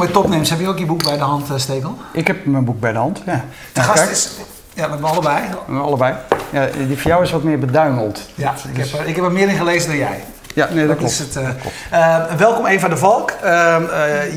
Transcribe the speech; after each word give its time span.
Bij 0.00 0.08
Topnames. 0.08 0.50
Heb 0.50 0.60
je 0.60 0.68
ook 0.68 0.78
je 0.78 0.86
boek 0.86 1.02
bij 1.02 1.16
de 1.16 1.22
hand, 1.22 1.50
uh, 1.50 1.56
Stekel? 1.56 1.96
Ik 2.12 2.26
heb 2.26 2.46
mijn 2.46 2.64
boek 2.64 2.80
bij 2.80 2.92
de 2.92 2.98
hand, 2.98 3.22
ja. 3.26 3.44
De 3.72 3.80
gast 3.80 4.10
is... 4.10 4.30
Ja, 4.74 4.86
met 4.86 5.00
me 5.00 5.06
allebei. 5.06 5.42
allebei. 5.68 6.14
Ja, 6.50 6.68
die 6.86 6.98
voor 6.98 7.10
jou 7.10 7.22
is 7.22 7.30
wat 7.30 7.42
meer 7.42 7.58
beduimeld. 7.58 8.20
Ja, 8.34 8.54
ik, 8.72 8.76
heb, 8.76 9.00
er, 9.00 9.06
ik 9.06 9.16
heb 9.16 9.24
er 9.24 9.32
meer 9.32 9.48
in 9.48 9.56
gelezen 9.56 9.88
dan 9.88 9.98
jij. 9.98 10.24
Ja, 10.54 10.68
nee, 10.72 10.86
dat, 10.86 10.96
klopt. 10.96 11.12
Is 11.12 11.18
het, 11.18 11.36
uh, 11.92 12.36
welkom 12.36 12.66
Eva 12.66 12.88
de 12.88 12.96
Valk. 12.96 13.30
Ehm, 13.30 13.84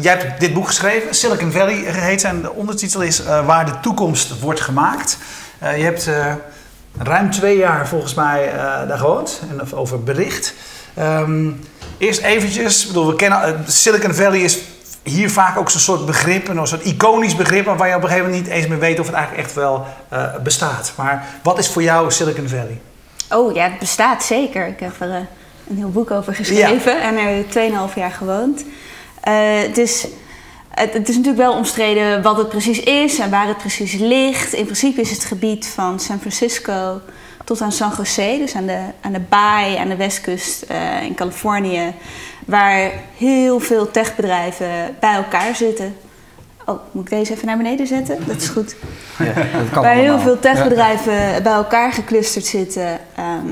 jij 0.01 0.17
hebt 0.17 0.39
dit 0.39 0.53
boek 0.53 0.67
geschreven. 0.67 1.15
Silicon 1.15 1.51
Valley 1.51 1.75
heet 1.75 2.21
zijn. 2.21 2.41
De 2.41 2.53
ondertitel 2.53 3.01
is 3.01 3.23
Waar 3.45 3.65
de 3.65 3.79
toekomst 3.79 4.39
wordt 4.39 4.61
gemaakt. 4.61 5.17
je 5.59 5.83
hebt 5.83 6.09
ruim 6.97 7.31
twee 7.31 7.57
jaar 7.57 7.87
volgens 7.87 8.13
mij 8.13 8.51
daar 8.87 8.97
gewoond 8.97 9.41
en 9.49 9.73
over 9.73 10.03
bericht. 10.03 10.53
Ehm, 10.93 11.51
eerst 11.97 12.21
eventjes, 12.21 12.87
bedoel, 12.87 13.07
we 13.07 13.15
kennen, 13.15 13.63
Silicon 13.67 14.13
Valley 14.13 14.39
is 14.39 14.59
hier 15.03 15.31
vaak 15.31 15.57
ook 15.57 15.69
zo'n 15.69 15.79
soort 15.79 16.05
begrip, 16.05 16.47
een 16.47 16.67
soort 16.67 16.85
iconisch 16.85 17.35
begrip, 17.35 17.65
waar 17.65 17.87
je 17.87 17.95
op 17.95 18.01
een 18.01 18.09
gegeven 18.09 18.29
moment 18.29 18.45
niet 18.45 18.53
eens 18.53 18.67
meer 18.67 18.79
weet 18.79 18.99
of 18.99 19.05
het 19.05 19.15
eigenlijk 19.15 19.45
echt 19.45 19.55
wel 19.55 19.85
uh, 20.13 20.35
bestaat. 20.43 20.93
Maar 20.97 21.25
wat 21.43 21.57
is 21.57 21.67
voor 21.67 21.83
jou 21.83 22.11
Silicon 22.11 22.47
Valley? 22.47 22.81
Oh 23.29 23.53
ja, 23.53 23.63
het 23.63 23.79
bestaat 23.79 24.23
zeker. 24.23 24.67
Ik 24.67 24.79
heb 24.79 24.93
er 24.99 25.09
uh, 25.09 25.15
een 25.69 25.77
heel 25.77 25.89
boek 25.89 26.11
over 26.11 26.35
geschreven 26.35 27.01
en 27.01 27.17
er 27.17 27.43
2,5 27.89 27.93
jaar 27.95 28.11
gewoond. 28.11 28.63
Uh, 29.27 29.33
het, 29.61 29.77
is, 29.77 30.07
het, 30.69 30.93
het, 30.93 31.09
is 31.09 31.15
natuurlijk 31.15 31.43
wel 31.43 31.53
omstreden 31.53 32.21
wat 32.21 32.37
het 32.37 32.49
precies 32.49 32.79
is 32.79 33.19
en 33.19 33.29
waar 33.29 33.47
het 33.47 33.57
precies 33.57 33.93
ligt. 33.93 34.53
In 34.53 34.65
principe 34.65 35.01
is 35.01 35.11
het 35.11 35.23
gebied 35.23 35.67
van 35.67 35.99
San 35.99 36.19
Francisco 36.19 37.01
tot 37.43 37.61
aan 37.61 37.71
San 37.71 37.93
Jose, 37.97 38.35
dus 38.39 38.55
aan 38.55 38.65
de, 38.65 38.79
aan 39.01 39.13
de 39.13 39.19
baai, 39.29 39.77
aan 39.77 39.89
de 39.89 39.95
westkust 39.95 40.65
in 41.01 41.15
Californië 41.15 41.93
waar 42.45 42.91
heel 43.17 43.59
veel 43.59 43.91
techbedrijven 43.91 44.95
bij 44.99 45.13
elkaar 45.13 45.55
zitten. 45.55 45.95
Oh, 46.65 46.79
moet 46.91 47.03
ik 47.03 47.09
deze 47.09 47.33
even 47.33 47.45
naar 47.45 47.57
beneden 47.57 47.87
zetten? 47.87 48.17
Dat 48.27 48.35
is 48.35 48.47
goed. 48.47 48.75
Ja, 49.19 49.33
dat 49.33 49.69
kan 49.71 49.83
waar 49.83 49.95
heel 49.95 50.19
veel 50.19 50.39
techbedrijven 50.39 51.43
bij 51.43 51.53
elkaar 51.53 51.91
geclusterd 51.91 52.45
zitten. 52.45 52.99
Ehm, 53.15 53.47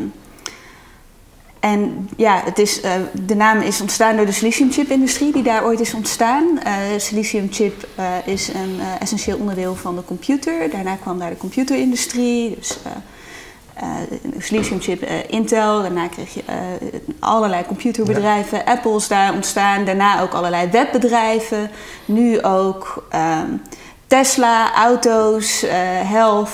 en 1.59 2.09
ja, 2.17 2.41
het 2.45 2.59
is, 2.59 2.83
uh, 2.83 2.91
de 3.25 3.35
naam 3.35 3.61
is 3.61 3.81
ontstaan 3.81 4.15
door 4.15 4.25
de 4.25 4.31
siliciumchip-industrie 4.31 5.31
die 5.31 5.43
daar 5.43 5.65
ooit 5.65 5.79
is 5.79 5.93
ontstaan. 5.93 6.59
Uh, 6.65 6.73
siliciumchip 6.97 7.87
uh, 7.99 8.05
is 8.33 8.47
een 8.47 8.79
essentieel 8.99 9.37
onderdeel 9.37 9.75
van 9.75 9.95
de 9.95 10.03
computer. 10.03 10.69
Daarna 10.69 10.95
kwam 10.95 11.19
daar 11.19 11.29
de 11.29 11.37
computerindustrie. 11.37 12.55
Dus 12.55 12.77
uh, 13.81 14.79
chip 14.79 15.03
uh, 15.03 15.09
Intel. 15.27 15.81
Daarna 15.81 16.07
kreeg 16.07 16.33
je 16.33 16.43
uh, 16.49 16.55
allerlei 17.19 17.65
computerbedrijven. 17.65 18.65
Apple 18.65 18.95
is 18.95 19.07
daar 19.07 19.33
ontstaan. 19.33 19.85
Daarna 19.85 20.21
ook 20.21 20.33
allerlei 20.33 20.69
webbedrijven. 20.69 21.71
Nu 22.05 22.41
ook 22.41 23.05
ehm, 23.09 23.47
Tesla, 24.07 24.75
auto's, 24.75 25.65
health. 26.03 26.49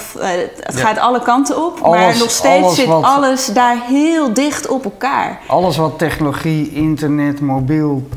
het 0.59 0.75
gaat 0.75 0.97
alle 0.97 1.22
kanten 1.22 1.66
op. 1.66 1.80
maar 1.80 2.17
nog 2.17 2.30
steeds 2.30 2.75
zit 2.75 2.88
alles 2.88 3.45
daar 3.45 3.78
heel 3.88 4.34
dicht 4.34 4.67
op 4.67 4.84
elkaar. 4.84 5.41
Alles 5.47 5.78
wat 5.78 5.97
technologie, 5.97 6.72
internet, 6.72 7.41
mobiel, 7.41 8.08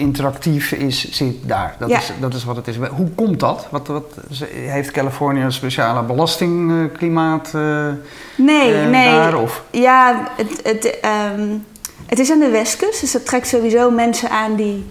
interactief 0.00 0.72
is, 0.72 1.10
zit 1.10 1.34
daar. 1.42 1.76
Dat, 1.78 1.90
is, 1.90 2.12
dat 2.20 2.34
is 2.34 2.44
wat 2.44 2.56
het 2.56 2.68
is. 2.68 2.76
Hoe 2.76 3.10
komt 3.14 3.40
dat? 3.40 3.66
Wat, 3.70 3.86
wat, 3.86 4.14
heeft 4.52 4.90
Californië 4.90 5.42
een 5.42 5.52
speciale 5.52 6.02
belastingklimaat 6.02 7.52
uh, 7.54 7.88
nee, 8.36 8.72
uh, 8.72 8.88
nee. 8.88 9.10
daar? 9.10 9.38
Of? 9.38 9.64
Ja, 9.70 10.28
het, 10.36 10.60
het, 10.62 10.98
um, 11.34 11.64
het 12.06 12.18
is 12.18 12.30
aan 12.30 12.38
de 12.38 12.50
westkust, 12.50 13.00
dus 13.00 13.12
dat 13.12 13.26
trekt 13.26 13.48
sowieso 13.48 13.90
mensen 13.90 14.30
aan 14.30 14.54
die, 14.56 14.86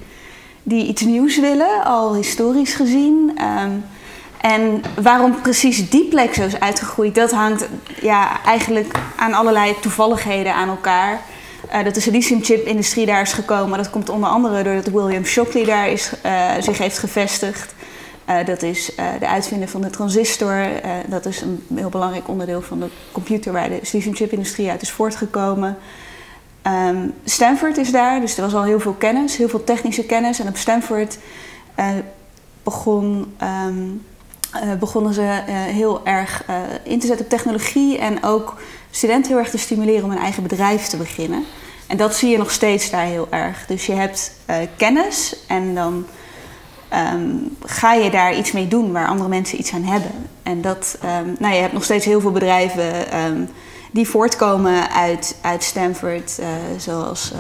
die 0.63 0.85
iets 0.85 1.01
nieuws 1.01 1.39
willen, 1.39 1.83
al 1.83 2.16
historisch 2.16 2.73
gezien. 2.73 3.38
Um, 3.62 3.83
en 4.41 4.81
waarom 5.01 5.41
precies 5.41 5.89
die 5.89 6.07
plek 6.07 6.33
zo 6.33 6.44
is 6.44 6.59
uitgegroeid, 6.59 7.16
dat 7.16 7.31
hangt 7.31 7.69
ja, 8.01 8.44
eigenlijk 8.45 9.00
aan 9.16 9.33
allerlei 9.33 9.75
toevalligheden 9.81 10.53
aan 10.53 10.69
elkaar. 10.69 11.19
Uh, 11.74 11.84
dat 11.84 11.94
de 11.94 12.00
siliciumchip-industrie 12.00 13.06
daar 13.06 13.22
is 13.22 13.34
gekomen. 13.34 13.78
Dat 13.78 13.90
komt 13.90 14.09
onder 14.09 14.30
andere 14.30 14.63
doordat 14.63 14.88
William 14.88 15.25
Shockley 15.25 15.66
daar 15.66 15.90
is, 15.90 16.12
uh, 16.25 16.52
zich 16.59 16.78
heeft 16.78 16.97
gevestigd. 16.97 17.74
Uh, 18.30 18.46
dat 18.46 18.62
is 18.62 18.91
de 19.19 19.28
uitvinder 19.28 19.68
van 19.68 19.81
de 19.81 19.90
transistor. 19.90 20.68
dat 21.07 21.25
is 21.25 21.41
een 21.41 21.66
heel 21.75 21.90
belangrijk 21.90 22.28
onderdeel 22.28 22.62
van 22.62 22.80
de 22.80 22.88
computer 23.12 23.52
waar 23.52 23.69
de 23.69 23.80
siliciumchip-industrie 23.81 24.69
uit 24.69 24.81
is 24.81 24.91
voortgekomen. 24.91 25.78
Um, 26.63 27.13
Stanford 27.24 27.78
is 27.78 27.91
daar, 27.91 28.19
dus 28.19 28.38
er 28.38 28.44
was 28.44 28.53
al 28.53 28.63
heel 28.63 28.80
veel 28.80 28.94
kennis, 28.94 29.38
heel 29.38 29.50
veel 29.50 29.63
technische 29.63 30.03
kennis. 30.03 30.40
En 30.40 30.47
op 30.47 30.57
Stanford 30.57 31.18
um, 32.63 34.06
begonnen 34.80 35.13
ze 35.13 35.22
heel 35.47 36.06
erg 36.06 36.44
in 36.84 37.00
te 37.00 37.07
zetten 37.07 37.25
op 37.25 37.31
technologie 37.31 37.97
en 37.97 38.24
ook 38.24 38.62
studenten 38.91 39.31
heel 39.31 39.40
erg 39.40 39.50
te 39.50 39.57
stimuleren 39.57 40.03
om 40.03 40.12
een 40.12 40.18
eigen 40.18 40.44
bedrijf 40.44 40.88
te 40.88 40.97
beginnen. 40.97 41.46
En 41.89 41.97
dat 41.97 42.16
zie 42.16 42.29
je 42.29 42.38
nog 42.38 42.51
steeds 42.51 42.89
daar 42.89 43.05
heel 43.05 43.27
erg. 43.29 43.66
Dus 43.66 43.85
je 43.85 43.94
hebt 43.94 44.31
uh, 44.50 44.55
kennis 44.77 45.35
en 45.47 45.75
dan 45.75 46.05
um, 47.13 47.57
ga 47.66 47.94
je 47.94 48.09
daar 48.09 48.35
iets 48.35 48.51
mee 48.51 48.67
doen 48.67 48.91
waar 48.91 49.07
andere 49.07 49.29
mensen 49.29 49.59
iets 49.59 49.73
aan 49.73 49.83
hebben. 49.83 50.11
En 50.44 50.61
dat, 50.61 50.97
um, 51.03 51.35
nou, 51.39 51.53
je 51.53 51.61
hebt 51.61 51.73
nog 51.73 51.83
steeds 51.83 52.05
heel 52.05 52.22
veel 52.22 52.31
bedrijven 52.31 53.17
um, 53.25 53.50
die 53.91 54.07
voortkomen 54.07 54.91
uit, 54.91 55.38
uit 55.41 55.63
Stanford, 55.63 56.38
uh, 56.39 56.47
zoals 56.77 57.31
uh, 57.33 57.39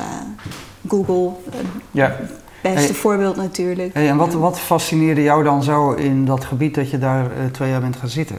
Google. 0.87 1.31
Ja. 1.91 2.15
Beste 2.61 2.79
hey, 2.79 2.93
voorbeeld 2.93 3.35
natuurlijk. 3.35 3.93
Hey, 3.93 4.09
en 4.09 4.17
wat, 4.17 4.33
wat 4.33 4.59
fascineerde 4.59 5.23
jou 5.23 5.43
dan 5.43 5.63
zo 5.63 5.91
in 5.91 6.25
dat 6.25 6.45
gebied 6.45 6.75
dat 6.75 6.89
je 6.89 6.97
daar 6.97 7.31
twee 7.51 7.69
jaar 7.69 7.81
bent 7.81 7.95
gaan 7.95 8.09
zitten? 8.09 8.37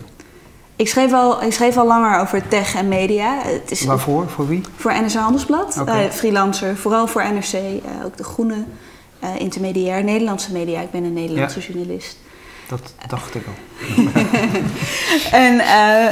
Ik 0.80 0.88
schreef, 0.88 1.12
al, 1.12 1.42
ik 1.42 1.52
schreef 1.52 1.76
al 1.76 1.86
langer 1.86 2.20
over 2.20 2.48
tech 2.48 2.74
en 2.74 2.88
media. 2.88 3.38
Het 3.42 3.70
is 3.70 3.84
Waarvoor? 3.84 4.28
Voor 4.28 4.48
wie? 4.48 4.60
Voor 4.76 4.92
NRC 4.92 5.12
Handelsblad. 5.12 5.78
Okay. 5.80 6.04
Uh, 6.04 6.10
freelancer, 6.10 6.76
vooral 6.76 7.06
voor 7.06 7.22
NRC. 7.22 7.52
Uh, 7.52 8.04
ook 8.04 8.16
de 8.16 8.24
groene, 8.24 8.64
uh, 9.24 9.28
intermediair, 9.38 10.04
Nederlandse 10.04 10.52
media. 10.52 10.80
Ik 10.80 10.90
ben 10.90 11.04
een 11.04 11.12
Nederlandse 11.12 11.60
ja. 11.60 11.66
journalist. 11.66 12.16
Dat 12.68 12.94
dacht 13.08 13.34
ik 13.34 13.42
al. 13.46 13.52
en, 15.40 15.60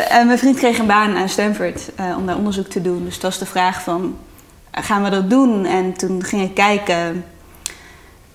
en, 0.09 0.27
mijn 0.27 0.39
vriend 0.39 0.57
kreeg 0.57 0.79
een 0.79 0.87
baan 0.87 1.17
aan 1.17 1.29
Stanford 1.29 1.91
om 2.17 2.27
daar 2.27 2.37
onderzoek 2.37 2.67
te 2.67 2.83
doen. 2.83 3.05
Dus 3.05 3.15
dat 3.15 3.23
was 3.23 3.39
de 3.39 3.47
vraag 3.47 3.83
van, 3.83 4.17
gaan 4.71 5.03
we 5.03 5.11
dat 5.11 5.31
doen? 5.31 5.65
En 5.65 5.93
toen 5.93 6.25
ging 6.25 6.43
ik 6.43 6.55
kijken 6.55 7.25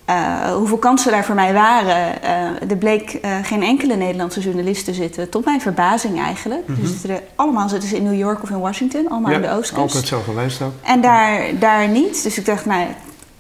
uh, 0.10 0.54
hoeveel 0.54 0.78
kansen 0.78 1.12
daar 1.12 1.26
voor 1.26 1.36
mij 1.36 1.54
waren. 1.54 2.16
Uh, 2.24 2.70
er 2.72 2.78
bleek 2.78 3.14
uh, 3.14 3.38
geen 3.44 3.64
enkele 3.64 3.96
Nederlandse 3.96 4.40
journalist 4.40 4.86
te 4.86 4.94
zitten. 4.94 5.30
Tot 5.30 5.46
mijn 5.46 5.62
verbazing 5.62 6.20
eigenlijk. 6.22 6.68
Mm 6.68 6.76
-hmm. 6.76 6.84
Dus 6.84 7.04
er, 7.04 7.22
allemaal 7.36 7.70
zitten 7.70 7.90
ze 7.90 7.96
in 7.96 8.04
New 8.04 8.18
York 8.18 8.44
of 8.44 8.50
in 8.50 8.60
Washington. 8.60 9.10
Allemaal 9.10 9.30
ja, 9.30 9.36
aan 9.36 9.42
de 9.42 9.50
oostkust. 9.50 9.82
altijd 9.82 10.08
zo 10.08 10.22
geweest 10.22 10.62
ook. 10.62 10.74
En 10.82 11.02
daar, 11.02 11.60
daar 11.60 11.88
niet. 11.88 12.24
Dus 12.24 12.38
ik 12.38 12.46
dacht, 12.46 12.66
nou, 12.66 12.88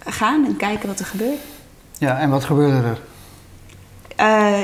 gaan 0.05 0.45
en 0.45 0.55
kijken 0.57 0.87
wat 0.87 0.99
er 0.99 1.05
gebeurt. 1.05 1.39
Ja, 1.97 2.19
en 2.19 2.29
wat 2.29 2.43
gebeurde 2.43 2.87
er? 2.87 3.01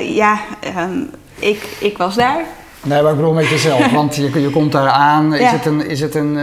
ja, 0.02 0.38
um, 0.76 1.10
ik, 1.38 1.76
ik 1.80 1.98
was 1.98 2.14
daar. 2.14 2.44
Nee, 2.82 3.02
maar 3.02 3.10
ik 3.10 3.16
bedoel 3.16 3.32
met 3.32 3.48
jezelf, 3.48 3.90
want 4.00 4.16
je, 4.16 4.40
je 4.40 4.50
komt 4.50 4.72
daar 4.72 4.88
aan. 4.88 5.34
Is 5.34 5.50
het 5.50 5.66
een, 5.66 5.86
is 5.86 6.00
het 6.00 6.14
een, 6.14 6.36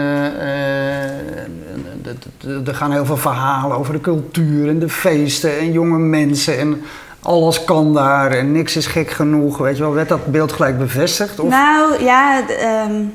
er 2.66 2.76
gaan 2.76 2.92
heel 2.92 3.06
veel 3.06 3.18
verhalen 3.18 3.78
over 3.78 3.94
de 3.94 4.02
cultuur 4.02 4.70
en 4.70 4.80
de 4.80 4.90
feesten 4.90 5.58
en 5.58 5.72
jonge 5.72 5.98
mensen 5.98 6.60
en 6.60 6.82
alles 7.22 7.64
kan 7.64 7.94
daar 7.94 8.32
en 8.32 8.52
niks 8.52 8.76
is 8.76 8.86
gek 8.86 9.12
genoeg. 9.12 9.58
Weet 9.58 9.78
je 9.78 9.84
wel, 9.84 9.94
werd 9.94 10.10
dat 10.10 10.26
beeld 10.26 10.52
gelijk 10.52 10.78
bevestigd? 10.78 11.40
Of? 11.40 11.50
Nou 11.50 12.04
ja, 12.04 12.44
um, 12.86 13.14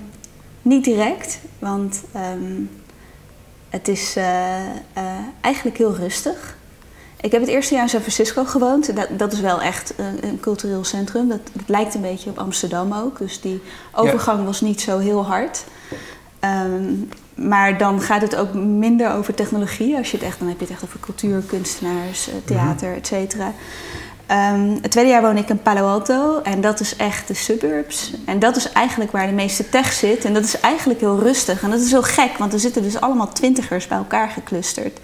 niet 0.63 0.85
direct, 0.85 1.39
want 1.59 2.03
um, 2.35 2.71
het 3.69 3.89
is 3.89 4.15
uh, 4.17 4.25
uh, 4.25 5.03
eigenlijk 5.41 5.79
heel 5.79 5.95
rustig. 5.95 6.57
Ik 7.23 7.33
heb 7.33 7.41
het 7.41 7.51
eerste 7.51 7.75
jaar 7.75 7.83
in 7.83 7.89
San 7.89 8.01
Francisco 8.01 8.45
gewoond. 8.45 8.97
Dat, 8.97 9.09
dat 9.17 9.33
is 9.33 9.41
wel 9.41 9.61
echt 9.61 9.95
een, 9.97 10.29
een 10.29 10.41
cultureel 10.41 10.85
centrum. 10.85 11.29
Dat, 11.29 11.41
dat, 11.53 11.69
lijkt 11.69 11.95
een 11.95 12.01
beetje 12.01 12.31
op 12.31 12.39
Amsterdam 12.39 12.93
ook. 12.93 13.19
Dus 13.19 13.41
die 13.41 13.63
overgang 13.93 14.39
ja. 14.39 14.45
was 14.45 14.61
niet 14.61 14.81
zo 14.81 14.99
heel 14.99 15.27
hard. 15.27 15.65
Um, 16.41 17.09
maar 17.35 17.79
dan 17.79 18.01
gaat 18.01 18.23
het 18.23 18.37
ook 18.37 18.55
minder 18.55 19.13
over 19.13 19.35
technologie. 19.35 19.97
Als 19.97 20.11
je 20.11 20.17
het 20.17 20.27
echt, 20.27 20.39
dan 20.39 20.49
heb 20.49 20.57
je 20.59 20.65
het 20.65 20.73
echt 20.75 20.85
over 20.85 21.01
cultuur, 21.01 21.43
kunstenaars, 21.47 22.29
theater, 22.45 22.95
et 22.95 23.07
cetera. 23.07 23.53
Um, 24.29 24.79
het 24.83 24.91
tweede 24.91 25.11
jaar 25.11 25.23
woon 25.23 25.37
ik 25.37 25.49
in 25.49 25.63
Palo 25.63 25.89
Alto 25.89 26.41
en 26.43 26.61
dat 26.61 26.81
is 26.81 26.97
echt 26.97 27.29
de 27.29 27.35
suburbs. 27.35 28.13
En 28.25 28.39
dat 28.39 28.57
is 28.57 28.73
eigenlijk 28.73 29.13
waar 29.13 29.27
de 29.27 29.33
meeste 29.33 29.69
tech 29.69 29.93
zit. 29.93 30.25
En 30.25 30.35
dat 30.35 30.45
is 30.45 30.61
eigenlijk 30.61 31.01
heel 31.01 31.19
rustig. 31.19 31.63
En 31.63 31.71
dat 31.71 31.81
is 31.81 31.91
heel 31.91 32.03
gek, 32.03 32.39
want 32.39 32.53
er 32.53 32.61
zitten 32.61 32.83
dus 32.83 33.01
allemaal 33.01 33.33
twintigers 33.33 33.87
bij 33.87 33.99
elkaar 33.99 34.29
geclusterd. 34.29 34.99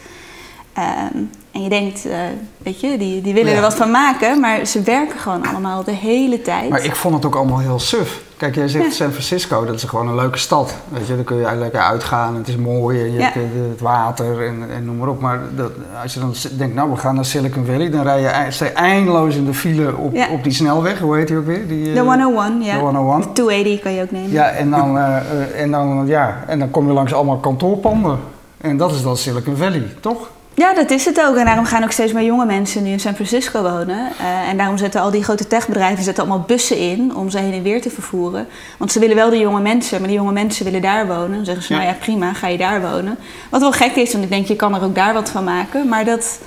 Um, 1.15 1.31
en 1.59 1.65
je 1.65 1.71
denkt, 1.71 2.07
uh, 2.07 2.13
weet 2.59 2.81
je, 2.81 2.99
die, 2.99 3.21
die 3.21 3.35
willen 3.35 3.51
ja. 3.51 3.57
er 3.57 3.63
wat 3.63 3.75
van 3.75 3.91
maken, 3.91 4.41
maar 4.41 4.67
ze 4.67 4.83
werken 4.83 5.19
gewoon 5.19 5.47
allemaal 5.47 5.85
de 5.85 5.93
hele 5.93 6.43
tijd. 6.43 6.69
Maar 6.69 6.85
ik 6.85 6.97
vond 6.97 7.15
het 7.15 7.25
ook 7.27 7.35
allemaal 7.35 7.59
heel 7.59 7.79
suf. 7.79 8.21
Kijk, 8.37 8.55
jij 8.55 8.69
zegt 8.69 8.95
San 8.95 9.11
Francisco, 9.11 9.65
dat 9.65 9.75
is 9.75 9.83
gewoon 9.83 10.09
een 10.09 10.15
leuke 10.15 10.39
stad. 10.39 10.75
Weet 10.89 11.07
je, 11.07 11.15
dan 11.15 11.25
kun 11.25 11.37
je 11.37 11.55
lekker 11.55 11.81
uitgaan, 11.81 12.35
het 12.35 12.49
is 12.49 12.57
mooi, 12.57 13.01
en 13.01 13.13
je 13.13 13.23
hebt 13.23 13.35
het 13.35 13.81
water 13.81 14.47
en, 14.47 14.71
en, 14.71 14.85
noem 14.85 14.97
maar 14.97 15.09
op. 15.09 15.21
Maar 15.21 15.41
dat, 15.57 15.73
als 16.03 16.15
je 16.15 16.21
dan 16.21 16.35
denkt, 16.57 16.75
nou, 16.75 16.91
we 16.91 16.97
gaan 16.97 17.15
naar 17.15 17.25
Silicon 17.25 17.65
Valley, 17.65 17.91
dan 17.91 18.03
rij 18.03 18.21
je, 18.21 18.51
sta 18.51 18.65
je 18.65 18.71
eindeloos 18.71 19.35
in 19.35 19.45
de 19.45 19.55
file 19.55 19.97
op, 19.97 20.17
op 20.31 20.43
die 20.43 20.53
snelweg. 20.53 20.99
Hoe 20.99 21.17
heet 21.17 21.29
die 21.29 21.37
ook 21.37 21.47
weer? 21.47 21.69
Die, 21.69 21.93
de 21.93 22.01
101, 22.01 22.63
ja. 22.63 22.75
De 22.75 22.81
101. 22.81 23.21
De 23.21 23.33
280 23.33 23.81
kan 23.81 23.93
je 23.93 24.03
ook 24.03 24.11
nemen. 24.11 24.31
Ja, 24.31 24.49
en 24.49 24.71
dan, 24.71 24.97
uh, 24.97 25.17
en, 25.63 25.71
dan, 25.71 26.07
ja, 26.07 26.45
en 26.47 26.59
dan 26.59 26.71
kom 26.71 26.87
je 26.87 26.93
langs 26.93 27.13
allemaal 27.15 27.39
kantoorpanden. 27.39 28.19
En 28.61 28.77
dat 28.77 28.91
is 28.91 29.03
dan 29.03 29.17
Silicon 29.17 29.57
Valley, 29.57 29.87
toch? 30.01 30.29
Ja, 30.59 30.75
dat 30.75 30.91
is 30.91 31.05
het 31.05 31.21
ook. 31.21 31.37
En 31.37 31.45
daarom 31.45 31.65
gaan 31.65 31.85
ook 31.85 31.91
steeds 31.91 32.13
meer 32.13 32.25
jonge 32.25 32.47
mensen 32.47 32.83
nu 32.83 32.91
in 32.91 33.01
San 33.01 33.15
Francisco 33.15 33.63
wonen. 33.63 34.13
Uh, 34.21 34.49
en 34.49 34.57
daarom 34.57 34.79
zetten 34.79 35.01
al 35.01 35.11
die 35.11 35.25
grote 35.25 35.47
techbedrijven 35.47 36.05
zetten 36.05 36.25
allemaal 36.25 36.47
bussen 36.47 36.79
in 36.79 37.17
om 37.17 37.31
ze 37.31 37.39
heen 37.39 37.53
en 37.53 37.63
weer 37.63 37.83
te 37.83 37.91
vervoeren. 37.91 38.47
Want 38.79 38.93
ze 38.93 38.99
willen 38.99 39.17
wel 39.17 39.31
de 39.31 39.39
jonge 39.39 39.61
mensen, 39.61 39.99
maar 39.99 40.09
die 40.09 40.17
jonge 40.17 40.33
mensen 40.33 40.65
willen 40.65 40.83
daar 40.83 41.07
wonen. 41.07 41.37
Dan 41.37 41.45
zeggen 41.45 41.65
ze, 41.65 41.73
nou 41.73 41.85
ja, 41.85 41.93
prima, 41.93 42.33
ga 42.33 42.47
je 42.47 42.59
daar 42.59 42.81
wonen. 42.81 43.19
Wat 43.51 43.61
wel 43.61 43.73
gek 43.73 43.95
is, 43.95 44.13
want 44.13 44.25
ik 44.25 44.31
denk, 44.31 44.47
je 44.47 44.57
kan 44.57 44.75
er 44.75 44.83
ook 44.83 44.95
daar 44.95 45.15
wat 45.15 45.31
van 45.31 45.45
maken. 45.45 45.89
Maar 45.89 46.05
dat, 46.05 46.39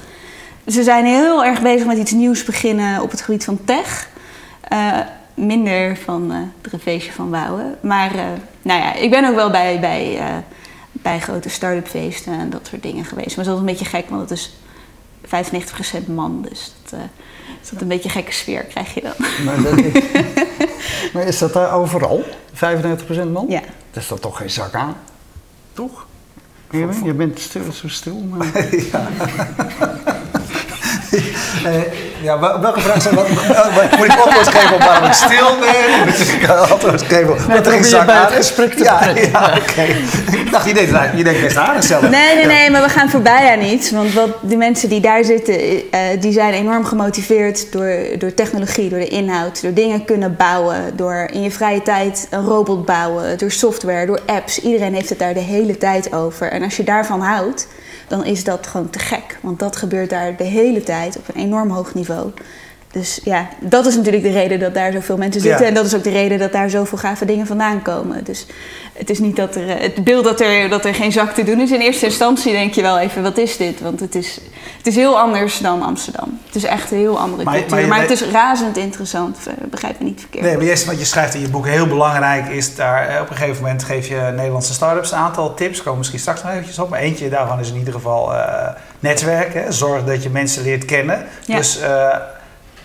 ze 0.68 0.84
zijn 0.84 1.06
heel 1.06 1.46
erg 1.46 1.62
bezig 1.62 1.88
met 1.88 1.98
iets 1.98 2.12
nieuws 2.12 2.44
beginnen 2.44 3.02
op 3.02 3.12
het 3.12 3.22
gebied 3.22 3.46
van 3.46 3.60
tech. 3.66 4.08
Uh, 4.74 4.98
minder 5.34 5.98
van 5.98 6.31
uh, 6.31 6.72
het 6.72 6.81
feestje 6.81 7.12
van 7.12 7.30
bouwen. 7.30 7.75
Maar 7.81 8.12
nou 8.62 8.81
ja, 8.81 8.94
ik 8.94 9.10
ben 9.10 9.30
ook 9.30 9.36
wel 9.36 9.50
bij... 9.50 9.80
bij 9.80 10.19
bij 11.01 11.19
grote 11.19 11.50
start-up 11.50 11.88
feesten 11.88 12.33
en 12.33 12.50
dat 12.50 12.68
soort 12.68 12.83
dingen 12.83 13.06
geweest. 13.06 13.36
Maar 13.36 13.45
dat 13.45 13.53
is 13.53 13.59
een 13.59 13.65
beetje 13.65 13.86
gek, 13.86 14.09
want 14.09 14.30
het 14.30 14.39
is 14.39 14.53
95% 15.25 16.07
man. 16.07 16.45
Dus 16.50 16.74
dat, 16.83 17.00
uh, 17.00 17.06
dat 17.71 17.81
een 17.81 17.88
beetje 17.88 18.09
gekke 18.09 18.31
sfeer 18.31 18.63
krijg 18.63 18.94
je 18.94 19.01
dan. 19.01 19.13
Maar, 19.45 19.62
dat 19.62 19.77
is, 19.77 20.03
maar 21.13 21.24
is 21.24 21.38
dat 21.38 21.53
daar 21.53 21.74
overal? 21.74 22.24
95% 22.53 22.57
man? 23.31 23.45
Ja. 23.50 23.62
Dat 23.92 24.03
is 24.03 24.07
dat 24.07 24.21
toch 24.21 24.38
geen 24.38 24.50
zak 24.50 24.74
aan? 24.74 24.95
Toch? 25.74 26.06
Je, 26.71 27.00
je 27.03 27.13
bent 27.13 27.39
stil, 27.39 27.71
zo 27.71 27.88
stil. 27.88 28.15
Maar... 28.15 28.48
ja. 28.92 29.07
Uh, 31.12 31.81
ja, 32.28 32.60
welke 32.62 32.80
vraag 32.80 33.02
zijn 33.02 33.16
dat? 33.16 33.30
Moet 33.98 34.06
ik 34.06 34.19
antwoord 34.19 34.48
geven 34.48 34.74
op 34.74 34.84
waarom 34.84 35.06
ik 35.06 35.13
stil 35.13 35.60
ben? 35.60 36.06
Moet 36.06 36.19
ik 36.19 36.50
antwoord 36.50 37.02
geven 37.02 37.34
op 37.34 37.40
wat 37.40 37.68
er 37.68 37.84
zak 37.84 38.10
het 38.12 38.34
gesprek 38.34 38.74
te 38.74 38.84
Ja, 38.84 39.10
ja 39.16 39.58
oké. 39.58 39.81
Ik 40.38 40.52
dacht, 40.52 40.68
je 40.68 40.74
denkt, 40.74 41.18
je 41.18 41.24
denkt 41.24 41.42
best 41.42 41.58
aardig 41.58 41.84
zelf. 41.84 42.02
Nee, 42.02 42.36
nee, 42.36 42.46
nee, 42.46 42.69
maar 42.69 42.81
we 42.81 42.90
gaan 42.90 43.10
voorbij 43.10 43.52
aan 43.52 43.62
iets. 43.62 43.92
Want 43.92 44.13
wat 44.13 44.30
die 44.42 44.58
mensen 44.58 44.90
die 44.90 45.00
daar 45.00 45.24
zitten, 45.24 45.62
uh, 45.62 45.81
die 46.19 46.31
zijn 46.31 46.54
enorm 46.54 46.86
gemotiveerd 46.86 47.72
door, 47.72 47.96
door 48.18 48.34
technologie, 48.34 48.90
door 48.90 49.00
de 49.00 49.08
inhoud, 49.08 49.62
door 49.62 49.74
dingen 49.74 50.06
kunnen 50.06 50.36
bouwen, 50.36 50.98
door 50.98 51.28
in 51.31 51.42
je 51.42 51.52
vrije 51.52 51.81
tijd 51.81 52.28
een 52.30 52.46
robot 52.46 52.86
bouwen, 52.86 53.38
door 53.38 53.52
software, 53.52 54.06
door 54.06 54.19
apps. 54.25 54.60
Iedereen 54.60 54.94
heeft 54.94 55.10
het 55.10 55.19
daar 55.19 55.34
de 55.34 55.40
hele 55.40 55.78
tijd 55.78 56.13
over. 56.13 56.52
En 56.52 56.63
als 56.63 56.78
je 56.78 56.84
daarvan 56.84 57.22
houdt, 57.22 57.68
dan 58.12 58.25
is 58.25 58.44
dat 58.44 58.68
gewoon 58.68 58.90
te 58.90 59.00
gek. 59.00 59.40
Want 59.42 59.60
dat 59.60 59.75
gebeurt 59.75 60.10
daar 60.10 60.38
de 60.38 60.44
hele 60.44 60.84
tijd 60.84 61.18
op 61.18 61.28
een 61.28 61.42
enorm 61.42 61.69
hoog 61.69 61.94
niveau. 61.94 62.31
Dus 62.91 63.19
ja, 63.23 63.47
dat 63.59 63.85
is 63.85 63.95
natuurlijk 63.95 64.23
de 64.23 64.31
reden 64.31 64.59
dat 64.59 64.73
daar 64.73 64.91
zoveel 64.91 65.17
mensen 65.17 65.41
zitten. 65.41 65.65
En 65.65 65.73
dat 65.73 65.85
is 65.85 65.95
ook 65.95 66.03
de 66.03 66.09
reden 66.09 66.39
dat 66.39 66.51
daar 66.51 66.69
zoveel 66.69 66.97
gave 66.97 67.25
dingen 67.25 67.47
vandaan 67.47 67.81
komen. 67.81 68.23
Dus 68.23 68.45
het 68.93 69.09
is 69.09 69.19
niet 69.19 69.35
dat 69.35 69.55
er. 69.55 69.69
Eh, 69.69 69.81
het 69.81 70.03
beeld 70.03 70.23
dat 70.23 70.41
er, 70.41 70.69
dat 70.69 70.85
er 70.85 70.93
geen 70.93 71.11
zak 71.11 71.33
te 71.33 71.43
doen 71.43 71.59
is. 71.59 71.71
In 71.71 71.79
eerste 71.79 72.05
instantie 72.05 72.51
denk 72.51 72.73
je 72.73 72.81
wel 72.81 72.99
even: 72.99 73.23
wat 73.23 73.38
is 73.38 73.57
dit? 73.57 73.81
Want 73.81 73.99
het 73.99 74.15
is, 74.15 74.39
het 74.77 74.88
is 74.88 74.95
heel 74.95 75.19
anders 75.19 75.59
dan 75.59 75.81
Amsterdam. 75.81 76.39
Het 76.45 76.55
is 76.55 76.63
echt 76.63 76.91
een 76.91 76.97
heel 76.97 77.19
andere 77.19 77.43
maar, 77.43 77.53
cultuur. 77.53 77.77
Maar, 77.77 77.88
maar, 77.88 78.01
het 78.01 78.09
is 78.09 78.21
razend 78.21 78.77
interessant. 78.77 79.38
Begrijp 79.69 79.99
me 79.99 80.05
niet 80.05 80.19
verkeerd. 80.19 80.43
Nee, 80.43 80.57
maar 80.57 80.65
eerst 80.65 80.85
wat 80.85 80.99
je 80.99 81.05
schrijft 81.05 81.33
in 81.33 81.41
je 81.41 81.49
boek 81.49 81.67
heel 81.67 81.88
belangrijk 81.88 82.47
is 82.47 82.75
daar. 82.75 83.07
Eh, 83.07 83.21
op 83.21 83.29
een 83.29 83.35
gegeven 83.35 83.61
moment 83.61 83.83
geef 83.83 84.07
je 84.07 84.31
Nederlandse 84.35 84.73
start-ups 84.73 85.11
een 85.11 85.17
aantal 85.17 85.53
tips. 85.53 85.81
Komen 85.81 85.97
misschien 85.97 86.19
straks 86.19 86.43
nog 86.43 86.51
eventjes 86.51 86.79
op. 86.79 86.89
Maar 86.89 86.99
eentje 86.99 87.29
daarvan 87.29 87.59
is 87.59 87.69
in 87.69 87.77
ieder 87.77 87.93
geval 87.93 88.33
uh, 88.33 88.67
netwerken. 88.99 89.73
Zorg 89.73 90.03
dat 90.03 90.23
je 90.23 90.29
mensen 90.29 90.63
leert 90.63 90.85
kennen. 90.85 91.25
Dus. 91.45 91.79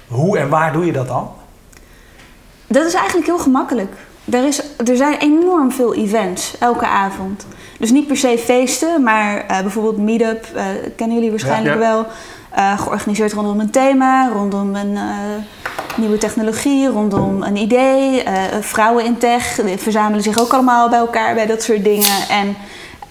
Hoe 0.08 0.38
en 0.38 0.48
waar 0.48 0.72
doe 0.72 0.86
je 0.86 0.92
dat 0.92 1.08
dan? 1.08 1.30
Dat 2.66 2.86
is 2.86 2.94
eigenlijk 2.94 3.26
heel 3.26 3.38
gemakkelijk. 3.38 3.92
Er, 4.30 4.46
is, 4.46 4.62
er 4.86 4.96
zijn 4.96 5.18
enorm 5.18 5.72
veel 5.72 5.94
events 5.94 6.58
elke 6.58 6.86
avond. 6.86 7.46
Dus 7.78 7.90
niet 7.90 8.06
per 8.06 8.16
se 8.16 8.38
feesten, 8.38 9.02
maar 9.02 9.36
uh, 9.36 9.60
bijvoorbeeld 9.60 9.98
meetup, 9.98 10.46
uh, 10.54 10.62
kennen 10.96 11.16
jullie 11.16 11.30
waarschijnlijk 11.30 11.78
wel. 11.78 12.06
Uh, 12.58 12.78
georganiseerd 12.78 13.32
rondom 13.32 13.60
een 13.60 13.70
thema, 13.70 14.28
rondom 14.28 14.74
een 14.74 14.98
nieuwe 15.96 16.18
technologie, 16.18 16.88
rondom 16.88 17.42
een 17.42 17.56
idee. 17.56 18.22
vrouwen 18.60 19.04
in 19.04 19.18
tech 19.18 19.60
verzamelen 19.76 20.22
zich 20.22 20.38
ook 20.38 20.52
allemaal 20.52 20.88
bij 20.88 20.98
elkaar 20.98 21.34
bij 21.34 21.46
dat 21.46 21.62
soort 21.62 21.84
dingen. 21.84 22.28
En 22.28 22.56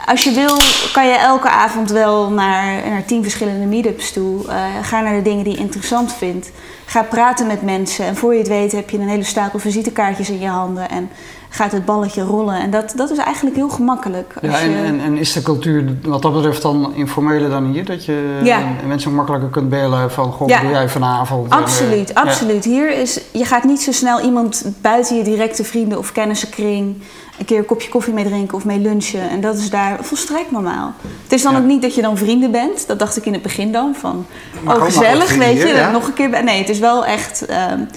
als 0.06 0.24
je 0.24 0.32
wil, 0.32 0.58
kan 0.94 1.08
je 1.08 1.18
elke 1.18 1.50
avond 1.50 1.92
wel 1.92 2.30
naar, 2.30 2.90
naar 2.90 3.06
tien 3.06 3.22
verschillende 3.22 3.66
meetups 3.66 4.12
toe. 4.12 4.46
ga 4.82 5.02
naar 5.02 5.16
de 5.16 5.22
dingen 5.22 5.44
die 5.44 5.54
je 5.54 5.60
interessant 5.60 6.14
vindt. 6.14 6.52
Ga 6.86 7.04
praten 7.04 7.48
met 7.48 7.62
mensen 7.62 8.06
en 8.06 8.16
voor 8.16 8.34
je 8.34 8.40
het 8.40 8.48
weet 8.48 8.72
heb 8.72 8.90
je 8.90 8.98
een 8.98 9.10
hele 9.10 9.24
stapel 9.24 9.60
visitekaartjes 9.60 10.30
in 10.30 10.40
je 10.40 10.48
handen 10.48 10.90
en 10.90 11.10
gaat 11.56 11.72
het 11.72 11.86
balletje 11.86 12.22
rollen. 12.22 12.60
En 12.60 12.70
dat, 12.70 12.94
dat 12.96 13.12
is 13.12 13.18
eigenlijk 13.18 13.56
heel 13.56 13.70
gemakkelijk. 13.70 14.34
Ja, 14.42 14.60
en, 14.60 14.76
en, 14.76 15.00
en, 15.00 15.18
is 15.18 15.34
de 15.34 15.42
cultuur 15.42 15.98
wat 16.04 16.22
dat 16.22 16.34
betreft 16.34 16.62
dan 16.62 16.94
informeler 16.96 17.50
dan 17.50 17.66
hier? 17.66 17.86
Dat 17.86 18.06
je 18.06 18.40
ja. 18.44 18.60
mensen 18.88 19.14
makkelijker 19.14 19.50
kunt 19.50 19.70
bellen 19.70 20.12
van, 20.12 20.32
goh, 20.32 20.48
ja. 20.48 20.62
doe 20.62 20.70
jij 20.70 20.90
vanavond? 20.90 21.50
Absoluut, 21.50 22.14
en, 22.14 22.24
absoluut. 22.24 22.64
Hier 22.64 22.98
is, 22.98 23.20
je 23.32 23.46
gaat 23.46 23.64
niet 23.64 23.82
zo 23.82 23.92
snel 23.92 24.22
iemand 24.22 24.66
buiten 24.82 25.18
je 25.18 25.24
directe 25.24 25.64
vrienden 25.64 25.98
of 25.98 26.12
kennissenkring 26.12 27.02
een 27.40 27.46
keer 27.46 27.58
een 27.58 27.66
kopje 27.66 27.90
koffie 27.90 28.14
mee 28.14 28.26
drinken 28.26 28.58
of 28.58 28.66
mee 28.66 28.80
lunchen. 28.80 29.30
En 29.30 29.42
dat 29.42 29.58
is 29.58 29.70
daar 29.70 29.98
volstrekt 30.02 30.52
normaal. 30.52 30.94
Het 31.24 31.32
is 31.32 31.42
dan 31.42 31.58
ook 31.58 31.64
niet 31.64 31.82
dat 31.82 31.96
je 31.96 32.02
dan 32.02 32.18
vrienden 32.18 32.52
bent. 32.52 32.88
Dat 32.88 33.00
dacht 33.00 33.18
ik 33.18 33.26
in 33.26 33.34
het 33.34 33.42
begin 33.42 33.72
dan. 33.72 33.96
Van, 33.96 34.26
oh 34.68 34.84
gezellig, 34.84 35.36
weet 35.36 35.62
je. 35.62 35.68
Ja? 35.68 35.92
Nog 35.92 36.08
een 36.08 36.14
keer. 36.14 36.44
Nee, 36.44 36.60
het 36.60 36.70
is 36.70 36.80
wel 36.80 37.06
echt... 37.06 37.46
Um, 37.72 37.88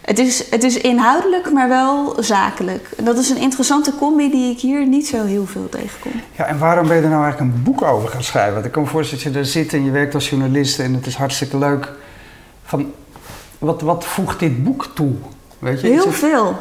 het 0.00 0.18
is, 0.18 0.50
het 0.50 0.64
is 0.64 0.76
inhoudelijk, 0.76 1.52
maar 1.52 1.68
wel 1.68 2.16
zakelijk. 2.18 2.88
Dat 3.02 3.18
is 3.18 3.30
een 3.30 3.36
interessante 3.36 3.92
combi 3.98 4.30
die 4.30 4.50
ik 4.50 4.60
hier 4.60 4.86
niet 4.86 5.06
zo 5.06 5.24
heel 5.24 5.46
veel 5.46 5.68
tegenkom. 5.68 6.12
Ja, 6.36 6.44
en 6.44 6.58
waarom 6.58 6.86
ben 6.86 6.96
je 6.96 7.02
er 7.02 7.08
nou 7.08 7.22
eigenlijk 7.22 7.54
een 7.54 7.62
boek 7.62 7.82
over 7.82 8.08
gaan 8.08 8.22
schrijven? 8.22 8.52
Want 8.52 8.64
ik 8.64 8.72
kan 8.72 8.82
me 8.82 8.88
voorstellen 8.88 9.24
dat 9.24 9.32
je 9.32 9.38
er 9.38 9.46
zit 9.46 9.72
en 9.72 9.84
je 9.84 9.90
werkt 9.90 10.14
als 10.14 10.30
journalist 10.30 10.78
en 10.78 10.94
het 10.94 11.06
is 11.06 11.14
hartstikke 11.14 11.58
leuk. 11.58 11.92
Van, 12.64 12.92
wat, 13.58 13.80
wat 13.80 14.04
voegt 14.04 14.38
dit 14.38 14.64
boek 14.64 14.90
toe? 14.94 15.12
Weet 15.58 15.80
je? 15.80 15.86
Heel 15.86 16.12
veel. 16.12 16.56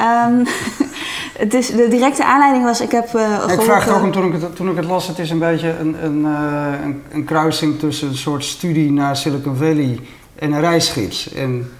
Um, 0.00 0.46
het 1.44 1.54
is, 1.54 1.66
de 1.66 1.88
directe 1.88 2.24
aanleiding 2.24 2.64
was, 2.64 2.80
ik 2.80 2.90
heb 2.90 3.14
uh, 3.14 3.44
Ik 3.48 3.60
vraag 3.60 3.84
het 3.84 3.94
ook 3.94 4.02
om, 4.02 4.12
toen 4.12 4.34
ik 4.34 4.40
het, 4.40 4.56
toen 4.56 4.70
ik 4.70 4.76
het 4.76 4.84
las, 4.84 5.06
het 5.06 5.18
is 5.18 5.30
een 5.30 5.38
beetje 5.38 5.78
een, 5.78 6.04
een, 6.04 6.18
uh, 6.18 6.84
een, 6.84 7.02
een, 7.12 7.24
kruising 7.24 7.78
tussen 7.78 8.08
een 8.08 8.16
soort 8.16 8.44
studie 8.44 8.92
naar 8.92 9.16
Silicon 9.16 9.56
Valley 9.56 10.00
en 10.34 10.52
een 10.52 10.60
reisgids. 10.60 11.32
En, 11.32 11.70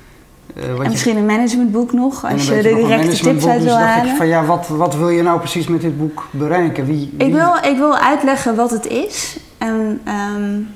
uh, 0.54 0.85
en 0.85 0.90
misschien 0.90 1.16
een 1.16 1.26
managementboek 1.26 1.92
nog, 1.92 2.25
als 2.25 2.47
je 2.47 2.62
de 2.62 2.75
directe 2.75 3.23
tips 3.23 3.47
uit 3.47 3.62
wil 3.62 3.76
dus 3.76 3.85
halen. 3.85 4.11
Ik 4.11 4.16
van, 4.16 4.26
ja, 4.26 4.45
wat, 4.45 4.69
wat 4.69 4.95
wil 4.97 5.09
je 5.09 5.23
nou 5.23 5.38
precies 5.38 5.66
met 5.66 5.80
dit 5.80 5.99
boek 5.99 6.28
bereiken? 6.30 6.87
Wie, 6.87 7.14
wie... 7.16 7.26
Ik, 7.26 7.33
wil, 7.33 7.57
ik 7.62 7.76
wil 7.76 7.97
uitleggen 7.97 8.57
wat 8.57 8.71
het 8.71 8.87
is. 8.87 9.37
En, 9.59 10.00
um, 10.37 10.69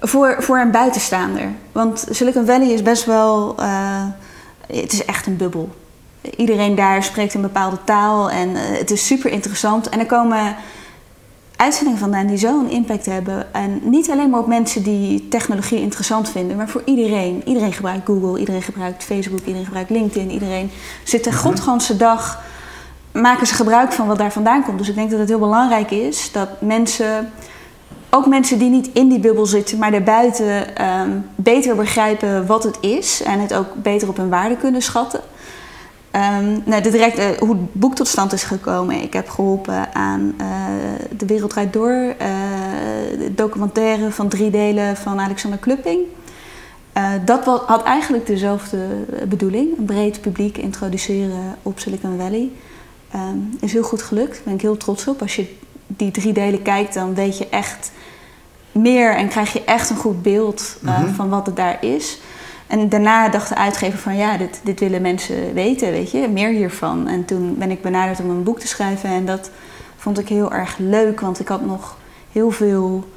voor, 0.00 0.36
voor 0.38 0.58
een 0.58 0.70
buitenstaander. 0.70 1.48
Want 1.72 2.06
Silicon 2.10 2.46
Valley 2.46 2.68
is 2.68 2.82
best 2.82 3.04
wel... 3.04 3.54
het 4.66 4.92
is 4.92 5.04
echt 5.04 5.26
een 5.26 5.36
bubbel 5.36 5.68
iedereen 6.36 6.74
daar 6.74 7.02
spreekt 7.02 7.34
een 7.34 7.40
bepaalde 7.40 7.78
taal 7.84 8.30
en 8.30 8.48
uh, 8.48 8.58
het 8.60 8.90
is 8.90 9.06
super 9.06 9.30
interessant. 9.30 9.88
En 9.88 9.98
er 9.98 10.06
komen 10.06 10.56
uitzendingen 11.58 11.98
vandaan 11.98 12.26
die 12.26 12.36
zo'n 12.36 12.70
impact 12.70 13.06
hebben. 13.06 13.54
En 13.54 13.80
niet 13.82 14.10
alleen 14.10 14.30
maar 14.30 14.40
op 14.40 14.46
mensen 14.46 14.82
die 14.82 15.28
technologie 15.28 15.80
interessant 15.80 16.28
vinden, 16.28 16.56
maar 16.56 16.68
voor 16.68 16.82
iedereen. 16.84 17.42
Iedereen 17.44 17.72
gebruikt 17.72 18.06
Google, 18.06 18.38
iedereen 18.38 18.62
gebruikt 18.62 19.04
Facebook, 19.04 19.38
iedereen 19.38 19.64
gebruikt 19.64 19.90
LinkedIn. 19.90 20.30
Iedereen 20.30 20.70
zit 21.04 21.24
de 21.24 21.30
mhm. 21.30 21.38
godganse 21.38 21.96
dag, 21.96 22.42
maken 23.12 23.46
ze 23.46 23.54
gebruik 23.54 23.92
van 23.92 24.06
wat 24.06 24.18
daar 24.18 24.32
vandaan 24.32 24.64
komt. 24.64 24.78
Dus 24.78 24.88
ik 24.88 24.94
denk 24.94 25.10
dat 25.10 25.18
het 25.18 25.28
heel 25.28 25.38
belangrijk 25.38 25.90
is 25.90 26.32
dat 26.32 26.48
mensen 26.60 27.32
ook 28.10 28.26
mensen 28.26 28.58
die 28.58 28.70
niet 28.70 28.90
in 28.92 29.08
die 29.08 29.20
bubbel 29.20 29.46
zitten, 29.46 29.78
maar 29.78 29.90
daarbuiten 29.90 30.84
um, 30.84 31.26
beter 31.34 31.76
begrijpen 31.76 32.46
wat 32.46 32.64
het 32.64 32.78
is 32.80 33.22
en 33.22 33.40
het 33.40 33.54
ook 33.54 33.74
beter 33.74 34.08
op 34.08 34.16
hun 34.16 34.28
waarde 34.28 34.56
kunnen 34.56 34.82
schatten. 34.82 35.20
Um, 36.18 36.62
nou, 36.64 36.82
de 36.82 36.90
directe, 36.90 37.36
hoe 37.38 37.48
het 37.48 37.72
boek 37.72 37.94
tot 37.94 38.08
stand 38.08 38.32
is 38.32 38.42
gekomen. 38.42 39.02
Ik 39.02 39.12
heb 39.12 39.28
geholpen 39.28 39.94
aan 39.94 40.34
uh, 40.40 40.46
De 41.16 41.26
Wereld 41.26 41.50
Draait 41.50 41.72
Door, 41.72 41.92
uh, 41.92 42.14
de 43.18 43.32
documentaire 43.34 44.10
van 44.10 44.28
drie 44.28 44.50
delen 44.50 44.96
van 44.96 45.20
Alexander 45.20 45.58
Klupping. 45.58 45.98
Dat 47.24 47.44
had 47.44 47.82
eigenlijk 47.82 48.26
dezelfde 48.26 48.78
bedoeling, 49.28 49.78
een 49.78 49.84
breed 49.84 50.20
publiek 50.20 50.56
introduceren 50.56 51.56
op 51.62 51.78
Silicon 51.78 52.18
Valley. 52.18 52.50
Um, 53.14 53.56
is 53.60 53.72
heel 53.72 53.82
goed 53.82 54.02
gelukt, 54.02 54.34
daar 54.34 54.42
ben 54.44 54.54
ik 54.54 54.60
heel 54.60 54.76
trots 54.76 55.08
op. 55.08 55.20
Als 55.20 55.36
je 55.36 55.54
die 55.86 56.10
drie 56.10 56.32
delen 56.32 56.62
kijkt, 56.62 56.94
dan 56.94 57.14
weet 57.14 57.38
je 57.38 57.48
echt 57.48 57.90
meer 58.72 59.16
en 59.16 59.28
krijg 59.28 59.52
je 59.52 59.64
echt 59.64 59.90
een 59.90 59.96
goed 59.96 60.22
beeld 60.22 60.76
mm 60.80 60.88
-hmm. 60.88 61.14
van 61.14 61.28
wat 61.28 61.46
het 61.46 61.56
daar 61.56 61.84
is. 61.84 62.18
En 62.68 62.88
daarna 62.88 63.28
dacht 63.28 63.48
de 63.48 63.54
uitgever 63.54 63.98
van 63.98 64.16
ja, 64.16 64.36
dit, 64.36 64.60
dit 64.62 64.80
willen 64.80 65.02
mensen 65.02 65.54
weten, 65.54 65.90
weet 65.90 66.10
je, 66.10 66.28
meer 66.28 66.50
hiervan. 66.50 67.08
En 67.08 67.24
toen 67.24 67.54
ben 67.58 67.70
ik 67.70 67.82
benaderd 67.82 68.20
om 68.20 68.30
een 68.30 68.42
boek 68.42 68.60
te 68.60 68.66
schrijven 68.66 69.10
en 69.10 69.26
dat 69.26 69.50
vond 69.96 70.18
ik 70.18 70.28
heel 70.28 70.52
erg 70.52 70.78
leuk, 70.78 71.20
want 71.20 71.40
ik 71.40 71.48
had 71.48 71.66
nog 71.66 71.96
heel 72.32 72.50
veel 72.50 73.08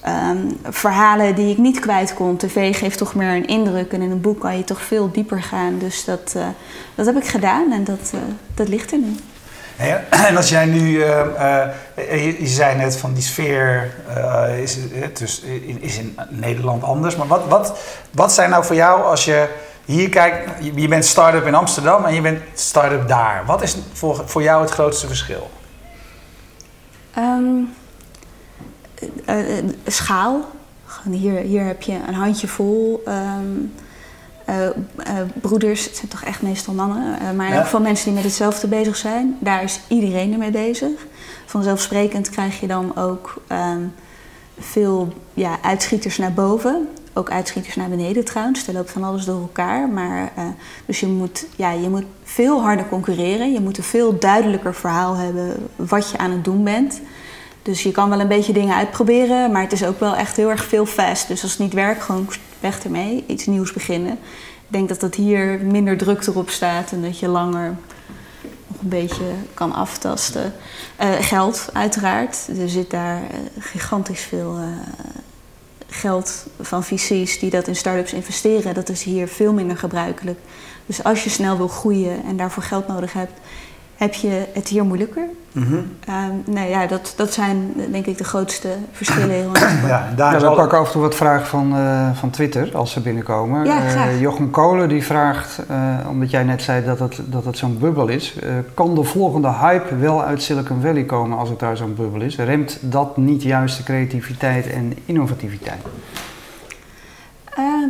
ehm, 0.00 0.50
verhalen 0.62 1.34
die 1.34 1.50
ik 1.50 1.58
niet 1.58 1.80
kwijt 1.80 2.14
kon. 2.14 2.36
TV 2.36 2.78
geeft 2.78 2.98
toch 2.98 3.14
meer 3.14 3.34
een 3.34 3.46
indruk 3.46 3.92
en 3.92 4.02
in 4.02 4.10
een 4.10 4.20
boek 4.20 4.40
kan 4.40 4.56
je 4.56 4.64
toch 4.64 4.82
veel 4.82 5.10
dieper 5.12 5.42
gaan. 5.42 5.78
Dus 5.78 6.04
dat, 6.04 6.34
uh, 6.36 6.46
dat 6.94 7.06
heb 7.06 7.16
ik 7.16 7.26
gedaan 7.26 7.72
en 7.72 7.84
dat, 7.84 8.12
uh, 8.14 8.20
dat 8.54 8.68
ligt 8.68 8.92
er 8.92 8.98
nu. 8.98 9.14
En 10.28 10.36
als 10.36 10.48
jij 10.48 10.64
nu, 10.64 10.90
uh, 10.90 11.24
je, 11.96 12.36
je, 12.40 12.46
zei 12.46 12.76
net 12.76 12.96
van 12.96 13.14
die 13.14 13.22
sfeer 13.22 13.94
is, 14.60 14.78
dus, 15.18 15.40
is 15.80 15.98
in 15.98 16.18
Nederland 16.28 16.82
anders, 16.82 17.16
maar 17.16 17.26
wat, 17.26 17.48
wat, 17.48 17.78
wat 18.10 18.32
zijn 18.32 18.50
nou 18.50 18.64
voor 18.64 18.76
jou 18.76 19.02
als 19.02 19.24
je 19.24 19.48
hier 19.84 20.08
kijkt, 20.08 20.64
je 20.74 20.88
bent 20.88 21.04
start-up 21.04 21.46
in 21.46 21.54
Amsterdam 21.54 22.04
en 22.04 22.14
je 22.14 22.20
bent 22.20 22.40
start-up 22.54 23.08
daar. 23.08 23.42
Wat 23.46 23.62
is 23.62 23.76
voor, 23.92 24.22
voor 24.26 24.42
jou 24.42 24.62
het 24.62 24.70
grootste 24.70 25.06
verschil? 25.06 25.50
Um, 27.18 27.74
schaal. 29.86 30.44
Hier, 31.10 31.40
hier 31.40 31.64
heb 31.64 31.82
je 31.82 31.98
een 32.08 32.14
handjevol 32.14 33.02
um, 33.06 33.74
broeders. 35.40 35.84
Het 35.84 35.96
zijn 35.96 36.08
toch 36.08 36.22
echt 36.22 36.42
meestal 36.42 36.74
mannen. 36.74 37.18
maar 37.36 37.46
in 37.46 37.52
ieder 37.52 37.64
geval 37.64 37.80
mensen 37.80 38.04
die 38.04 38.14
met 38.14 38.24
hetzelfde 38.24 38.66
bezig 38.66 38.96
zijn. 38.96 39.36
Daar 39.40 39.62
is 39.62 39.80
iedereen 39.88 40.32
ermee 40.32 40.50
bezig. 40.50 41.06
Vanzelfsprekend 41.46 42.30
krijg 42.30 42.60
je 42.60 42.66
dan 42.66 42.96
ook 42.96 43.42
um, 43.48 43.94
veel 44.58 45.12
ja, 45.34 45.58
uitschieters 45.62 46.18
naar 46.18 46.32
boven 46.32 46.88
ook 47.18 47.30
uitschieters 47.30 47.76
naar 47.76 47.88
beneden 47.88 48.24
trouwens. 48.24 48.66
Er 48.66 48.74
loopt 48.74 48.90
van 48.90 49.04
alles 49.04 49.24
door 49.24 49.40
elkaar. 49.40 49.88
Maar, 49.88 50.32
uh, 50.38 50.44
dus 50.86 51.00
je 51.00 51.06
moet, 51.06 51.46
ja, 51.56 51.70
je 51.70 51.88
moet 51.88 52.04
veel 52.22 52.62
harder 52.62 52.88
concurreren. 52.88 53.52
Je 53.52 53.60
moet 53.60 53.78
een 53.78 53.84
veel 53.84 54.18
duidelijker 54.18 54.74
verhaal 54.74 55.14
hebben 55.14 55.68
wat 55.76 56.10
je 56.10 56.18
aan 56.18 56.30
het 56.30 56.44
doen 56.44 56.64
bent. 56.64 57.00
Dus 57.62 57.82
je 57.82 57.90
kan 57.90 58.10
wel 58.10 58.20
een 58.20 58.28
beetje 58.28 58.52
dingen 58.52 58.74
uitproberen, 58.74 59.52
maar 59.52 59.62
het 59.62 59.72
is 59.72 59.84
ook 59.84 60.00
wel 60.00 60.16
echt 60.16 60.36
heel 60.36 60.50
erg 60.50 60.64
veel 60.64 60.86
fast. 60.86 61.28
Dus 61.28 61.42
als 61.42 61.50
het 61.50 61.60
niet 61.60 61.72
werkt, 61.72 62.02
gewoon 62.02 62.28
weg 62.60 62.84
ermee. 62.84 63.24
Iets 63.26 63.46
nieuws 63.46 63.72
beginnen. 63.72 64.12
Ik 64.12 64.74
denk 64.74 64.88
dat 64.88 65.00
dat 65.00 65.14
hier 65.14 65.60
minder 65.60 65.96
druk 65.96 66.26
erop 66.26 66.50
staat 66.50 66.92
en 66.92 67.02
dat 67.02 67.18
je 67.18 67.28
langer 67.28 67.76
nog 68.66 68.80
een 68.82 68.88
beetje 68.88 69.32
kan 69.54 69.72
aftasten. 69.72 70.52
Uh, 71.00 71.12
geld, 71.20 71.68
uiteraard. 71.72 72.48
Er 72.58 72.68
zit 72.68 72.90
daar 72.90 73.22
uh, 73.22 73.28
gigantisch 73.58 74.20
veel 74.20 74.58
uh, 74.58 74.64
geld 75.88 76.46
van 76.60 76.84
VC's 76.84 77.38
die 77.38 77.50
dat 77.50 77.68
in 77.68 77.76
start-ups 77.76 78.12
investeren. 78.12 78.74
Dat 78.74 78.88
is 78.88 79.02
hier 79.02 79.28
veel 79.28 79.52
minder 79.52 79.76
gebruikelijk. 79.76 80.38
Dus 80.86 81.04
als 81.04 81.24
je 81.24 81.30
snel 81.30 81.56
wil 81.56 81.68
groeien 81.68 82.24
en 82.24 82.36
daarvoor 82.36 82.62
geld 82.62 82.88
nodig 82.88 83.12
hebt, 83.12 83.40
heb 83.96 84.14
je 84.14 84.46
het 84.52 84.68
hier 84.68 84.84
moeilijker. 84.84 85.28
Mm 85.58 85.64
-hmm. 85.64 86.42
nou 86.54 86.68
ja, 86.68 86.86
dat, 86.86 87.12
dat 87.16 87.32
zijn 87.32 87.74
denk 87.90 88.06
ik 88.06 88.18
de 88.18 88.24
grootste 88.24 88.68
verschillen. 88.92 89.36
ja, 89.86 90.12
daar 90.16 90.40
ja, 90.40 90.50
we 90.50 90.56
pakken 90.56 90.78
af 90.78 90.86
en 90.86 90.92
toe 90.92 91.02
wat 91.02 91.14
vragen 91.14 91.46
van, 91.46 91.76
uh, 91.76 92.10
van 92.14 92.30
Twitter 92.30 92.76
als 92.76 92.92
ze 92.92 93.00
binnenkomen. 93.00 93.64
Ja, 93.64 94.06
uh, 94.06 94.20
Jochem 94.20 94.50
Kolen 94.50 94.88
die 94.88 95.04
vraagt, 95.04 95.60
uh, 95.70 95.76
omdat 96.08 96.30
jij 96.30 96.42
net 96.42 96.62
zei 96.62 96.84
dat 96.84 96.98
het, 96.98 97.20
dat 97.24 97.44
het 97.44 97.58
zo'n 97.58 97.78
bubbel 97.78 98.08
is. 98.08 98.36
kan 98.74 98.94
de 98.94 99.04
volgende 99.04 99.52
hype 99.52 99.96
wel 99.96 100.22
uit 100.22 100.42
Silicon 100.42 100.80
Valley 100.80 101.04
komen 101.04 101.38
als 101.38 101.48
het 101.48 101.58
daar 101.58 101.76
zo'n 101.76 101.94
bubbel 101.94 102.20
is? 102.20 102.36
Remt 102.36 102.78
dat 102.80 103.16
niet 103.16 103.42
juist 103.42 103.76
de 103.76 103.82
creativiteit 103.82 104.70
en 104.70 104.92
innovativiteit? 105.04 105.80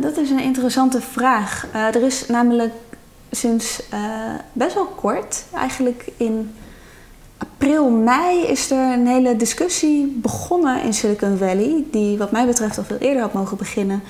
dat 0.01 0.17
is 0.17 0.29
een 0.29 0.41
interessante 0.41 1.01
vraag. 1.01 1.67
er 1.73 2.03
is 2.03 2.27
namelijk 2.27 2.73
sinds 3.31 3.83
uh, 3.93 3.99
best 4.53 4.73
wel 4.73 4.85
kort, 4.85 5.43
eigenlijk 5.55 6.05
in 6.17 6.53
april, 7.59 7.89
mei, 7.89 8.43
is 8.47 8.71
er 8.71 8.93
een 8.93 9.07
hele 9.07 9.35
discussie 9.35 10.19
begonnen 10.21 10.83
in 10.83 10.93
Silicon 10.93 11.37
Valley, 11.37 11.83
die 11.91 12.17
wat 12.17 12.31
mij 12.31 12.45
betreft 12.45 12.77
al 12.77 12.83
veel 12.83 12.97
eerder 12.97 13.21
had 13.21 13.33
mogen 13.33 13.57
beginnen, 13.57 14.03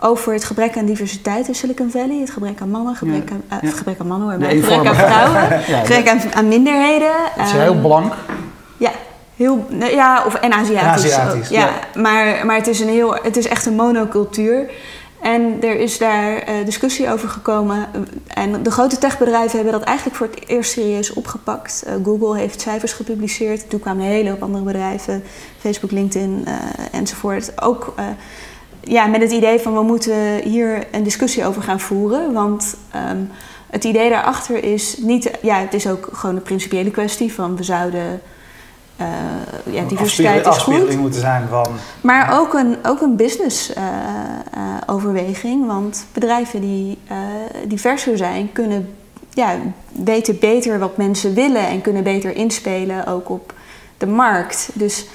over 0.00 0.32
het 0.32 0.44
gebrek 0.44 0.76
aan 0.76 0.84
diversiteit 0.84 1.48
in 1.48 1.54
Silicon 1.54 1.90
Valley. 1.90 2.20
Het 2.20 2.30
gebrek 2.30 2.60
aan 2.60 2.70
mannen, 2.70 2.94
gebrek, 2.94 3.30
aan, 3.30 3.42
uh, 3.52 3.70
ja. 3.70 3.76
gebrek 3.76 4.00
aan 4.00 4.06
mannen 4.06 4.28
hoor, 4.28 4.38
maar 4.38 4.50
gebrek 4.50 4.86
aan 4.86 4.94
vrouwen, 4.94 5.42
ja, 5.72 5.78
gebrek 5.78 6.08
aan, 6.08 6.20
aan, 6.34 6.48
minderheden. 6.48 7.12
Het 7.34 7.46
is 7.46 7.52
heel 7.52 7.80
blank. 7.80 8.12
Ja, 8.76 8.90
heel, 9.36 9.66
ja 9.78 10.22
of, 10.26 10.34
en 10.34 10.52
Aziatisch. 10.52 11.12
Aziatisch 11.12 11.48
ja, 11.48 11.68
Maar, 11.94 12.46
maar 12.46 12.56
het, 12.56 12.66
is 12.66 12.80
een 12.80 12.88
heel, 12.88 13.14
het 13.22 13.36
is 13.36 13.48
echt 13.48 13.66
een 13.66 13.74
monocultuur. 13.74 14.70
En 15.22 15.62
er 15.62 15.78
is 15.80 15.98
daar 15.98 16.48
uh, 16.48 16.64
discussie 16.64 17.10
over 17.10 17.28
gekomen. 17.28 17.88
En 18.26 18.62
de 18.62 18.70
grote 18.70 18.98
techbedrijven 18.98 19.54
hebben 19.54 19.72
dat 19.72 19.82
eigenlijk 19.82 20.16
voor 20.16 20.26
het 20.26 20.48
eerst 20.48 20.72
serieus 20.72 21.12
opgepakt. 21.12 21.84
Uh, 21.86 21.94
Google 22.04 22.38
heeft 22.38 22.60
cijfers 22.60 22.92
gepubliceerd. 22.92 23.70
Toen 23.70 23.80
kwamen 23.80 24.04
een 24.04 24.10
hele 24.10 24.30
hoop 24.30 24.42
andere 24.42 24.64
bedrijven, 24.64 25.22
Facebook, 25.58 25.90
LinkedIn 25.90 26.44
uh, 26.46 26.54
enzovoort. 26.92 27.62
Ook 27.62 27.94
ja, 28.80 29.06
met 29.06 29.20
het 29.20 29.32
idee 29.32 29.58
van 29.58 29.74
we 29.74 29.82
moeten 29.82 30.42
hier 30.42 30.86
een 30.92 31.02
discussie 31.02 31.44
over 31.44 31.62
gaan 31.62 31.80
voeren. 31.80 32.32
Want 32.32 32.76
um, 33.10 33.30
het 33.70 33.84
idee 33.84 34.10
daarachter 34.10 34.64
is 34.64 34.96
niet, 34.96 35.30
ja, 35.42 35.58
het 35.58 35.74
is 35.74 35.86
ook 35.86 36.08
gewoon 36.12 36.36
een 36.36 36.42
principiële 36.42 36.90
kwestie 36.90 37.32
van 37.32 37.56
we 37.56 37.62
zouden 37.62 38.20
uh, 39.66 39.74
ja, 39.74 39.84
diversiteit 39.88 40.46
is 40.46 40.56
goed. 40.56 40.96
moeten 40.96 41.20
zijn 41.20 41.48
van... 41.48 41.66
Maar 42.00 42.40
ook 42.40 42.54
een, 42.54 42.76
ook 42.82 43.00
een 43.00 43.16
business 43.16 43.70
uh, 43.70 43.76
uh, 43.76 44.60
overweging. 44.86 45.66
Want 45.66 46.06
bedrijven 46.12 46.60
die 46.60 46.98
diverser 47.66 48.16
zijn, 48.16 48.52
kunnen 48.52 48.94
ja, 49.30 49.56
weten 49.92 50.38
beter 50.38 50.78
wat 50.78 50.96
mensen 50.96 51.34
willen 51.34 51.66
en 51.66 51.80
kunnen 51.80 52.02
beter 52.02 52.36
inspelen 52.36 53.06
ook 53.06 53.30
op 53.30 53.52
de 53.98 54.06
markt. 54.06 54.68
Dus 54.72 55.06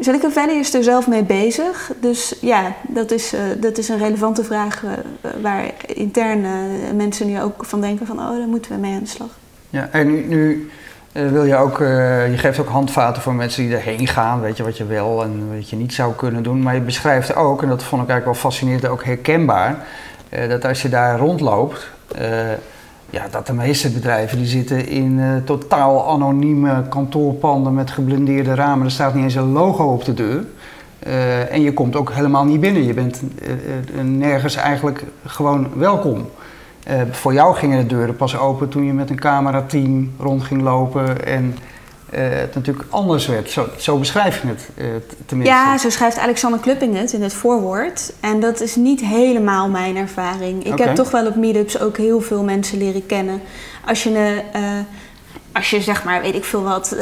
Silicon 0.00 0.32
Valley 0.32 0.58
is 0.58 0.74
er 0.74 0.82
zelf 0.82 1.06
mee 1.06 1.24
bezig. 1.24 1.92
Dus 2.00 2.34
ja, 2.40 2.74
dat 2.88 3.10
is, 3.10 3.34
dat 3.60 3.78
is 3.78 3.88
een 3.88 3.98
relevante 3.98 4.44
vraag 4.44 4.82
waar 5.42 5.64
intern 5.86 6.46
mensen 6.96 7.26
nu 7.26 7.40
ook 7.40 7.64
van 7.64 7.80
denken 7.80 8.06
van 8.06 8.18
oh, 8.18 8.36
daar 8.38 8.48
moeten 8.48 8.72
we 8.72 8.78
mee 8.78 8.94
aan 8.94 9.02
de 9.02 9.08
slag. 9.08 9.38
Ja, 9.70 9.88
en 9.92 10.06
nu, 10.06 10.24
nu 10.26 10.70
uh, 11.14 11.28
wil 11.28 11.44
je 11.44 11.56
ook, 11.56 11.78
uh, 11.78 12.30
je 12.30 12.38
geeft 12.38 12.58
ook 12.58 12.68
handvaten 12.68 13.22
voor 13.22 13.34
mensen 13.34 13.62
die 13.62 13.76
erheen 13.76 14.06
gaan, 14.06 14.40
weet 14.40 14.56
je 14.56 14.62
wat 14.62 14.76
je 14.76 14.86
wel 14.86 15.22
en 15.22 15.56
wat 15.56 15.68
je 15.70 15.76
niet 15.76 15.94
zou 15.94 16.14
kunnen 16.14 16.42
doen. 16.42 16.62
Maar 16.62 16.74
je 16.74 16.80
beschrijft 16.80 17.34
ook, 17.34 17.62
en 17.62 17.68
dat 17.68 17.82
vond 17.82 18.02
ik 18.02 18.08
eigenlijk 18.08 18.40
wel 18.40 18.50
fascinerend, 18.50 18.86
ook 18.86 19.04
herkenbaar, 19.04 19.84
uh, 20.28 20.48
dat 20.48 20.64
als 20.64 20.82
je 20.82 20.88
daar 20.88 21.18
rondloopt, 21.18 21.92
ja, 23.10 23.26
dat 23.30 23.46
de 23.46 23.52
meeste 23.52 23.90
bedrijven 23.90 24.38
die 24.38 24.46
zitten 24.46 24.88
in 24.88 25.42
totaal 25.44 26.10
anonieme 26.10 26.82
kantoorpanden 26.88 27.74
met 27.74 27.90
geblindeerde 27.90 28.54
ramen. 28.54 28.84
Er 28.84 28.90
staat 28.90 29.14
niet 29.14 29.24
eens 29.24 29.34
een 29.34 29.52
logo 29.52 29.84
op 29.84 30.04
de 30.04 30.14
deur. 30.14 30.44
en 31.50 31.60
je 31.60 31.72
komt 31.72 31.96
ook 31.96 32.12
helemaal 32.12 32.44
niet 32.44 32.60
binnen. 32.60 32.84
Je 32.84 32.94
bent 32.94 33.22
nergens 34.02 34.54
eigenlijk 34.54 35.04
gewoon 35.26 35.68
welkom. 35.74 36.26
Uh, 36.88 37.00
voor 37.10 37.32
jou 37.32 37.54
gingen 37.54 37.78
de 37.78 37.94
deuren 37.94 38.16
pas 38.16 38.36
open 38.36 38.68
toen 38.68 38.84
je 38.84 38.92
met 38.92 39.10
een 39.10 39.20
camerateam 39.20 40.12
rond 40.18 40.42
ging 40.42 40.62
lopen 40.62 41.26
en 41.26 41.58
uh, 42.14 42.20
het 42.20 42.54
natuurlijk 42.54 42.86
anders 42.90 43.26
werd. 43.26 43.50
Zo, 43.50 43.66
zo 43.78 43.98
beschrijf 43.98 44.42
je 44.42 44.48
het 44.48 44.68
uh, 44.76 44.86
tenminste. 45.26 45.54
Ja, 45.54 45.78
zo 45.78 45.90
schrijft 45.90 46.18
Alexander 46.18 46.60
Klupping 46.60 46.96
het 46.96 47.12
in 47.12 47.22
het 47.22 47.32
voorwoord. 47.34 48.12
En 48.20 48.40
dat 48.40 48.60
is 48.60 48.76
niet 48.76 49.00
helemaal 49.00 49.68
mijn 49.68 49.96
ervaring. 49.96 50.64
Ik 50.64 50.72
okay. 50.72 50.86
heb 50.86 50.96
toch 50.96 51.10
wel 51.10 51.26
op 51.26 51.36
meetups 51.36 51.80
ook 51.80 51.96
heel 51.96 52.20
veel 52.20 52.42
mensen 52.42 52.78
leren 52.78 53.06
kennen. 53.06 53.40
Als 53.86 54.02
je, 54.02 54.42
als 55.52 55.70
je 55.70 55.80
zeg 55.80 56.04
maar, 56.04 56.20
weet 56.20 56.34
ik 56.34 56.44
veel 56.44 56.62
wat 56.62 56.96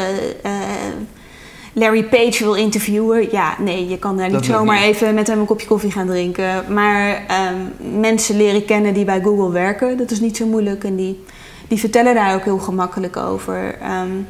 Larry 1.73 2.05
Page 2.05 2.45
wil 2.45 2.55
interviewen, 2.55 3.29
ja, 3.31 3.57
nee, 3.59 3.89
je 3.89 3.99
kan 3.99 4.17
daar 4.17 4.31
niet 4.31 4.45
zomaar 4.45 4.87
niet. 4.87 4.95
even 4.95 5.15
met 5.15 5.27
hem 5.27 5.39
een 5.39 5.47
kopje 5.47 5.67
koffie 5.67 5.91
gaan 5.91 6.07
drinken. 6.07 6.73
Maar 6.73 7.23
um, 7.53 8.01
mensen 8.01 8.37
leren 8.37 8.65
kennen 8.65 8.95
die 8.95 9.05
bij 9.05 9.21
Google 9.23 9.51
werken, 9.51 9.97
dat 9.97 10.11
is 10.11 10.21
niet 10.21 10.37
zo 10.37 10.47
moeilijk. 10.47 10.85
En 10.85 10.97
die, 10.97 11.25
die 11.69 11.79
vertellen 11.79 12.15
daar 12.15 12.35
ook 12.35 12.45
heel 12.45 12.59
gemakkelijk 12.59 13.17
over. 13.17 13.79
Um, 14.03 14.27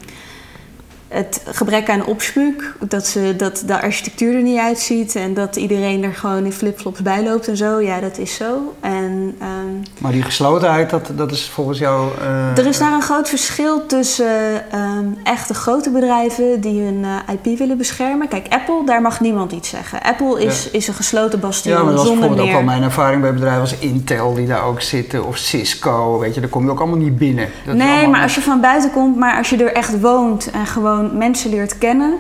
het 1.12 1.42
gebrek 1.44 1.90
aan 1.90 2.06
opspuuk, 2.06 2.74
dat, 2.88 3.06
ze, 3.06 3.34
dat 3.36 3.62
de 3.66 3.80
architectuur 3.80 4.34
er 4.34 4.42
niet 4.42 4.58
uitziet 4.58 5.14
en 5.14 5.34
dat 5.34 5.56
iedereen 5.56 6.04
er 6.04 6.14
gewoon 6.14 6.44
in 6.44 6.52
flipflops 6.52 7.02
bij 7.02 7.22
loopt 7.22 7.48
en 7.48 7.56
zo, 7.56 7.80
ja, 7.80 8.00
dat 8.00 8.18
is 8.18 8.34
zo. 8.34 8.74
En, 8.80 9.36
um, 9.42 9.82
maar 9.98 10.12
die 10.12 10.22
geslotenheid, 10.22 10.90
dat, 10.90 11.10
dat 11.14 11.30
is 11.30 11.48
volgens 11.48 11.78
jou. 11.78 12.10
Uh, 12.22 12.58
er 12.58 12.66
is 12.66 12.78
daar 12.78 12.92
een 12.92 13.02
groot 13.02 13.28
verschil 13.28 13.86
tussen 13.86 14.64
um, 14.74 15.18
echte 15.24 15.54
grote 15.54 15.90
bedrijven 15.90 16.60
die 16.60 16.82
hun 16.82 17.04
uh, 17.04 17.16
IP 17.32 17.58
willen 17.58 17.76
beschermen. 17.76 18.28
Kijk, 18.28 18.46
Apple, 18.48 18.82
daar 18.86 19.02
mag 19.02 19.20
niemand 19.20 19.52
iets 19.52 19.68
zeggen. 19.68 20.02
Apple 20.02 20.44
is, 20.44 20.64
ja. 20.64 20.70
is 20.72 20.88
een 20.88 20.94
gesloten 20.94 21.40
bastion 21.40 21.74
ja, 21.74 21.82
maar 21.82 21.92
dat 21.92 22.04
is 22.04 22.10
bijvoorbeeld 22.10 22.40
meer... 22.40 22.50
ook 22.50 22.58
al 22.58 22.64
mijn 22.64 22.82
ervaring 22.82 23.20
bij 23.20 23.32
bedrijven 23.32 23.60
als 23.60 23.78
Intel 23.78 24.34
die 24.34 24.46
daar 24.46 24.64
ook 24.64 24.80
zitten 24.80 25.26
of 25.26 25.36
Cisco, 25.36 26.18
weet 26.18 26.34
je, 26.34 26.40
daar 26.40 26.50
kom 26.50 26.64
je 26.64 26.70
ook 26.70 26.80
allemaal 26.80 26.98
niet 26.98 27.18
binnen. 27.18 27.48
Dat 27.66 27.74
nee, 27.74 27.88
allemaal... 27.88 28.10
maar 28.10 28.22
als 28.22 28.34
je 28.34 28.40
van 28.40 28.60
buiten 28.60 28.90
komt, 28.90 29.16
maar 29.16 29.36
als 29.36 29.50
je 29.50 29.64
er 29.64 29.72
echt 29.72 30.00
woont 30.00 30.50
en 30.50 30.66
gewoon 30.66 31.01
mensen 31.02 31.50
leert 31.50 31.78
kennen, 31.78 32.18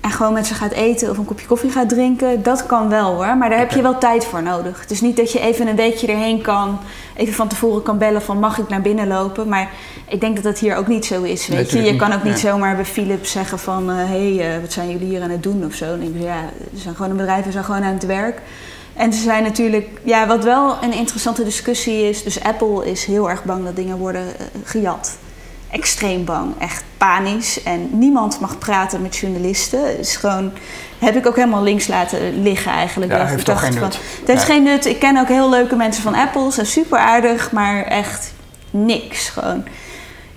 en 0.00 0.10
gewoon 0.10 0.32
met 0.32 0.46
ze 0.46 0.54
gaat 0.54 0.72
eten 0.72 1.10
of 1.10 1.18
een 1.18 1.24
kopje 1.24 1.46
koffie 1.46 1.70
gaat 1.70 1.88
drinken, 1.88 2.42
dat 2.42 2.66
kan 2.66 2.88
wel 2.88 3.14
hoor. 3.14 3.36
Maar 3.36 3.50
daar 3.50 3.58
heb 3.58 3.70
je 3.70 3.82
wel 3.82 3.98
tijd 3.98 4.24
voor 4.24 4.42
nodig. 4.42 4.80
Het 4.80 4.90
is 4.90 5.00
niet 5.00 5.16
dat 5.16 5.32
je 5.32 5.40
even 5.40 5.66
een 5.66 5.76
weekje 5.76 6.06
erheen 6.06 6.40
kan, 6.40 6.78
even 7.16 7.34
van 7.34 7.48
tevoren 7.48 7.82
kan 7.82 7.98
bellen 7.98 8.22
van 8.22 8.38
mag 8.38 8.58
ik 8.58 8.68
naar 8.68 8.80
binnen 8.80 9.08
lopen. 9.08 9.48
Maar 9.48 9.70
ik 10.08 10.20
denk 10.20 10.34
dat 10.34 10.44
dat 10.44 10.58
hier 10.58 10.76
ook 10.76 10.86
niet 10.86 11.04
zo 11.04 11.22
is. 11.22 11.46
Weet 11.46 11.70
je? 11.70 11.82
je 11.82 11.96
kan 11.96 12.12
ook 12.12 12.22
niet 12.22 12.38
zomaar 12.38 12.74
bij 12.76 12.84
Philips 12.84 13.30
zeggen 13.30 13.58
van 13.58 13.88
hé, 13.88 14.34
hey, 14.36 14.54
uh, 14.54 14.60
wat 14.60 14.72
zijn 14.72 14.90
jullie 14.90 15.08
hier 15.08 15.22
aan 15.22 15.30
het 15.30 15.42
doen 15.42 15.64
of 15.64 15.74
zo. 15.74 15.84
En 15.84 16.02
ik 16.02 16.22
ja, 16.22 16.40
ze 16.74 16.80
zijn 16.80 16.94
gewoon 16.94 17.10
een 17.10 17.16
bedrijf, 17.16 17.44
ze 17.44 17.52
zijn 17.52 17.64
gewoon 17.64 17.82
aan 17.82 17.94
het 17.94 18.06
werk. 18.06 18.40
En 18.94 19.12
ze 19.12 19.22
zijn 19.22 19.42
natuurlijk, 19.42 19.88
ja, 20.02 20.26
wat 20.26 20.44
wel 20.44 20.76
een 20.82 20.92
interessante 20.92 21.44
discussie 21.44 22.08
is. 22.08 22.22
Dus 22.22 22.42
Apple 22.42 22.90
is 22.90 23.04
heel 23.04 23.30
erg 23.30 23.44
bang 23.44 23.64
dat 23.64 23.76
dingen 23.76 23.96
worden 23.96 24.22
uh, 24.22 24.46
gejat 24.64 25.16
extreem 25.70 26.24
bang, 26.24 26.54
echt 26.58 26.84
panisch. 26.96 27.62
En 27.62 27.88
niemand 27.92 28.40
mag 28.40 28.58
praten 28.58 29.02
met 29.02 29.16
journalisten. 29.16 29.98
Is 29.98 30.16
gewoon, 30.16 30.52
heb 30.98 31.16
ik 31.16 31.26
ook 31.26 31.36
helemaal 31.36 31.62
links 31.62 31.86
laten 31.86 32.42
liggen 32.42 32.72
eigenlijk. 32.72 33.12
Ja, 33.12 33.26
heeft 33.26 33.44
toch 33.44 33.60
geen 33.60 33.74
nut. 33.74 33.98
het 34.18 34.28
heeft 34.28 34.44
geen 34.44 34.62
nut. 34.62 34.86
Ik 34.86 34.98
ken 34.98 35.16
ook 35.16 35.28
heel 35.28 35.50
leuke 35.50 35.76
mensen 35.76 36.02
van 36.02 36.14
Apple, 36.14 36.44
ze 36.44 36.50
zijn 36.50 36.66
super 36.66 36.98
aardig, 36.98 37.52
maar 37.52 37.84
echt 37.84 38.32
niks. 38.70 39.28
Gewoon. 39.28 39.64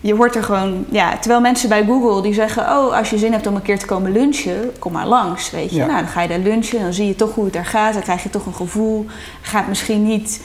Je 0.01 0.15
wordt 0.15 0.35
er 0.35 0.43
gewoon, 0.43 0.85
ja, 0.89 1.17
terwijl 1.17 1.41
mensen 1.41 1.69
bij 1.69 1.85
Google 1.85 2.21
die 2.21 2.33
zeggen: 2.33 2.63
Oh, 2.63 2.97
als 2.97 3.09
je 3.09 3.17
zin 3.17 3.31
hebt 3.31 3.47
om 3.47 3.55
een 3.55 3.61
keer 3.61 3.79
te 3.79 3.85
komen 3.85 4.11
lunchen, 4.11 4.71
kom 4.79 4.91
maar 4.91 5.07
langs. 5.07 5.51
Weet 5.51 5.71
je, 5.71 5.77
nou, 5.77 5.91
dan 5.91 6.07
ga 6.07 6.21
je 6.21 6.27
daar 6.27 6.39
lunchen, 6.39 6.81
dan 6.81 6.93
zie 6.93 7.07
je 7.07 7.15
toch 7.15 7.33
hoe 7.33 7.43
het 7.43 7.53
daar 7.53 7.65
gaat, 7.65 7.93
dan 7.93 8.01
krijg 8.01 8.23
je 8.23 8.29
toch 8.29 8.45
een 8.45 8.53
gevoel. 8.53 9.05
Gaat 9.41 9.67
misschien 9.67 10.03
niet 10.03 10.41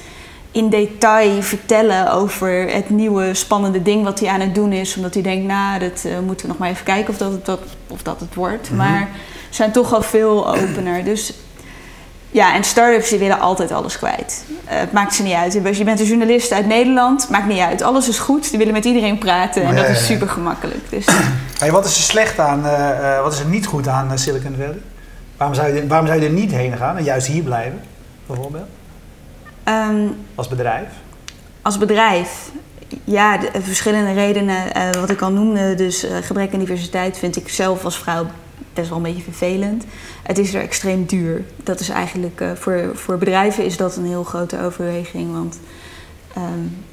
in 0.58 0.70
detail 0.70 1.42
vertellen 1.42 2.12
over 2.12 2.70
het 2.70 2.90
nieuwe 2.90 3.34
spannende 3.34 3.82
ding 3.82 4.04
wat 4.04 4.20
hij 4.20 4.28
aan 4.28 4.40
het 4.40 4.54
doen 4.54 4.72
is. 4.72 4.96
Omdat 4.96 5.14
hij 5.14 5.22
denkt, 5.22 5.46
nou, 5.46 5.78
dat 5.78 6.02
uh, 6.06 6.18
moeten 6.18 6.46
we 6.46 6.52
nog 6.52 6.58
maar 6.58 6.68
even 6.70 6.84
kijken 6.84 7.12
of 7.12 7.18
dat 7.18 7.32
het, 7.32 7.44
dat, 7.44 7.60
of 7.88 8.02
dat 8.02 8.20
het 8.20 8.34
wordt. 8.34 8.68
Mhm. 8.68 8.76
Maar 8.76 9.08
ze 9.48 9.54
zijn 9.54 9.72
toch 9.72 9.94
al 9.94 10.02
veel 10.02 10.48
opener. 10.48 11.04
Dus 11.04 11.32
ja, 12.30 12.54
en 12.54 12.64
start-ups 12.64 13.08
die 13.08 13.18
willen 13.18 13.40
altijd 13.40 13.72
alles 13.72 13.98
kwijt. 13.98 14.44
Uh, 14.48 14.54
het 14.66 14.92
maakt 14.92 15.14
ze 15.14 15.22
niet 15.22 15.34
uit. 15.34 15.52
Je 15.52 15.84
bent 15.84 16.00
een 16.00 16.06
journalist 16.06 16.52
uit 16.52 16.66
Nederland, 16.66 17.28
maakt 17.30 17.46
niet 17.46 17.60
uit. 17.60 17.82
Alles 17.82 18.08
is 18.08 18.18
goed, 18.18 18.48
die 18.50 18.58
willen 18.58 18.72
met 18.74 18.84
iedereen 18.84 19.18
praten 19.18 19.62
en 19.62 19.76
dat 19.76 19.88
is 19.88 20.06
super 20.06 20.28
gemakkelijk. 20.28 20.90
Dus. 20.90 21.06
Hey, 21.58 21.70
wat 21.70 21.84
is 21.84 21.96
er 21.96 22.02
slecht 22.02 22.38
aan, 22.38 22.64
uh, 22.64 23.22
wat 23.22 23.32
is 23.32 23.40
er 23.40 23.46
niet 23.46 23.66
goed 23.66 23.88
aan 23.88 24.18
Silicon 24.18 24.54
Valley? 24.58 24.80
Waarom 25.36 25.56
zou, 25.56 25.74
je, 25.74 25.86
waarom 25.86 26.06
zou 26.06 26.20
je 26.20 26.26
er 26.26 26.32
niet 26.32 26.52
heen 26.52 26.76
gaan 26.76 26.96
en 26.96 27.04
juist 27.04 27.26
hier 27.26 27.42
blijven, 27.42 27.80
bijvoorbeeld? 28.26 28.77
Um, 29.68 30.16
als 30.34 30.48
bedrijf? 30.48 30.88
Als 31.62 31.78
bedrijf, 31.78 32.50
ja, 33.04 33.38
de, 33.38 33.48
verschillende 33.60 34.12
redenen. 34.12 34.76
Uh, 34.76 34.90
wat 35.00 35.10
ik 35.10 35.20
al 35.20 35.30
noemde, 35.32 35.75
dus 35.75 36.04
uh, 36.04 36.10
gebrek 36.22 36.52
aan 36.52 36.58
diversiteit 36.58 37.18
vind 37.18 37.37
ik 37.37 37.48
zelf 37.48 37.84
als 37.84 37.98
vrouw 37.98 38.26
best 38.75 38.88
wel 38.88 38.96
een 38.96 39.02
beetje 39.02 39.22
vervelend. 39.22 39.84
Het 40.22 40.38
is 40.38 40.54
er 40.54 40.60
extreem 40.60 41.04
duur. 41.04 41.44
Dat 41.56 41.80
is 41.80 41.88
eigenlijk 41.88 42.40
uh, 42.40 42.50
voor, 42.54 42.90
voor 42.94 43.18
bedrijven 43.18 43.64
is 43.64 43.76
dat 43.76 43.96
een 43.96 44.06
heel 44.06 44.25
grote 44.25 44.60
overweging. 44.60 45.32
Want 45.32 45.60
um, 46.37 46.84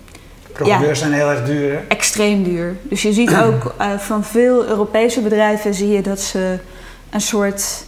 Programmeurs 0.51 0.99
ja, 0.99 1.05
zijn 1.05 1.19
heel 1.19 1.29
erg 1.29 1.45
duur. 1.45 1.71
Hè? 1.71 1.79
Extreem 1.87 2.43
duur. 2.43 2.75
Dus 2.81 3.01
je 3.01 3.13
ziet 3.13 3.35
ook 3.35 3.75
van 3.97 4.23
veel 4.23 4.65
Europese 4.65 5.21
bedrijven 5.21 5.73
zie 5.73 5.87
je 5.87 6.01
dat 6.01 6.21
ze 6.21 6.59
een 7.09 7.21
soort 7.21 7.85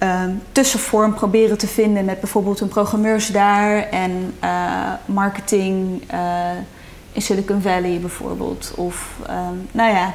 Ehm, 0.00 0.30
tussenvorm 0.52 1.14
proberen 1.14 1.58
te 1.58 1.66
vinden 1.66 2.04
met 2.04 2.20
bijvoorbeeld 2.20 2.60
een 2.60 2.68
programmeurs 2.68 3.26
daar 3.26 3.88
en 3.88 4.34
uh, 4.44 4.92
marketing 5.04 6.02
uh, 6.12 6.50
in 7.12 7.22
Silicon 7.22 7.60
Valley 7.62 7.98
bijvoorbeeld. 8.00 8.72
Of 8.76 9.16
um, 9.30 9.68
nou 9.72 9.94
ja. 9.94 10.14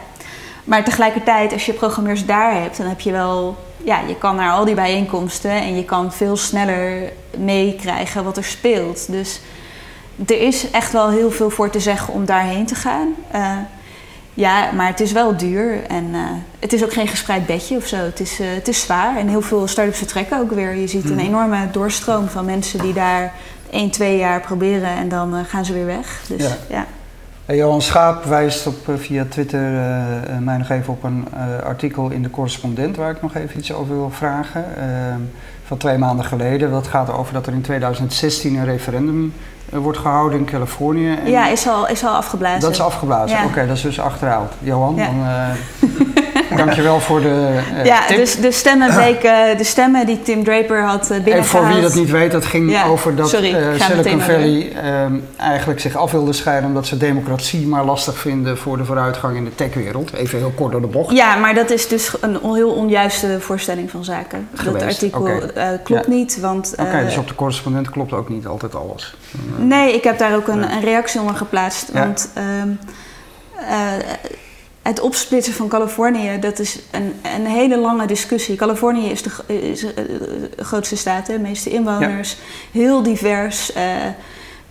Maar 0.63 0.83
tegelijkertijd, 0.83 1.53
als 1.53 1.65
je 1.65 1.73
programmeurs 1.73 2.25
daar 2.25 2.61
hebt, 2.61 2.77
dan 2.77 2.87
heb 2.87 2.99
je 2.99 3.11
wel, 3.11 3.57
ja, 3.83 3.99
je 4.07 4.15
kan 4.17 4.35
naar 4.35 4.51
al 4.51 4.65
die 4.65 4.75
bijeenkomsten 4.75 5.51
en 5.51 5.75
je 5.75 5.85
kan 5.85 6.13
veel 6.13 6.37
sneller 6.37 7.11
meekrijgen 7.37 8.23
wat 8.23 8.37
er 8.37 8.43
speelt. 8.43 9.11
Dus 9.11 9.39
er 10.27 10.41
is 10.41 10.71
echt 10.71 10.91
wel 10.91 11.09
heel 11.09 11.31
veel 11.31 11.49
voor 11.49 11.69
te 11.69 11.79
zeggen 11.79 12.13
om 12.13 12.25
daarheen 12.25 12.65
te 12.65 12.75
gaan. 12.75 13.15
Uh, 13.35 13.57
ja, 14.35 14.71
maar 14.71 14.87
het 14.87 14.99
is 14.99 15.11
wel 15.11 15.37
duur 15.37 15.83
en 15.83 16.05
uh, 16.05 16.19
het 16.59 16.73
is 16.73 16.83
ook 16.83 16.93
geen 16.93 17.07
gespreid 17.07 17.45
bedje 17.45 17.75
of 17.75 17.85
zo. 17.85 17.95
Het 17.95 18.19
is, 18.19 18.39
uh, 18.39 18.47
het 18.53 18.67
is 18.67 18.81
zwaar 18.81 19.17
en 19.17 19.27
heel 19.27 19.41
veel 19.41 19.67
start-ups 19.67 19.97
vertrekken 19.97 20.39
ook 20.39 20.51
weer. 20.51 20.75
Je 20.75 20.87
ziet 20.87 21.03
een 21.03 21.15
mhm. 21.15 21.25
enorme 21.25 21.67
doorstroom 21.71 22.27
van 22.27 22.45
mensen 22.45 22.79
die 22.79 22.93
daar 22.93 23.33
1, 23.69 23.89
2 23.89 24.17
jaar 24.17 24.41
proberen 24.41 24.89
en 24.89 25.09
dan 25.09 25.35
uh, 25.35 25.39
gaan 25.47 25.65
ze 25.65 25.73
weer 25.73 25.85
weg. 25.85 26.21
Dus, 26.27 26.41
ja. 26.41 26.57
ja. 26.69 26.85
Hey, 27.45 27.55
Johan 27.55 27.81
Schaap 27.81 28.23
wijst 28.23 28.67
op, 28.67 28.75
via 28.97 29.25
Twitter 29.29 29.59
mij 30.39 30.57
nog 30.57 30.69
even 30.69 30.93
op 30.93 31.03
een 31.03 31.27
artikel 31.63 32.09
in 32.09 32.23
de 32.23 32.29
correspondent 32.29 32.95
waar 32.95 33.11
ik 33.11 33.21
nog 33.21 33.35
even 33.35 33.57
iets 33.57 33.73
over 33.73 33.95
wil 33.95 34.09
vragen. 34.09 34.65
Ehm, 34.77 35.19
van 35.65 35.77
twee 35.77 35.97
maanden 35.97 36.25
geleden. 36.25 36.71
Dat 36.71 36.87
gaat 36.87 37.11
over 37.11 37.33
dat 37.33 37.47
er 37.47 37.53
in 37.53 37.61
2016 37.61 38.55
een 38.55 38.65
referendum 38.65 39.33
eh, 39.69 39.79
wordt 39.79 39.97
gehouden 39.97 40.39
in 40.39 40.45
Californië. 40.45 41.15
En 41.25 41.31
ja, 41.31 41.47
is 41.47 41.67
al, 41.67 41.87
is 41.87 42.03
al 42.03 42.15
afgeblazen. 42.15 42.59
Dat 42.59 42.71
is 42.71 42.81
afgeblazen, 42.81 43.43
oké, 43.45 43.67
dat 43.67 43.75
is 43.75 43.81
dus 43.81 43.99
achterhaald. 43.99 44.53
Johan, 44.59 44.95
ja. 44.95 45.05
dan 45.05 45.17
uh, 45.19 46.14
dankjewel 46.65 46.99
voor 46.99 47.21
de 47.21 47.59
uh, 47.77 47.85
Ja, 47.85 48.05
tip. 48.05 48.17
dus 48.17 48.35
de 48.35 48.51
stemmen, 48.51 48.87
de 49.57 49.63
stemmen 49.63 50.05
die 50.05 50.21
Tim 50.21 50.43
Draper 50.43 50.83
had 50.83 51.07
binnengehaald. 51.07 51.37
En 51.37 51.45
voor 51.45 51.67
wie 51.67 51.81
dat 51.81 51.93
niet 51.93 52.11
weet, 52.11 52.31
dat 52.31 52.45
ging 52.45 52.83
over 52.83 53.15
dat 53.15 53.29
Sorry, 53.29 53.55
Silicon 53.79 54.21
Valley 54.21 54.71
ehm, 54.71 55.13
eigenlijk 55.37 55.79
zich 55.79 55.95
af 55.95 56.11
wilde 56.11 56.33
scheiden... 56.33 56.67
omdat 56.69 56.87
ze 56.87 56.97
democratie 56.97 57.67
maar 57.67 57.85
lastig 57.85 58.17
vinden 58.17 58.57
voor 58.57 58.77
de 58.77 58.85
vooruitgang 58.85 59.37
in 59.37 59.43
de 59.43 59.55
techwereld. 59.55 60.13
Even 60.13 60.37
heel 60.37 60.53
kort 60.55 60.71
door 60.71 60.81
de 60.81 60.87
bocht. 60.87 61.15
Ja, 61.15 61.35
maar 61.35 61.53
dat 61.53 61.69
is 61.69 61.87
dus 61.87 62.11
een 62.21 62.39
heel 62.53 62.71
onjuiste 62.71 63.37
voorstelling 63.39 63.91
van 63.91 64.03
zaken. 64.03 64.47
Dat 64.63 64.81
artikel 64.81 65.29
klopt 65.83 66.07
niet, 66.07 66.39
want... 66.39 66.73
Oké, 66.79 67.03
dus 67.05 67.17
op 67.17 67.27
de 67.27 67.35
correspondent 67.35 67.89
klopt 67.89 68.13
ook 68.13 68.29
niet 68.29 68.47
altijd 68.47 68.75
alles. 68.75 69.15
Nee, 69.57 69.93
ik 69.93 70.03
heb 70.03 70.17
daar 70.17 70.35
ook 70.35 70.47
een, 70.47 70.71
een 70.71 70.81
reactie 70.81 71.19
onder 71.19 71.35
geplaatst. 71.35 71.91
Want 71.91 72.29
ehm, 72.33 72.69
eh, 73.69 73.93
het 74.87 74.99
opsplitsen 74.99 75.53
van 75.53 75.67
Californië, 75.67 76.39
dat 76.39 76.59
is 76.59 76.79
een, 76.91 77.13
een 77.35 77.45
hele 77.45 77.77
lange 77.77 78.07
discussie. 78.07 78.55
Californië 78.55 79.09
is 79.09 79.21
de, 79.21 79.31
is 79.47 79.83
eh, 79.83 79.95
de 79.95 80.63
grootste 80.63 80.95
staat, 80.95 81.25
de 81.25 81.39
meeste 81.39 81.69
inwoners, 81.69 82.37
heel 82.71 83.03
divers. 83.03 83.75
Uh, 83.75 83.81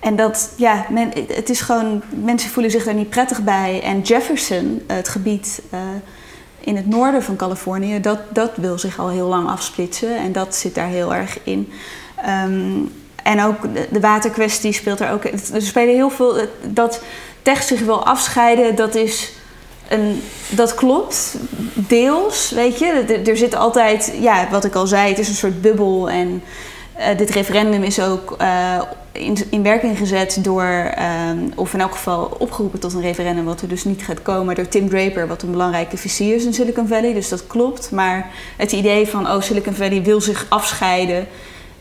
en 0.00 0.16
dat, 0.16 0.52
ja, 0.56 0.86
men, 0.90 1.12
het 1.28 1.50
is 1.50 1.60
gewoon, 1.60 2.02
mensen 2.22 2.50
voelen 2.50 2.70
zich 2.72 2.84
daar 2.84 2.94
niet 2.94 3.10
prettig 3.10 3.42
bij. 3.42 3.82
En 3.82 4.00
Jefferson, 4.00 4.82
het 4.86 5.08
gebied 5.08 5.62
in 6.60 6.76
het 6.76 6.86
noorden 6.86 7.22
van 7.22 7.36
Californië, 7.36 8.00
dat, 8.00 8.18
dat 8.32 8.50
wil 8.56 8.78
zich 8.78 8.98
al 8.98 9.08
heel 9.08 9.28
lang 9.28 9.48
afsplitsen. 9.48 10.16
En 10.16 10.32
dat 10.32 10.56
zit 10.56 10.74
daar 10.74 10.88
heel 10.88 11.14
erg 11.14 11.38
in. 11.42 11.72
Um, 12.46 12.92
en 13.22 13.42
ook 13.42 13.62
de, 13.90 14.00
waterkwestie 14.00 14.72
speelt 14.72 15.00
er 15.00 15.10
ook. 15.10 15.24
Er 15.24 15.62
spelen 15.62 15.94
heel 15.94 16.10
veel. 16.10 16.36
Dat 16.62 17.02
tech 17.42 17.62
zich 17.62 17.80
wil 17.80 18.06
afscheiden, 18.06 18.76
dat 18.76 18.94
is. 18.94 19.32
Een, 19.88 20.22
dat 20.48 20.74
klopt, 20.74 21.36
deels, 21.74 22.50
weet 22.50 22.78
je. 22.78 23.22
Er, 23.26 23.36
zit 23.36 23.54
altijd, 23.54 24.12
ja, 24.20 24.48
wat 24.50 24.64
ik 24.64 24.74
al 24.74 24.86
zei, 24.86 25.08
het 25.08 25.18
is 25.18 25.28
een 25.28 25.34
soort 25.34 25.60
bubbel. 25.60 26.10
En 26.10 26.42
uh, 26.98 27.06
dit 27.16 27.30
referendum 27.30 27.82
is 27.82 28.00
ook 28.00 28.36
uh, 28.40 28.80
in, 29.12 29.36
in, 29.50 29.62
werking 29.62 29.98
gezet 29.98 30.38
door, 30.42 30.94
um, 31.30 31.52
of 31.54 31.74
in 31.74 31.80
elk 31.80 31.92
geval 31.92 32.36
opgeroepen 32.38 32.80
tot 32.80 32.92
een 32.92 33.00
referendum, 33.00 33.44
wat 33.44 33.60
er 33.60 33.68
dus 33.68 33.84
niet 33.84 34.02
gaat 34.02 34.22
komen, 34.22 34.54
door 34.54 34.68
Tim 34.68 34.88
Draper, 34.88 35.26
wat 35.26 35.42
een 35.42 35.50
belangrijke 35.50 35.96
vizier 35.96 36.34
is 36.34 36.44
in 36.44 36.54
Silicon 36.54 36.88
Valley. 36.88 37.12
Dus 37.12 37.28
dat 37.28 37.46
klopt. 37.46 37.90
Maar 37.90 38.30
het 38.56 38.72
idee 38.72 39.08
van, 39.08 39.30
oh, 39.30 39.40
Silicon 39.40 39.74
Valley 39.74 40.02
wil 40.02 40.20
zich 40.20 40.46
afscheiden 40.48 41.26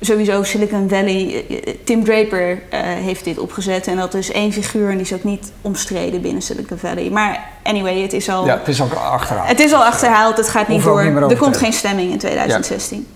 sowieso 0.06 0.44
Silicon 0.44 0.90
Valley, 0.90 1.46
eh, 1.50 1.58
eh, 1.58 1.76
Tim 1.84 2.04
Draper 2.04 2.52
uh, 2.52 2.60
heeft 2.82 3.24
dit 3.24 3.38
opgezet. 3.38 3.88
En 3.88 3.98
dat 3.98 4.14
is 4.14 4.32
één 4.32 4.52
figuur 4.52 4.90
en 4.90 4.98
die 4.98 5.06
is 5.06 5.14
ook 5.14 5.24
niet 5.24 5.52
omstreden 5.62 6.22
binnen 6.22 6.42
Silicon 6.42 6.78
Valley. 6.78 7.10
Maar 7.10 7.48
anyway, 7.64 8.02
het 8.02 8.14
is 8.14 8.30
al... 8.30 8.46
Ja, 8.46 8.58
het 8.58 8.68
is 8.68 8.82
ook 8.82 8.94
achterhaald. 8.94 9.48
Het 9.48 9.60
is 9.60 9.74
al 9.74 9.84
achterhaald, 9.84 10.38
het 10.38 10.50
gaat 10.50 10.68
niet 10.68 10.84
door. 10.84 11.02
er 11.02 11.38
komt 11.38 11.58
geen 11.58 11.74
stemming 11.74 12.12
in 12.12 12.18
2016. 12.18 13.08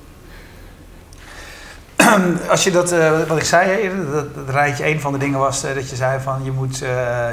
Als 2.49 2.63
je 2.63 2.71
dat, 2.71 2.93
uh, 2.93 3.21
wat 3.27 3.37
ik 3.37 3.43
zei 3.43 3.81
eerder, 3.81 4.11
dat, 4.11 4.35
dat, 4.35 4.49
rijtje, 4.49 4.87
een 4.87 4.99
van 4.99 5.11
de 5.11 5.17
dingen 5.17 5.39
was 5.39 5.65
uh, 5.65 5.73
dat 5.75 5.89
je 5.89 5.95
zei 5.95 6.19
van 6.21 6.43
je 6.43 6.51
moet, 6.51 6.77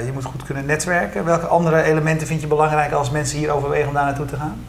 je 0.04 0.10
moet 0.12 0.24
goed 0.24 0.42
kunnen 0.42 0.66
netwerken. 0.66 1.24
Welke 1.24 1.46
andere 1.46 1.82
elementen 1.82 2.26
vind 2.26 2.40
je 2.40 2.46
belangrijk 2.46 2.92
als 2.92 3.10
mensen 3.10 3.38
hier 3.38 3.50
overwegen 3.50 3.88
om 3.88 3.94
daar 3.94 4.04
naartoe 4.04 4.26
te 4.26 4.36
gaan? 4.36 4.64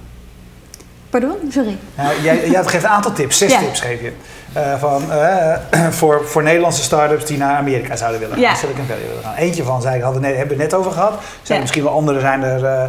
Pardon? 1.10 1.36
Sorry. 1.50 1.78
jij, 2.24 2.50
jij 2.50 2.64
geeft 2.64 2.84
een 2.84 2.90
aantal 2.90 3.14
tips, 3.14 3.38
zes 3.38 3.58
tips 3.58 3.80
geef 3.80 4.02
je. 4.02 4.14
Uh, 4.58 4.80
van, 4.80 5.04
uh, 5.10 5.56
voor, 6.00 6.28
voor 6.28 6.44
Nederlandse 6.44 6.84
start-ups 6.84 7.26
die 7.26 7.38
naar 7.38 7.58
Amerika 7.58 7.96
zouden 7.96 8.20
willen 8.20 8.36
gaan, 8.36 8.44
ja. 8.44 8.56
Silicon 8.56 8.86
Valley 8.86 9.08
willen 9.08 9.24
gaan. 9.24 9.36
Eentje 9.36 9.64
van, 9.64 9.82
zei 9.82 9.96
ik, 9.96 10.02
hadden, 10.02 10.24
hebben 10.24 10.58
we 10.58 10.64
het 10.64 10.72
net 10.72 10.74
over 10.74 10.92
gehad. 10.92 11.14
Zijn 11.42 11.58
ja. 11.58 11.60
misschien 11.60 11.84
wel 11.84 11.94
andere 11.94 12.20
zijn 12.20 12.44
er 12.44 12.64
uh, 12.64 12.84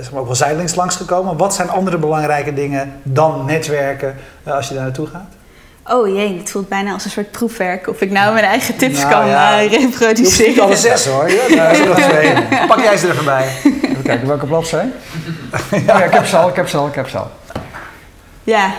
zeg 0.00 0.10
maar 0.10 0.20
ook 0.20 0.26
wel 0.26 0.34
zijdelings 0.34 0.74
langsgekomen. 0.74 1.36
Wat 1.36 1.54
zijn 1.54 1.70
andere 1.70 1.98
belangrijke 1.98 2.54
dingen 2.54 2.92
dan 3.02 3.44
netwerken 3.44 4.14
als 4.44 4.68
je 4.68 4.74
daar 4.74 4.82
naartoe 4.82 5.06
gaat? 5.06 5.38
Oh 5.86 6.08
jee, 6.08 6.38
het 6.38 6.50
voelt 6.50 6.68
bijna 6.68 6.92
als 6.92 7.04
een 7.04 7.10
soort 7.10 7.30
proefwerk. 7.30 7.88
Of 7.88 8.00
ik 8.00 8.10
nou 8.10 8.32
mijn 8.32 8.44
eigen 8.44 8.76
tips 8.76 8.98
nou, 8.98 9.10
kan 9.10 9.26
ja. 9.26 9.60
reproduceren. 9.60 10.54
Je 10.54 10.62
alle 10.62 10.76
zes 10.76 11.06
hoor. 11.06 11.30
Ja. 11.30 12.66
Pak 12.66 12.80
jij 12.80 12.96
ze 12.96 13.06
er 13.06 13.12
even 13.12 13.24
bij. 13.24 13.48
Even 13.82 14.02
kijken, 14.02 14.26
welke 14.26 14.46
bladzij? 14.46 14.88
ja, 15.86 16.04
ik 16.04 16.12
heb 16.12 16.26
ze 16.26 16.36
al, 16.36 16.48
ik 16.48 16.56
heb 16.56 16.68
ze 16.68 16.76
al, 16.76 16.86
ik 16.86 16.94
heb 16.94 17.08
ze 17.08 17.18
al. 17.18 17.30
Ja. 18.44 18.70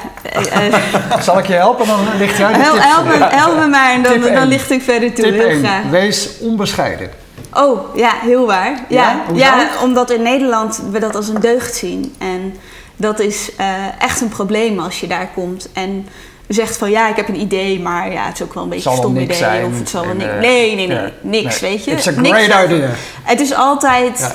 Zal 1.22 1.38
ik 1.38 1.48
je 1.48 1.54
helpen? 1.54 1.88
Dan 1.88 2.00
ligt 2.18 2.38
jij 2.38 2.54
de 2.54 2.60
Help, 2.60 3.06
me, 3.06 3.26
help 3.30 3.58
me 3.58 3.68
maar 3.68 3.92
en 3.94 4.02
dan, 4.04 4.22
dan 4.22 4.48
licht 4.48 4.72
ik 4.72 4.82
verder 4.82 5.14
toe. 5.14 5.24
Tip 5.24 5.34
heel 5.34 5.48
1. 5.48 5.60
graag. 5.64 5.84
Wees 5.90 6.30
onbescheiden. 6.40 7.10
Oh, 7.54 7.96
ja, 7.96 8.12
heel 8.22 8.46
waar. 8.46 8.80
Ja? 8.90 9.22
Ja, 9.34 9.68
omdat 9.84 10.12
in 10.12 10.22
Nederland 10.22 10.82
we 10.92 11.00
dat 11.00 11.16
als 11.16 11.28
een 11.28 11.40
deugd 11.42 11.76
zien. 11.76 12.16
En 12.18 12.56
dat 12.96 13.20
is 13.20 13.50
eh, 13.58 13.68
echt 14.00 14.22
een 14.22 14.30
probleem 14.30 14.80
als 14.80 15.00
je 15.00 15.08
daar 15.08 15.30
komt 15.34 15.70
en 15.74 16.08
zegt 16.48 16.78
van 16.78 16.90
ja, 16.92 17.10
ik 17.10 17.16
heb 17.16 17.28
een 17.28 17.40
idee, 17.40 17.80
maar 17.80 18.12
ja, 18.12 18.26
het 18.26 18.34
is 18.36 18.42
ook 18.42 18.54
wel 18.54 18.64
een 18.64 18.70
beetje 18.70 18.90
een 18.90 18.96
stom 18.98 19.14
niks 19.14 19.24
idee. 19.26 19.38
zijn 19.38 19.66
Of 19.66 19.78
het 19.80 19.90
zal 19.90 20.06
wel 20.06 20.14
niks. 20.16 20.30
eh, 20.30 20.40
Nee, 20.40 20.76
nee, 20.76 20.88
nee, 20.88 21.12
niks, 21.22 21.60
Nee. 21.62 21.72
weet 21.72 21.84
je. 21.86 21.92
It's 21.92 22.08
a 22.08 22.12
Niks 22.12 22.44
great 22.46 22.66
idea. 22.66 22.90
Het 23.24 23.40
is 23.40 23.54
altijd 23.54 24.20
Ja. 24.20 24.32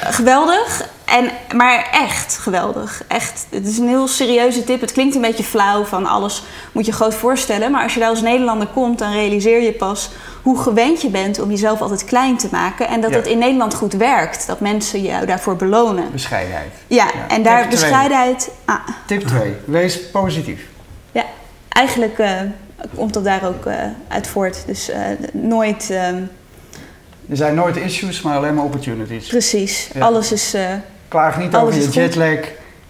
eh, 0.00 0.14
geweldig, 0.14 0.82
en, 1.04 1.30
maar 1.56 1.88
echt 1.92 2.36
geweldig. 2.38 3.02
Echt. 3.08 3.46
Het 3.50 3.66
is 3.66 3.78
een 3.78 3.88
heel 3.88 4.08
serieuze 4.08 4.64
tip. 4.64 4.80
Het 4.80 4.92
klinkt 4.92 5.14
een 5.14 5.20
beetje 5.20 5.44
flauw 5.44 5.84
van 5.84 6.06
alles 6.06 6.42
moet 6.72 6.86
je 6.86 6.92
groot 6.92 7.14
voorstellen. 7.14 7.70
Maar 7.70 7.82
als 7.82 7.94
je 7.94 8.00
daar 8.00 8.08
als 8.08 8.20
Nederlander 8.22 8.66
komt, 8.68 8.98
dan 8.98 9.12
realiseer 9.12 9.62
je 9.62 9.72
pas 9.72 10.10
hoe 10.42 10.58
gewend 10.58 11.02
je 11.02 11.08
bent 11.08 11.38
om 11.40 11.50
jezelf 11.50 11.80
altijd 11.80 12.04
klein 12.04 12.36
te 12.36 12.48
maken. 12.50 12.88
En 12.88 13.00
dat 13.00 13.10
Ja. 13.10 13.16
het 13.16 13.26
in 13.26 13.38
Nederland 13.38 13.74
goed 13.74 13.92
werkt. 13.92 14.46
Dat 14.46 14.60
mensen 14.60 15.02
jou 15.02 15.26
daarvoor 15.26 15.56
belonen. 15.56 16.12
Bescheidenheid. 16.12 16.72
Ja, 16.86 17.04
Ja. 17.04 17.28
en 17.28 17.42
daar 17.42 17.60
Tip 17.60 17.70
bescheidenheid. 17.70 18.50
Ah, 18.64 18.76
Tip 19.06 19.26
2. 19.26 19.54
Wees 19.64 20.10
positief. 20.10 20.60
ja, 21.12 21.24
eigenlijk 21.68 22.18
eh, 22.18 22.30
komt 22.96 23.14
dat 23.14 23.24
daar 23.24 23.46
ook 23.46 23.66
eh, 23.66 23.76
uit 24.08 24.26
voort. 24.26 24.62
Dus 24.66 24.88
eh, 24.90 25.00
nooit 25.32 25.90
ehm, 25.90 26.22
Er 27.30 27.36
zijn 27.36 27.54
nooit 27.54 27.76
issues, 27.76 28.22
maar 28.22 28.36
alleen 28.36 28.54
maar 28.54 28.64
opportunities. 28.64 29.26
precies. 29.28 29.88
Ja. 29.94 30.00
Alles 30.04 30.32
is. 30.32 30.54
Klaag 31.08 31.38
niet 31.38 31.54
Alles 31.54 31.74
over 31.76 31.92
je 31.92 32.00
jetlag. 32.00 32.38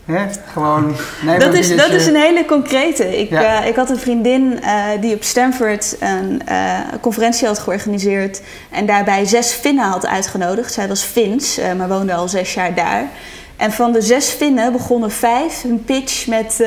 Hè? 0.05 0.25
Gewoon 0.53 0.97
neem 1.23 1.39
dat, 1.39 1.53
een 1.53 1.59
is, 1.59 1.77
dat 1.77 1.91
is 1.91 2.07
een 2.07 2.17
hele 2.17 2.45
concrete. 2.45 3.21
Ik, 3.21 3.31
Ja. 3.31 3.63
eh, 3.63 3.69
ik 3.69 3.77
had 3.77 3.91
een 3.91 3.99
vriendin 3.99 4.61
eh, 4.63 4.85
die 5.01 5.15
op 5.15 5.23
Stanford 5.23 5.97
een 6.01 6.43
eh, 6.47 6.79
conferentie 7.01 7.47
had 7.47 7.59
georganiseerd 7.59 8.41
en 8.71 8.87
daarbij 8.87 9.25
zes 9.25 9.53
Finnen 9.53 9.85
had 9.85 10.07
uitgenodigd. 10.07 10.73
Zij 10.73 10.89
was 10.89 11.03
Fins, 11.03 11.61
maar 11.77 11.89
woonde 11.89 12.15
al 12.15 12.29
zes 12.29 12.55
jaar 12.55 12.75
daar. 12.75 13.09
En 13.57 13.73
van 13.73 13.93
de 13.93 14.01
zes 14.03 14.29
Finnen 14.29 14.73
begonnen 14.73 15.11
vijf 15.11 15.63
hun 15.63 15.85
pitch 15.85 16.27
met. 16.27 16.65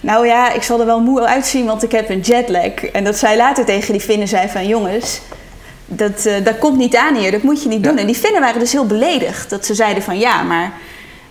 nou 0.00 0.26
ja, 0.26 0.52
ik 0.52 0.62
zal 0.62 0.80
er 0.80 0.86
wel 0.86 1.00
moe 1.00 1.26
uitzien, 1.26 1.66
want 1.66 1.82
ik 1.82 1.92
heb 1.92 2.08
een 2.08 2.20
jetlag. 2.20 2.84
En 2.92 3.04
dat 3.04 3.16
zij 3.16 3.36
later 3.36 3.64
tegen 3.64 3.92
die 3.92 4.02
Finnen 4.02 4.28
zei 4.28 4.48
van 4.48 4.66
jongens, 4.66 5.20
dat, 5.86 6.26
eh, 6.26 6.44
dat 6.44 6.58
komt 6.58 6.76
niet 6.78 6.96
aan 6.96 7.14
hier, 7.14 7.30
dat 7.30 7.42
moet 7.42 7.62
je 7.62 7.68
niet 7.68 7.84
Ja. 7.84 7.88
doen. 7.90 7.98
En 7.98 8.06
die 8.06 8.14
Finnen 8.14 8.40
waren 8.40 8.60
dus 8.60 8.72
heel 8.72 8.86
beledigd. 8.86 9.50
Dat 9.50 9.66
ze 9.66 9.74
zeiden 9.74 10.02
van 10.02 10.18
ja, 10.18 10.42
maar 10.42 10.72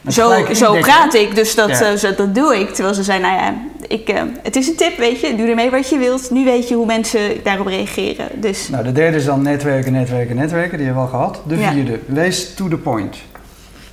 zo, 0.07 0.31
zo 0.53 0.73
praat 0.79 1.13
ik, 1.13 1.35
dus 1.35 1.55
dat, 1.55 1.69
Ja. 1.69 1.81
eh, 1.91 1.97
zo- 1.97 2.15
dat 2.15 2.35
doe 2.35 2.59
ik. 2.59 2.69
Terwijl 2.73 2.95
ze 2.95 3.03
zei, 3.03 3.19
nou 3.19 3.33
ja, 3.35 3.53
ik, 3.87 4.09
eh, 4.09 4.21
het 4.43 4.55
is 4.55 4.67
een 4.67 4.75
tip, 4.75 4.97
weet 4.97 5.19
je. 5.19 5.35
Doe 5.35 5.47
ermee 5.47 5.69
wat 5.69 5.89
je 5.89 5.97
wilt. 5.97 6.31
Nu 6.31 6.43
weet 6.45 6.67
je 6.67 6.75
hoe 6.75 6.85
mensen 6.85 7.19
daarop 7.43 7.67
reageren. 7.67 8.27
Dus 8.33 8.69
Nou, 8.69 8.83
de 8.83 8.91
derde 8.91 9.17
is 9.17 9.25
dan 9.25 9.41
netwerken, 9.41 9.91
netwerken, 9.91 10.35
netwerken. 10.35 10.77
Die 10.77 10.85
hebben 10.85 11.03
we 11.03 11.09
al 11.11 11.19
gehad. 11.19 11.41
De 11.47 11.57
Ja. 11.57 11.71
vierde. 11.71 11.99
Wees 12.05 12.53
to 12.53 12.67
the 12.67 12.77
point. 12.77 13.17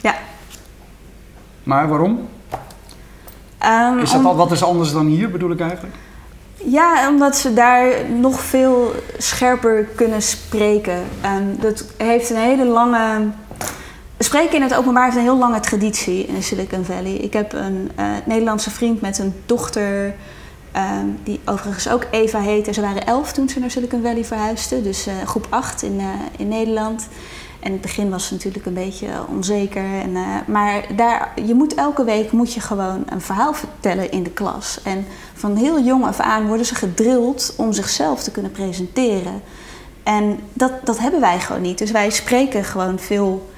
ja. 0.01 0.15
Maar 1.63 1.89
waarom? 1.89 2.29
Ehm, 3.59 3.99
Is 3.99 4.11
dat 4.11 4.19
om- 4.21 4.27
al, 4.27 4.37
wat 4.37 4.53
is 4.53 4.63
anders 4.63 4.93
dan 4.93 5.07
hier, 5.07 5.31
bedoel 5.31 5.51
ik 5.51 5.61
eigenlijk? 5.61 5.95
Ja, 6.65 7.09
omdat 7.09 7.37
ze 7.37 7.55
daar 7.55 8.11
nog 8.11 8.41
veel 8.41 8.95
scherper 9.19 9.85
kunnen 9.85 10.23
spreken. 10.23 11.05
Ehm, 11.21 11.45
dat 11.59 11.85
heeft 11.97 12.31
een 12.31 12.37
hele 12.37 12.65
lange. 12.65 13.29
Spreken 14.19 14.57
in 14.57 14.63
het 14.63 14.75
openbaar 14.75 15.05
heeft 15.05 15.17
een 15.17 15.23
heel 15.23 15.39
lange 15.39 15.61
traditie 15.61 16.27
in 16.27 16.43
Silicon 16.43 16.85
Valley. 16.85 17.15
Ik 17.15 17.33
heb 17.33 17.53
een 17.53 17.91
eh, 17.97 18.07
Nederlandse 18.25 18.71
vriend 18.71 19.01
met 19.01 19.19
een 19.19 19.35
dochter, 19.47 20.15
ehm, 20.73 21.07
die 21.23 21.41
overigens 21.45 21.89
ook 21.89 22.07
Eva 22.11 22.41
heet. 22.41 22.69
En 22.69 22.75
ze 22.75 22.81
waren 22.81 23.07
elf 23.07 23.33
toen 23.33 23.49
ze 23.49 23.61
naar 23.61 23.71
Silicon 23.71 24.03
Valley 24.03 24.25
verhuisden, 24.25 24.83
dus 24.83 25.07
eh, 25.07 25.15
groep 25.25 25.47
8 25.49 25.83
in, 25.83 25.99
eh, 25.99 26.07
in 26.39 26.49
Nederland. 26.49 27.09
En 27.61 27.67
in 27.67 27.73
het 27.73 27.81
begin 27.81 28.11
was 28.11 28.27
ze 28.27 28.33
natuurlijk 28.33 28.67
een 28.67 28.75
beetje 28.75 29.07
onzeker. 29.29 29.85
En, 30.03 30.17
eh, 30.17 30.23
maar 30.47 30.85
daar, 30.97 31.33
je 31.45 31.55
moet 31.55 31.75
elke 31.75 32.05
week 32.05 32.33
moet 32.33 32.53
je 32.53 32.61
gewoon 32.61 33.03
een 33.09 33.21
verhaal 33.21 33.55
vertellen 33.55 34.11
in 34.11 34.23
de 34.23 34.31
klas. 34.31 34.81
En 34.85 35.07
van 35.35 35.57
heel 35.57 35.81
jong 35.81 36.05
af 36.05 36.21
aan 36.21 36.47
worden 36.47 36.67
ze 36.67 36.75
gedrild 36.75 37.55
om 37.57 37.73
zichzelf 37.73 38.23
te 38.23 38.31
kunnen 38.31 38.51
presenteren. 38.53 39.43
En 40.03 40.39
dat, 40.53 40.73
dat 40.85 40.99
hebben 40.99 41.21
wij 41.21 41.41
gewoon 41.41 41.63
niet. 41.63 41.79
Dus 41.79 41.91
wij 41.91 42.11
spreken 42.11 42.65
gewoon 42.65 42.99
veel, 42.99 43.51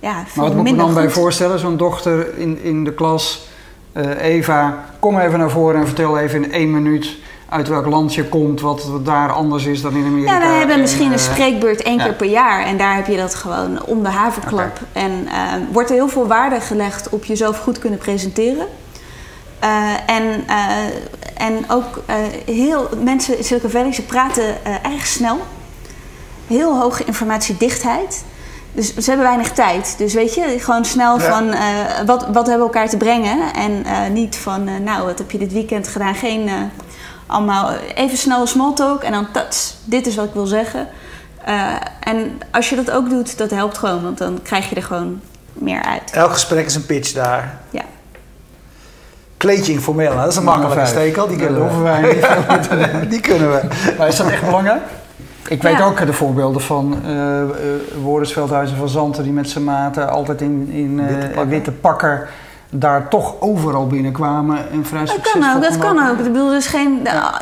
ja, 0.00 0.12
veel 0.26 0.42
Maar 0.42 0.44
wat 0.44 0.54
moet 0.56 0.66
ik 0.66 0.72
me 0.72 0.78
dan 0.78 0.94
bij 0.94 1.10
voorstellen? 1.10 1.58
Zo'n 1.58 1.76
dochter 1.76 2.38
in, 2.38 2.62
in 2.62 2.84
de 2.84 2.94
klas. 2.94 3.48
eh, 3.92 4.22
Eva, 4.22 4.84
kom 5.00 5.18
even 5.18 5.38
naar 5.38 5.50
voren 5.50 5.80
en 5.80 5.86
vertel 5.86 6.18
even 6.18 6.44
in 6.44 6.52
één 6.52 6.70
minuut 6.70 7.16
uit 7.48 7.68
welk 7.68 7.86
land 7.86 8.14
je 8.14 8.24
komt, 8.28 8.60
wat, 8.60 8.90
daar 9.02 9.32
anders 9.32 9.64
is 9.64 9.82
dan 9.82 9.96
in 9.96 10.04
Amerika. 10.06 10.32
Ja, 10.32 10.38
wij 10.38 10.56
hebben 10.56 10.74
en, 10.74 10.80
misschien 10.80 11.06
een 11.06 11.12
eh, 11.12 11.18
spreekbeurt 11.18 11.82
één 11.82 11.98
ja. 11.98 12.04
keer 12.04 12.14
per 12.14 12.26
jaar. 12.26 12.64
En 12.64 12.76
daar 12.76 12.94
heb 12.94 13.06
je 13.06 13.16
dat 13.16 13.34
gewoon 13.34 13.84
om 13.84 14.02
de 14.02 14.08
haverklap. 14.08 14.80
En 14.92 15.26
eh, 15.26 15.52
wordt 15.72 15.88
er 15.88 15.94
heel 15.94 16.08
veel 16.08 16.26
waarde 16.26 16.60
gelegd 16.60 17.08
op 17.08 17.24
jezelf 17.24 17.58
goed 17.58 17.78
kunnen 17.78 17.98
presenteren. 17.98 18.66
Eh, 19.58 19.70
en, 20.06 20.44
eh, 20.46 21.46
en 21.46 21.64
ook 21.70 22.02
eh, 22.06 22.16
heel 22.54 22.88
mensen 23.02 23.38
in 23.38 23.44
Silicon 23.44 23.70
Valley, 23.70 23.92
ze 23.92 24.02
praten 24.02 24.64
eh, 24.64 24.92
erg 24.92 25.06
snel. 25.06 25.38
Heel 26.46 26.80
hoge 26.80 27.04
informatiedichtheid. 27.04 28.24
Dus 28.72 28.94
ze 28.94 29.08
hebben 29.08 29.26
weinig 29.26 29.52
tijd. 29.52 29.94
Dus 29.98 30.14
weet 30.14 30.34
je, 30.34 30.56
gewoon 30.58 30.84
snel 30.84 31.18
Ja. 31.20 31.30
van 31.36 31.50
eh, 31.50 31.60
wat, 32.06 32.26
wat 32.32 32.46
hebben 32.46 32.66
we 32.66 32.72
elkaar 32.72 32.88
te 32.88 32.96
brengen. 32.96 33.38
En 33.54 33.84
eh, 33.84 34.10
niet 34.12 34.36
van, 34.36 34.82
nou, 34.84 35.06
wat 35.06 35.18
heb 35.18 35.30
je 35.30 35.38
dit 35.38 35.52
weekend 35.52 35.88
gedaan? 35.88 36.14
Geen 36.14 36.48
eh, 36.48 36.54
allemaal 37.26 37.70
even 37.94 38.18
snel 38.18 38.46
small 38.46 38.74
talk 38.74 39.02
en 39.02 39.12
dan 39.12 39.26
tats, 39.32 39.76
dit 39.84 40.06
is 40.06 40.14
wat 40.16 40.24
ik 40.24 40.32
wil 40.34 40.46
zeggen. 40.46 40.88
Eh, 41.44 41.74
en 42.00 42.38
als 42.50 42.70
je 42.70 42.76
dat 42.76 42.90
ook 42.90 43.08
doet, 43.10 43.38
dat 43.38 43.50
helpt 43.50 43.78
gewoon, 43.78 44.02
want 44.02 44.18
dan 44.18 44.38
krijg 44.42 44.68
je 44.68 44.74
er 44.74 44.82
gewoon 44.82 45.20
meer 45.52 45.82
uit. 45.82 46.10
Elk 46.10 46.32
gesprek 46.32 46.64
is 46.66 46.74
een 46.74 46.86
pitch 46.86 47.12
daar. 47.12 47.58
Ja. 47.70 47.82
Kleedje 49.36 49.72
informeel, 49.72 50.16
dat 50.16 50.26
is 50.28 50.36
een 50.36 50.44
makkelijke 50.44 50.86
stekel. 50.86 51.26
Die 51.28 51.36
kunnen 51.36 51.76
we. 51.76 51.82
wij. 51.82 52.20
Die 53.08 53.20
kunnen 53.20 53.50
we. 53.50 53.60
Maar 53.98 54.08
is 54.08 54.16
dat 54.16 54.26
echt 54.30 54.44
belangrijk? 54.44 54.82
Ik 55.48 55.62
weet 55.62 55.78
Ja. 55.78 55.84
ook 55.84 56.06
de 56.06 56.12
voorbeelden 56.12 56.60
van 56.60 56.98
eh 57.04 57.40
eh 57.40 57.48
Veldhuizen 58.22 58.76
van 58.76 58.88
Zanten 58.88 59.22
die 59.22 59.32
met 59.32 59.48
zijn 59.48 59.64
maten 59.64 60.10
altijd 60.10 60.40
in, 60.40 60.68
in 60.70 61.00
eh, 61.00 61.06
Witte 61.06 61.26
pakken. 61.28 61.48
witte 61.48 61.72
pakken 61.72 62.26
daar 62.76 63.08
toch 63.08 63.34
overal 63.40 63.86
binnenkwamen 63.86 64.70
en 64.70 64.84
vrij 64.84 65.00
Dat 65.04 65.10
succesvol 65.14 65.40
kan 65.40 65.56
ook, 65.56 65.62
dat 65.62 65.78
kan 65.78 66.08
ook. 66.08 66.18
Ik 66.18 66.24
bedoel, 66.24 66.48
dus 66.48 66.66
geen, 66.66 67.00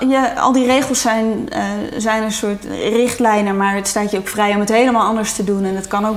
je, 0.08 0.40
al 0.40 0.52
die 0.52 0.66
regels 0.66 1.00
zijn, 1.00 1.48
eh, 1.48 1.62
zijn 1.96 2.22
een 2.22 2.32
soort 2.32 2.64
richtlijnen, 2.92 3.56
maar 3.56 3.74
het 3.74 3.86
staat 3.88 4.10
je 4.10 4.18
ook 4.18 4.28
vrij 4.28 4.54
om 4.54 4.60
het 4.60 4.72
helemaal 4.72 5.06
anders 5.06 5.32
te 5.32 5.44
doen. 5.44 5.64
En 5.64 5.74
het 5.76 5.86
kan 5.88 6.06
ook 6.06 6.16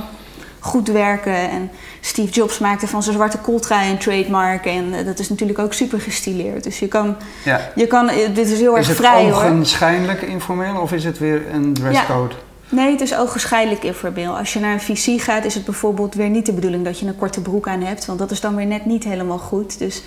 goed 0.60 0.88
werken. 0.88 1.50
En 1.50 1.70
Steve 2.00 2.30
Jobs 2.32 2.58
maakte 2.58 2.86
van 2.88 3.02
zijn 3.02 3.14
zwarte 3.14 3.38
kooltrui 3.38 3.90
een 3.90 3.98
trademark. 3.98 4.66
En 4.66 4.94
eh, 4.94 5.04
dat 5.06 5.18
is 5.18 5.28
natuurlijk 5.28 5.58
ook 5.58 5.72
super 5.72 6.00
gestileerd. 6.00 6.64
Dus 6.64 6.78
je 6.78 6.88
kan, 6.88 7.16
Ja. 7.44 7.60
je 7.74 7.86
kan 7.86 8.08
eh, 8.08 8.34
dit 8.34 8.48
is 8.48 8.58
heel 8.60 8.72
Is 8.72 8.78
erg 8.78 8.86
het 8.88 8.96
vrij 8.96 9.24
hoor. 9.30 9.42
ogenschijnlijk 9.44 10.22
informeel 10.22 10.80
of 10.80 10.92
is 10.92 11.04
het 11.04 11.18
weer 11.18 11.42
een 11.52 11.74
dresscode? 11.74 12.34
Nee, 12.68 12.90
het 12.90 13.00
is 13.00 13.16
ogenschijnlijk 13.16 13.82
informeel. 13.84 14.36
Als 14.38 14.52
je 14.52 14.60
naar 14.60 14.72
een 14.72 14.80
VC 14.80 15.20
gaat, 15.20 15.44
is 15.44 15.54
het 15.54 15.64
bijvoorbeeld 15.64 16.14
weer 16.14 16.28
niet 16.28 16.46
de 16.46 16.52
bedoeling 16.52 16.84
dat 16.84 16.98
je 16.98 17.06
een 17.06 17.16
korte 17.16 17.40
broek 17.40 17.68
aan 17.68 17.80
hebt. 17.80 18.06
Want 18.06 18.18
dat 18.18 18.30
is 18.30 18.40
dan 18.40 18.56
weer 18.56 18.66
net 18.66 18.84
niet 18.86 19.04
helemaal 19.04 19.38
goed. 19.38 19.78
Dus 19.78 20.02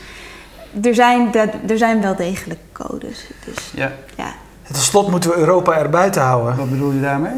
er 0.83 0.95
zijn, 0.95 1.31
dat- 1.31 1.53
er 1.67 1.77
zijn 1.77 2.01
wel 2.01 2.15
degelijk 2.15 2.59
codes. 2.71 3.27
Dus 3.45 3.71
Ja. 3.75 3.91
ja. 4.17 4.33
Tot 4.67 4.77
slot 4.77 5.09
moeten 5.09 5.29
we 5.29 5.35
Europa 5.37 5.77
erbuiten 5.77 6.21
houden. 6.21 6.55
Wat 6.57 6.69
bedoel 6.69 6.91
je 6.91 7.01
daarmee? 7.01 7.33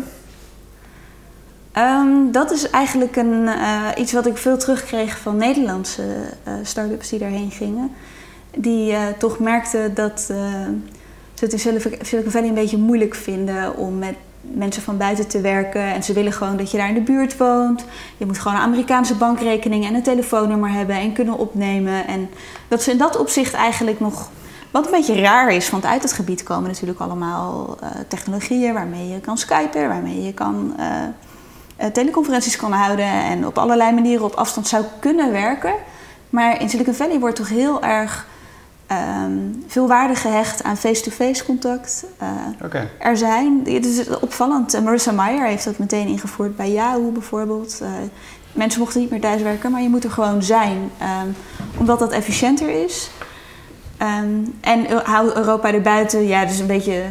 Ehm, 1.71 2.31
dat 2.31 2.51
is 2.51 2.69
eigenlijk 2.69 3.15
een, 3.15 3.47
eh, 3.47 3.81
iets 3.97 4.11
wat 4.13 4.25
ik 4.25 4.37
veel 4.37 4.57
terugkreeg 4.57 5.17
van 5.17 5.37
Nederlandse 5.37 6.03
eh 6.43 6.53
start-ups 6.63 7.09
die 7.09 7.19
daarheen 7.19 7.51
gingen. 7.51 7.91
Die 8.57 8.91
eh, 8.93 9.01
toch 9.17 9.39
merkten 9.39 9.93
dat 9.93 10.27
eh, 10.31 10.37
ze 11.33 11.45
het 11.45 11.53
in 11.53 11.59
Silicon 12.01 12.31
Valley 12.31 12.47
een 12.49 12.53
beetje 12.53 12.77
moeilijk 12.77 13.15
vinden 13.15 13.75
om 13.77 13.97
met 13.97 14.15
mensen 14.41 14.81
van 14.81 14.97
buiten 14.97 15.27
te 15.27 15.41
werken. 15.41 15.81
En 15.81 16.03
ze 16.03 16.13
willen 16.13 16.33
gewoon 16.33 16.57
dat 16.57 16.71
je 16.71 16.77
daar 16.77 16.87
in 16.87 16.93
de 16.93 17.01
buurt 17.01 17.37
woont. 17.37 17.85
Je 18.17 18.25
moet 18.25 18.39
gewoon 18.39 18.57
een 18.57 18.63
Amerikaanse 18.63 19.15
bankrekening 19.15 19.85
en 19.85 19.95
een 19.95 20.03
telefoonnummer 20.03 20.71
hebben 20.71 20.95
en 20.95 21.13
kunnen 21.13 21.37
opnemen. 21.37 22.07
En 22.07 22.29
dat 22.67 22.83
ze 22.83 22.91
in 22.91 22.97
dat 22.97 23.17
opzicht 23.17 23.53
eigenlijk 23.53 23.99
nog. 23.99 24.29
Wat 24.71 24.85
een 24.85 24.91
beetje 24.91 25.21
raar 25.21 25.53
is, 25.53 25.69
want 25.69 25.85
uit 25.85 26.01
het 26.01 26.13
gebied 26.13 26.43
komen 26.43 26.69
natuurlijk 26.69 26.99
allemaal 26.99 27.77
eh, 27.79 27.89
technologieën 28.07 28.73
waarmee 28.73 29.07
je 29.07 29.19
kan 29.19 29.37
skypen, 29.37 29.87
waarmee 29.87 30.21
je 30.21 30.33
kan 30.33 30.73
eh, 30.77 30.85
eh, 31.75 31.91
teleconferenties 31.91 32.55
kan 32.55 32.71
houden 32.71 33.05
en 33.05 33.47
op 33.47 33.57
allerlei 33.57 33.93
manieren 33.93 34.25
op 34.25 34.33
afstand 34.33 34.67
zou 34.67 34.83
kunnen 34.99 35.31
werken. 35.31 35.73
Maar 36.29 36.61
in 36.61 36.69
Silicon 36.69 36.93
Valley 36.93 37.19
wordt 37.19 37.35
toch 37.35 37.49
heel 37.49 37.83
erg 37.83 38.27
ehm, 38.91 39.31
veel 39.67 39.87
waarde 39.87 40.15
gehecht 40.15 40.63
aan 40.63 40.77
face-to-face 40.77 41.45
contact. 41.45 42.05
Eh, 42.17 42.79
er 42.99 43.17
zijn, 43.17 43.61
het 43.63 43.85
is 43.85 44.09
opvallend, 44.19 44.73
eh, 44.73 44.81
Marissa 44.81 45.11
Mayer 45.11 45.47
heeft 45.47 45.65
dat 45.65 45.77
meteen 45.77 46.07
ingevoerd 46.07 46.55
bij 46.55 46.71
Yahoo 46.71 47.11
bijvoorbeeld. 47.11 47.79
Eh, 47.81 47.89
mensen 48.53 48.79
mochten 48.79 49.01
niet 49.01 49.09
meer 49.09 49.19
thuiswerken, 49.21 49.71
maar 49.71 49.81
je 49.81 49.89
moet 49.89 50.03
er 50.03 50.11
gewoon 50.11 50.43
zijn, 50.43 50.91
ehm, 50.97 51.27
omdat 51.77 51.99
dat 51.99 52.11
efficiënter 52.11 52.83
is. 52.83 53.09
Ehm, 53.97 54.29
en 54.61 54.85
hou 55.03 55.35
Europa 55.35 55.73
erbuiten, 55.73 56.27
ja, 56.27 56.45
dus 56.45 56.59
een 56.59 56.67
beetje, 56.67 57.03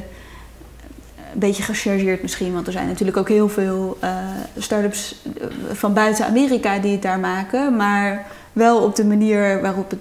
een 1.33 1.39
beetje 1.39 1.63
gechargeerd 1.63 2.23
misschien. 2.23 2.53
Want 2.53 2.67
er 2.67 2.73
zijn 2.73 2.87
natuurlijk 2.87 3.17
ook 3.17 3.29
heel 3.29 3.49
veel 3.49 3.99
uh, 4.05 4.11
start-ups 4.57 5.23
van 5.73 5.95
buiten 5.95 6.27
Amerika 6.27 6.79
die 6.79 6.93
het 6.93 7.03
daar 7.03 7.19
maken. 7.19 7.77
Maar 7.77 8.27
wel 8.53 8.83
op 8.83 8.97
de 8.97 9.05
manier 9.05 9.61
waarop 9.61 9.91
het 9.91 9.99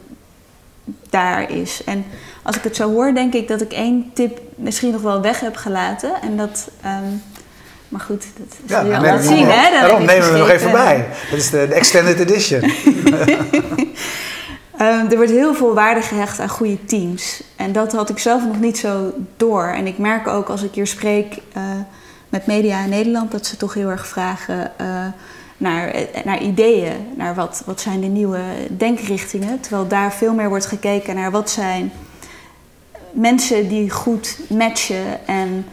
daar 1.10 1.52
is. 1.52 1.82
En 1.86 2.06
als 2.42 2.56
ik 2.56 2.64
het 2.64 2.76
zo 2.76 2.92
hoor, 2.92 3.14
denk 3.14 3.34
ik 3.34 3.48
dat 3.48 3.62
ik 3.62 3.72
één 3.72 4.12
tip 4.14 4.40
misschien 4.56 4.92
nog 4.92 5.02
wel 5.02 5.22
weg 5.22 5.40
heb 5.40 5.56
gelaten. 5.56 6.12
En 6.22 6.38
dat. 6.38 6.70
Um, 6.86 7.22
maar 7.90 8.02
goed, 8.02 8.26
dat 8.38 8.58
ja, 8.66 9.00
je 9.02 9.12
al 9.12 9.20
zien, 9.20 9.48
hè? 9.48 9.72
Daarom 9.72 10.06
nemen 10.06 10.32
we 10.32 10.38
nog 10.38 10.50
even 10.50 10.72
bij. 10.72 11.08
Dat 11.30 11.40
is 11.40 11.50
de, 11.50 11.68
de 11.68 11.74
extended 11.74 12.20
edition. 12.20 12.64
um, 14.82 15.10
er 15.10 15.16
wordt 15.16 15.32
heel 15.32 15.56
veel 15.56 15.74
waarde 15.74 16.02
gehecht 16.02 16.40
aan 16.40 16.50
goede 16.50 16.86
teams. 16.86 17.44
En 17.56 17.72
dat 17.72 17.92
had 17.92 18.10
ik 18.10 18.18
zelf 18.18 18.46
nog 18.46 18.60
niet 18.60 18.78
zo 18.78 19.14
door. 19.38 19.68
En 19.68 19.88
ik 19.88 19.98
merk 19.98 20.28
ook 20.28 20.50
als 20.50 20.64
ik 20.64 20.74
hier 20.74 20.88
spreek 20.88 21.38
uh, 21.58 21.64
met 22.30 22.46
media 22.46 22.84
in 22.84 22.90
Nederland... 22.90 23.32
dat 23.32 23.46
ze 23.46 23.58
toch 23.58 23.74
heel 23.74 23.90
erg 23.90 24.08
vragen... 24.08 24.72
Uh, 24.82 25.06
naar, 25.60 25.88
eh, 25.88 26.24
naar 26.24 26.42
ideeën, 26.42 26.94
naar 27.16 27.36
wat, 27.36 27.64
wat 27.66 27.82
zijn 27.82 28.00
de 28.02 28.08
nieuwe 28.08 28.42
denkrichtingen. 28.70 29.60
Terwijl 29.60 29.88
daar 29.88 30.14
veel 30.14 30.34
meer 30.34 30.50
wordt 30.50 30.66
gekeken 30.66 31.16
naar 31.16 31.32
wat 31.32 31.50
zijn 31.50 31.92
mensen 33.12 33.68
die 33.68 33.90
goed 33.90 34.40
matchen 34.50 35.28
en 35.28 35.66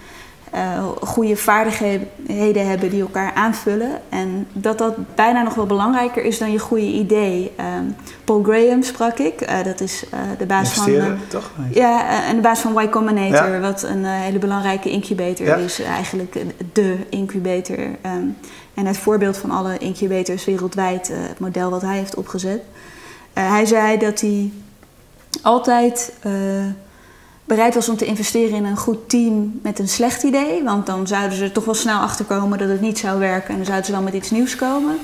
uh, 0.54 0.86
goede 1.00 1.36
vaardigheden 1.36 2.68
hebben 2.68 2.90
die 2.90 3.00
elkaar 3.00 3.32
aanvullen. 3.34 3.90
En 4.08 4.46
dat 4.52 4.78
dat 4.78 5.14
bijna 5.14 5.42
nog 5.42 5.54
wel 5.54 5.66
belangrijker 5.66 6.24
is 6.24 6.38
dan 6.38 6.52
je 6.52 6.58
goede 6.58 6.86
idee. 6.86 7.52
Um, 7.78 7.96
Paul 8.24 8.42
Graham 8.42 8.82
sprak 8.82 9.18
ik, 9.18 9.50
uh, 9.50 9.64
dat 9.64 9.80
is 9.80 10.04
uh, 10.14 10.20
de 10.38 10.46
baas 10.46 10.72
van. 10.72 11.18
toch? 11.28 11.50
Ja, 11.70 12.24
en 12.26 12.36
de 12.36 12.42
baas 12.42 12.60
van 12.60 12.82
Y 12.82 12.88
Combinator, 12.88 13.48
ja. 13.48 13.60
wat 13.60 13.82
een 13.82 14.04
hele 14.04 14.38
belangrijke 14.38 14.90
incubator 14.90 15.46
ja. 15.46 15.56
is, 15.56 15.80
eigenlijk 15.80 16.36
de 16.72 16.96
incubator. 17.08 17.78
Um, 17.78 18.36
en 18.76 18.86
het 18.86 18.96
voorbeeld 18.96 19.36
van 19.36 19.50
alle 19.50 19.78
incubators 19.78 20.44
wereldwijd, 20.44 21.08
het 21.08 21.38
model 21.38 21.70
wat 21.70 21.82
hij 21.82 21.96
heeft 21.96 22.14
opgezet. 22.14 22.62
hij 23.32 23.66
zei 23.66 23.98
dat 23.98 24.20
hij 24.20 24.50
altijd 25.42 26.12
bereid 27.44 27.74
was 27.74 27.88
om 27.88 27.96
te 27.96 28.04
investeren 28.04 28.56
in 28.56 28.64
een 28.64 28.76
goed 28.76 29.08
team 29.08 29.60
met 29.62 29.78
een 29.78 29.88
slecht 29.88 30.22
idee. 30.22 30.64
Want 30.64 30.86
dan 30.86 31.06
zouden 31.06 31.38
ze 31.38 31.44
er 31.44 31.52
toch 31.52 31.64
wel 31.64 31.74
snel 31.74 32.00
achter 32.00 32.24
komen 32.24 32.58
dat 32.58 32.68
het 32.68 32.80
niet 32.80 32.98
zou 32.98 33.18
werken 33.18 33.48
en 33.48 33.56
dan 33.56 33.64
zouden 33.64 33.86
ze 33.86 33.92
wel 33.92 34.02
met 34.02 34.14
iets 34.14 34.30
nieuws 34.30 34.56
komen. 34.56 34.98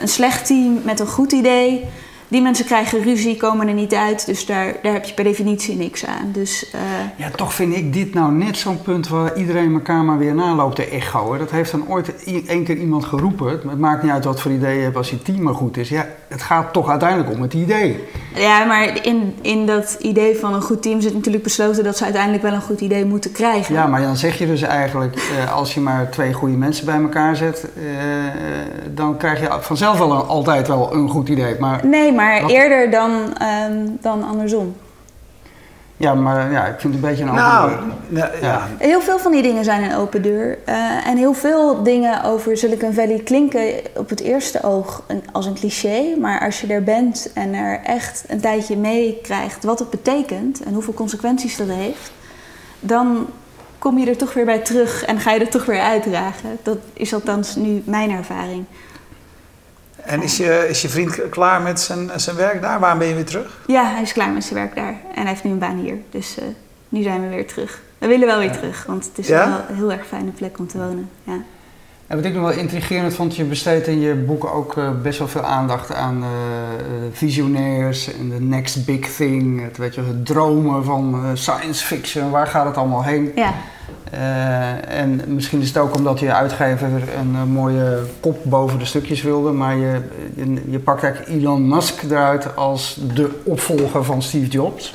Een 0.00 0.08
slecht 0.08 0.46
team 0.46 0.80
met 0.84 1.00
een 1.00 1.06
goed 1.06 1.32
idee 1.32 1.84
die 2.32 2.42
mensen 2.42 2.64
krijgen 2.64 3.02
ruzie, 3.02 3.36
komen 3.36 3.68
er 3.68 3.74
niet 3.74 3.94
uit. 3.94 4.26
Dus 4.26 4.46
daar, 4.46 4.74
daar 4.82 4.92
heb 4.92 5.04
je 5.04 5.14
per 5.14 5.24
definitie 5.24 5.76
niks 5.76 6.06
aan. 6.06 6.28
Dus, 6.32 6.70
uh... 6.74 6.80
Ja, 7.16 7.30
toch 7.30 7.54
vind 7.54 7.76
ik 7.76 7.92
dit 7.92 8.14
nou 8.14 8.32
net 8.32 8.56
zo'n 8.56 8.82
punt 8.82 9.08
waar 9.08 9.36
iedereen 9.36 9.72
elkaar 9.72 10.04
maar 10.04 10.18
weer 10.18 10.34
naloopt 10.34 10.76
te 10.76 10.88
echoen. 10.88 11.38
Dat 11.38 11.50
heeft 11.50 11.70
dan 11.70 11.88
ooit 11.88 12.24
één 12.46 12.64
keer 12.64 12.76
iemand 12.76 13.04
geroepen. 13.04 13.50
Het 13.50 13.78
maakt 13.78 14.02
niet 14.02 14.12
uit 14.12 14.24
wat 14.24 14.40
voor 14.40 14.50
idee 14.50 14.76
je 14.76 14.82
hebt 14.82 14.96
als 14.96 15.10
je 15.10 15.22
team 15.22 15.42
maar 15.42 15.54
goed 15.54 15.76
is. 15.76 15.88
Ja, 15.88 16.06
het 16.28 16.42
gaat 16.42 16.72
toch 16.72 16.88
uiteindelijk 16.88 17.30
om 17.30 17.42
het 17.42 17.54
idee. 17.54 18.04
Ja, 18.34 18.64
maar 18.64 19.06
in, 19.06 19.34
in 19.40 19.66
dat 19.66 19.96
idee 20.00 20.36
van 20.36 20.54
een 20.54 20.62
goed 20.62 20.82
team 20.82 21.00
zit 21.00 21.14
natuurlijk 21.14 21.42
besloten 21.42 21.84
dat 21.84 21.96
ze 21.96 22.04
uiteindelijk 22.04 22.42
wel 22.42 22.52
een 22.52 22.60
goed 22.60 22.80
idee 22.80 23.04
moeten 23.04 23.32
krijgen. 23.32 23.74
Ja, 23.74 23.86
maar 23.86 24.02
dan 24.02 24.16
zeg 24.16 24.38
je 24.38 24.46
dus 24.46 24.62
eigenlijk, 24.62 25.16
uh, 25.16 25.54
als 25.56 25.74
je 25.74 25.80
maar 25.80 26.10
twee 26.10 26.32
goede 26.32 26.56
mensen 26.56 26.86
bij 26.86 27.00
elkaar 27.00 27.36
zet, 27.36 27.66
uh, 27.76 27.84
dan 28.94 29.16
krijg 29.16 29.40
je 29.40 29.48
vanzelf 29.60 29.98
wel 29.98 30.12
een, 30.12 30.26
altijd 30.26 30.68
wel 30.68 30.94
een 30.94 31.08
goed 31.08 31.28
idee. 31.28 31.56
Maar... 31.58 31.86
Nee, 31.86 32.12
maar 32.12 32.21
maar 32.22 32.50
eerder 32.50 32.90
dan, 32.90 33.36
um, 33.70 33.98
dan 34.00 34.24
andersom. 34.24 34.74
Ja, 35.96 36.14
maar 36.14 36.52
ja, 36.52 36.66
ik 36.66 36.80
vind 36.80 36.94
het 36.94 37.02
een 37.02 37.08
beetje 37.08 37.22
een 37.22 37.28
open 37.28 37.42
nou, 37.42 37.70
deur. 38.08 38.42
Ja. 38.42 38.68
Heel 38.78 39.00
veel 39.00 39.18
van 39.18 39.32
die 39.32 39.42
dingen 39.42 39.64
zijn 39.64 39.82
een 39.82 39.96
open 39.96 40.22
deur. 40.22 40.58
Uh, 40.68 41.06
en 41.06 41.16
heel 41.16 41.34
veel 41.34 41.82
dingen 41.82 42.24
over 42.24 42.56
Silicon 42.56 42.92
Valley 42.92 43.18
klinken 43.18 43.72
op 43.96 44.08
het 44.08 44.20
eerste 44.20 44.62
oog 44.62 45.02
een, 45.06 45.22
als 45.32 45.46
een 45.46 45.54
cliché. 45.54 46.16
Maar 46.20 46.40
als 46.40 46.60
je 46.60 46.66
er 46.66 46.82
bent 46.82 47.30
en 47.34 47.54
er 47.54 47.80
echt 47.84 48.24
een 48.28 48.40
tijdje 48.40 48.76
mee 48.76 49.18
krijgt 49.22 49.64
wat 49.64 49.78
het 49.78 49.90
betekent 49.90 50.62
en 50.62 50.74
hoeveel 50.74 50.94
consequenties 50.94 51.56
dat 51.56 51.68
heeft, 51.68 52.12
dan 52.80 53.26
kom 53.78 53.98
je 53.98 54.06
er 54.06 54.16
toch 54.16 54.34
weer 54.34 54.44
bij 54.44 54.58
terug 54.58 55.04
en 55.04 55.20
ga 55.20 55.32
je 55.32 55.40
er 55.40 55.48
toch 55.48 55.64
weer 55.64 55.80
uitdragen. 55.80 56.58
Dat 56.62 56.78
is 56.92 57.14
althans 57.14 57.56
nu 57.56 57.82
mijn 57.84 58.10
ervaring. 58.10 58.64
En 60.04 60.22
is 60.22 60.36
je, 60.36 60.66
is 60.68 60.82
je 60.82 60.88
vriend 60.88 61.28
klaar 61.30 61.62
met 61.62 61.80
zijn, 61.80 62.10
zijn 62.16 62.36
werk 62.36 62.62
daar? 62.62 62.80
Waarom 62.80 62.98
ben 62.98 63.08
je 63.08 63.14
weer 63.14 63.24
terug? 63.24 63.60
Ja, 63.66 63.84
hij 63.92 64.02
is 64.02 64.12
klaar 64.12 64.30
met 64.30 64.44
zijn 64.44 64.54
werk 64.54 64.74
daar. 64.74 64.94
En 65.14 65.20
hij 65.20 65.26
heeft 65.26 65.44
nu 65.44 65.50
een 65.50 65.58
baan 65.58 65.78
hier. 65.78 65.96
Dus 66.10 66.38
uh, 66.38 66.44
nu 66.88 67.02
zijn 67.02 67.22
we 67.22 67.28
weer 67.28 67.46
terug. 67.46 67.80
We 67.98 68.06
willen 68.06 68.26
wel 68.26 68.38
weer 68.38 68.52
terug, 68.52 68.84
want 68.86 69.04
het 69.04 69.18
is 69.18 69.26
ja? 69.26 69.48
wel 69.48 69.60
een 69.68 69.76
heel 69.76 69.92
erg 69.92 70.06
fijne 70.06 70.30
plek 70.30 70.58
om 70.58 70.66
te 70.66 70.78
wonen. 70.78 71.10
Ja. 71.24 71.38
En 72.12 72.18
wat 72.18 72.26
ik 72.26 72.34
nog 72.34 72.42
wel 72.42 72.58
intrigerend 72.58 73.14
vond, 73.14 73.36
je 73.36 73.44
besteedt 73.44 73.86
in 73.86 74.00
je 74.00 74.14
boeken 74.14 74.52
ook 74.52 74.76
uh, 74.76 74.90
best 75.02 75.18
wel 75.18 75.28
veel 75.28 75.42
aandacht 75.42 75.94
aan 75.94 76.22
uh, 76.22 76.28
visionairs 77.12 78.18
en 78.18 78.28
de 78.28 78.40
next 78.40 78.86
big 78.86 79.14
thing. 79.16 79.62
Het, 79.62 79.76
weet 79.76 79.94
je, 79.94 80.00
het 80.00 80.26
dromen 80.26 80.84
van 80.84 81.22
science 81.34 81.84
fiction, 81.84 82.30
waar 82.30 82.46
gaat 82.46 82.66
het 82.66 82.76
allemaal 82.76 83.04
heen? 83.04 83.32
Ja. 83.34 83.54
En 84.88 85.20
misschien 85.26 85.60
is 85.60 85.68
het 85.68 85.76
ook 85.76 85.96
omdat 85.96 86.20
je 86.20 86.32
uitgever 86.32 86.90
een, 87.18 87.48
mooie 87.48 87.98
kop 88.20 88.38
boven 88.42 88.78
de 88.78 88.84
stukjes 88.84 89.22
wilde, 89.22 89.50
maar 89.50 89.76
je, 89.76 90.00
je, 90.34 90.62
je, 90.70 90.78
pakt 90.78 91.02
eigenlijk 91.02 91.32
Elon 91.34 91.68
Musk 91.68 92.02
eruit 92.02 92.56
als 92.56 93.00
de 93.14 93.40
opvolger 93.44 94.04
van 94.04 94.22
Steve 94.22 94.46
Jobs. 94.46 94.94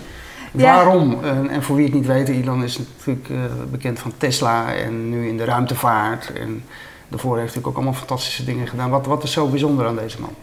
Ja. 0.51 0.75
Waarom? 0.75 1.17
En, 1.23 1.63
voor 1.63 1.75
wie 1.75 1.86
het 1.86 1.93
niet 1.93 2.06
weet, 2.06 2.27
Elon 2.27 2.63
is 2.63 2.77
natuurlijk 2.77 3.27
bekend 3.71 3.99
van 3.99 4.13
Tesla 4.17 4.73
en 4.73 5.10
nu 5.10 5.27
in 5.27 5.38
de 5.38 5.45
ruimtevaart. 5.45 6.34
En 6.34 6.63
daarvoor 7.07 7.37
heeft 7.37 7.53
hij 7.53 7.63
ook 7.63 7.75
allemaal 7.75 7.93
fantastische 7.93 8.43
dingen 8.43 8.67
gedaan. 8.67 8.89
Wat, 8.89 9.05
wat 9.05 9.23
is 9.23 9.31
zo 9.31 9.47
bijzonder 9.47 9.85
aan 9.85 9.95
deze 9.95 10.21
man? 10.21 10.35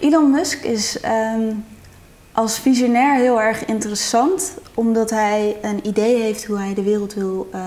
Elon 0.00 0.30
Musk 0.30 0.64
is 0.64 0.98
um, 1.04 1.64
als 2.32 2.58
visionair 2.58 3.14
heel 3.14 3.40
erg 3.40 3.64
interessant, 3.64 4.54
omdat 4.74 5.10
hij 5.10 5.56
een 5.62 5.86
idee 5.86 6.22
heeft 6.22 6.44
hoe 6.44 6.58
hij 6.58 6.74
de 6.74 6.82
wereld 6.82 7.14
wil 7.14 7.48
uh, 7.54 7.66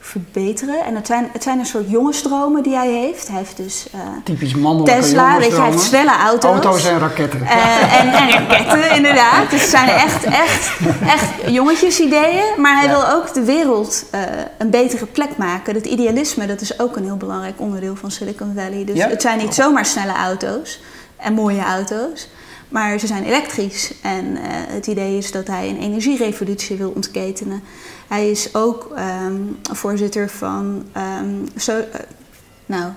verbeteren. 0.00 0.84
En 0.84 0.94
het 0.94 1.06
zijn, 1.06 1.28
het 1.32 1.42
zijn 1.42 1.58
een 1.58 1.66
soort 1.66 1.90
jongensdromen 1.90 2.62
die 2.62 2.74
hij 2.74 2.90
heeft. 2.90 3.28
Hij 3.28 3.36
heeft 3.36 3.56
dus 3.56 3.86
uh, 3.94 4.00
Typisch 4.24 4.54
mannelijke 4.54 5.00
Tesla, 5.00 5.38
weet 5.38 5.50
je, 5.50 5.60
hij 5.60 5.70
heeft 5.70 5.82
snelle 5.82 6.16
auto's. 6.16 6.50
Auto's 6.50 6.86
en 6.86 6.98
raketten. 6.98 7.40
Uh, 7.40 8.00
en, 8.00 8.12
en, 8.12 8.30
raketten, 8.30 8.96
inderdaad. 8.96 9.50
Dus 9.50 9.60
het 9.60 9.70
zijn 9.70 9.88
echt, 9.88 10.24
echt, 10.24 10.70
echt 11.06 11.50
jongetjesideeën. 11.52 12.44
Maar 12.56 12.76
hij 12.76 12.86
ja. 12.86 12.90
wil 12.90 13.16
ook 13.16 13.34
de 13.34 13.44
wereld 13.44 14.04
uh, 14.14 14.20
een 14.58 14.70
betere 14.70 15.06
plek 15.06 15.36
maken. 15.36 15.74
Dat 15.74 15.86
idealisme, 15.86 16.46
dat 16.46 16.60
is 16.60 16.80
ook 16.80 16.96
een 16.96 17.04
heel 17.04 17.16
belangrijk 17.16 17.60
onderdeel 17.60 17.96
van 17.96 18.10
Silicon 18.10 18.52
Valley. 18.56 18.84
Dus 18.84 18.96
ja? 18.96 19.08
het 19.08 19.22
zijn 19.22 19.38
niet 19.38 19.54
zomaar 19.54 19.86
snelle 19.86 20.14
auto's 20.14 20.80
en 21.16 21.32
mooie 21.32 21.62
auto's. 21.62 22.28
Maar 22.68 22.98
ze 22.98 23.06
zijn 23.06 23.24
elektrisch. 23.24 23.92
En 24.02 24.24
uh, 24.24 24.40
het 24.68 24.86
idee 24.86 25.16
is 25.16 25.32
dat 25.32 25.46
hij 25.46 25.68
een 25.68 25.80
energierevolutie 25.80 26.76
wil 26.76 26.92
ontketenen. 26.94 27.62
Hij 28.08 28.30
is 28.30 28.54
ook 28.54 28.94
um, 29.26 29.58
voorzitter 29.72 30.28
van. 30.28 30.84
Um, 31.20 31.44
so, 31.56 31.78
uh, 31.78 31.84
nou, 32.66 32.92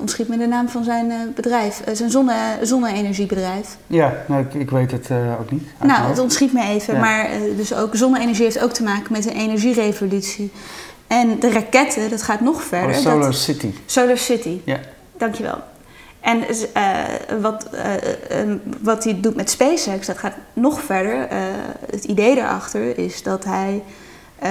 ontschiet 0.00 0.28
me 0.28 0.36
de 0.36 0.46
naam 0.46 0.68
van 0.68 0.84
zijn 0.84 1.10
uh, 1.10 1.16
bedrijf. 1.34 1.82
Zijn 1.92 2.10
zonne, 2.10 2.58
zonne-energiebedrijf. 2.62 3.76
Ja, 3.86 4.24
nou, 4.28 4.44
ik, 4.44 4.54
ik 4.54 4.70
weet 4.70 4.90
het 4.90 5.10
ook 5.40 5.50
niet. 5.50 5.62
Nou, 5.82 6.08
het 6.08 6.18
ontschiet 6.18 6.52
me 6.52 6.62
even. 6.62 6.94
Ja. 6.94 7.00
Maar 7.00 7.28
dus 7.56 7.74
ook 7.74 7.96
zonne-energie 7.96 8.44
heeft 8.44 8.60
ook 8.60 8.72
te 8.72 8.82
maken 8.82 9.12
met 9.12 9.26
een 9.26 9.36
energierevolutie. 9.36 10.52
En 11.06 11.40
de 11.40 11.50
raketten, 11.50 12.10
dat 12.10 12.22
gaat 12.22 12.40
nog 12.40 12.62
verder. 12.62 12.96
Oh, 12.96 13.02
Solar 13.02 13.20
dat, 13.20 13.34
City. 13.34 13.72
Solar 13.86 14.18
City. 14.18 14.60
Ja. 14.64 14.80
Dankjewel. 15.16 15.58
En 16.20 16.38
uh, 16.38 17.40
wat, 17.40 17.66
uh, 17.74 18.40
um, 18.40 18.62
wat 18.80 19.04
hij 19.04 19.20
doet 19.20 19.36
met 19.36 19.50
SpaceX, 19.50 20.06
dat 20.06 20.18
gaat 20.18 20.34
nog 20.52 20.80
verder. 20.80 21.14
Uh, 21.14 21.38
het 21.90 22.04
idee 22.04 22.34
daarachter 22.34 22.98
is 22.98 23.22
dat 23.22 23.44
hij 23.44 23.82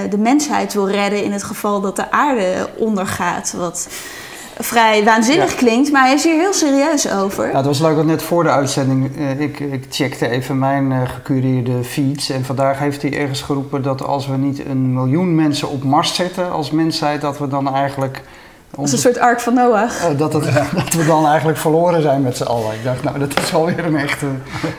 de 0.09 0.17
mensheid 0.17 0.73
wil 0.73 0.89
redden 0.89 1.23
in 1.23 1.31
het 1.31 1.43
geval 1.43 1.81
dat 1.81 1.95
de 1.95 2.11
aarde 2.11 2.69
ondergaat. 2.77 3.53
Wat 3.57 3.87
vrij 4.59 5.03
waanzinnig 5.03 5.51
ja. 5.51 5.57
klinkt, 5.57 5.91
maar 5.91 6.03
hij 6.03 6.13
is 6.13 6.23
hier 6.23 6.39
heel 6.39 6.53
serieus 6.53 7.11
over. 7.11 7.49
Ja, 7.49 7.55
het 7.55 7.65
was 7.65 7.79
leuk, 7.79 7.95
want 7.95 8.07
net 8.07 8.23
voor 8.23 8.43
de 8.43 8.49
uitzending, 8.49 9.15
ik, 9.39 9.59
ik 9.59 9.85
checkte 9.89 10.29
even 10.29 10.59
mijn 10.59 11.07
gecureerde 11.07 11.83
feeds. 11.83 12.29
En 12.29 12.45
vandaag 12.45 12.79
heeft 12.79 13.01
hij 13.01 13.17
ergens 13.17 13.41
geroepen 13.41 13.81
dat 13.81 14.03
als 14.03 14.27
we 14.27 14.37
niet 14.37 14.65
een 14.65 14.93
miljoen 14.93 15.35
mensen 15.35 15.69
op 15.69 15.83
Mars 15.83 16.15
zetten 16.15 16.51
als 16.51 16.71
mensheid, 16.71 17.21
dat 17.21 17.37
we 17.37 17.47
dan 17.47 17.73
eigenlijk 17.73 18.21
als 18.75 18.91
een 18.91 18.97
soort 18.97 19.17
ark 19.17 19.39
van 19.39 19.53
Noach. 19.53 20.09
Uh, 20.09 20.17
dat, 20.17 20.33
het, 20.33 20.43
dat, 20.75 20.93
we 20.93 21.05
dan 21.05 21.25
eigenlijk 21.25 21.57
verloren 21.57 22.01
zijn 22.01 22.21
met 22.21 22.37
z'n 22.37 22.43
allen. 22.43 22.73
Ik 22.73 22.83
dacht, 22.83 23.03
nou, 23.03 23.19
dat 23.19 23.39
is 23.39 23.51
wel 23.51 23.65
weer 23.65 23.85
een 23.85 23.97
echte 23.97 24.25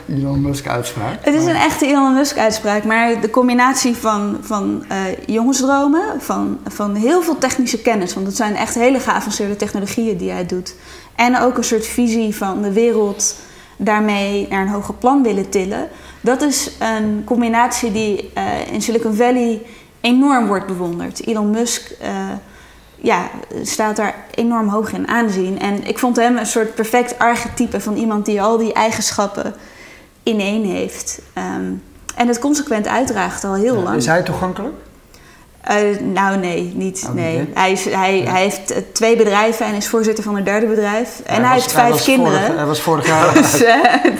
Elon 0.09 0.41
Musk-uitspraak. 0.41 1.19
Het 1.21 1.35
is 1.35 1.45
een 1.45 1.57
echte 1.57 1.87
Elon 1.87 2.15
Musk-uitspraak, 2.15 2.85
maar 2.85 3.21
de 3.21 3.31
combinatie 3.31 3.97
van, 3.97 4.37
van 4.41 4.85
uh, 4.93 4.97
jongensdromen, 5.27 6.03
van, 6.19 6.59
van 6.67 6.95
heel 6.95 7.23
veel 7.23 7.39
technische 7.39 7.79
kennis, 7.79 8.15
want 8.15 8.27
het 8.27 8.37
zijn 8.37 8.57
echt 8.57 8.75
hele 8.75 9.01
geavanceerde 9.01 9.57
technologieën 9.57 10.17
die 10.17 10.31
hij 10.31 10.47
doet. 10.47 10.75
En 11.15 11.41
ook 11.41 11.57
een 11.57 11.65
soort 11.65 11.87
visie 11.87 12.37
van 12.37 12.63
de 12.63 12.73
wereld 12.73 13.35
daarmee 13.77 14.47
naar 14.51 14.63
een 14.63 14.69
hoger 14.69 14.95
plan 14.95 15.23
willen 15.23 15.49
tillen 15.49 15.89
Dat 16.21 16.43
is 16.43 16.71
een 16.79 17.23
combinatie 17.25 17.93
die 17.93 18.31
uh, 18.35 18.73
in 18.73 18.83
Silicon 18.83 19.15
Valley 19.15 19.63
enorm 20.01 20.47
wordt 20.47 20.67
bewonderd. 20.67 21.27
Elon 21.27 21.51
Musk 21.51 21.91
uh, 22.03 22.09
ja, 23.01 23.31
staat 23.63 23.97
daar 23.97 24.15
enorm 24.35 24.69
hoog 24.69 24.93
in 24.93 25.09
aanzien. 25.09 25.61
En 25.61 25.87
ik 25.87 25.99
vond 25.99 26.17
hem 26.17 26.37
een 26.37 26.47
soort 26.47 26.75
perfect 26.75 27.19
archetype 27.19 27.81
van 27.81 27.97
iemand 27.97 28.25
die 28.27 28.43
al 28.43 28.57
die 28.57 28.73
eigenschappen 28.73 29.55
in 30.23 30.41
één 30.41 30.65
heeft. 30.65 31.21
Um, 31.57 31.83
en 32.15 32.29
het 32.29 32.39
consequent 32.39 32.87
uitdraagt 32.87 33.45
al 33.45 33.55
heel 33.55 33.83
lang. 33.83 33.97
Is 33.97 34.07
hij 34.07 34.23
toegankelijk? 34.23 34.75
Uh, 35.71 36.01
nou, 36.01 36.37
nee, 36.37 36.73
niet. 36.75 37.05
Oh, 37.09 37.15
nee. 37.15 37.49
Hij, 37.55 37.73
is, 37.73 37.85
hij, 37.85 38.25
hij 38.29 38.43
heeft 38.43 38.73
uh, 38.73 38.77
twee 38.93 39.17
bedrijven 39.17 39.67
en 39.67 39.75
is 39.75 39.89
voorzitter 39.89 40.25
van 40.25 40.37
een 40.37 40.45
derde 40.45 40.67
bedrijf. 40.67 41.21
En 41.25 41.35
hij, 41.35 41.45
hij 41.45 41.55
was, 41.55 41.63
heeft 41.63 41.73
vijf 41.73 42.05
kinderen. 42.05 42.41
Vorig, 42.41 42.57
hij, 42.57 42.67
was 42.67 42.81
vorig 42.81 43.07
jaar, 43.07 43.35
dus, 43.43 43.63
uh, 43.63 43.69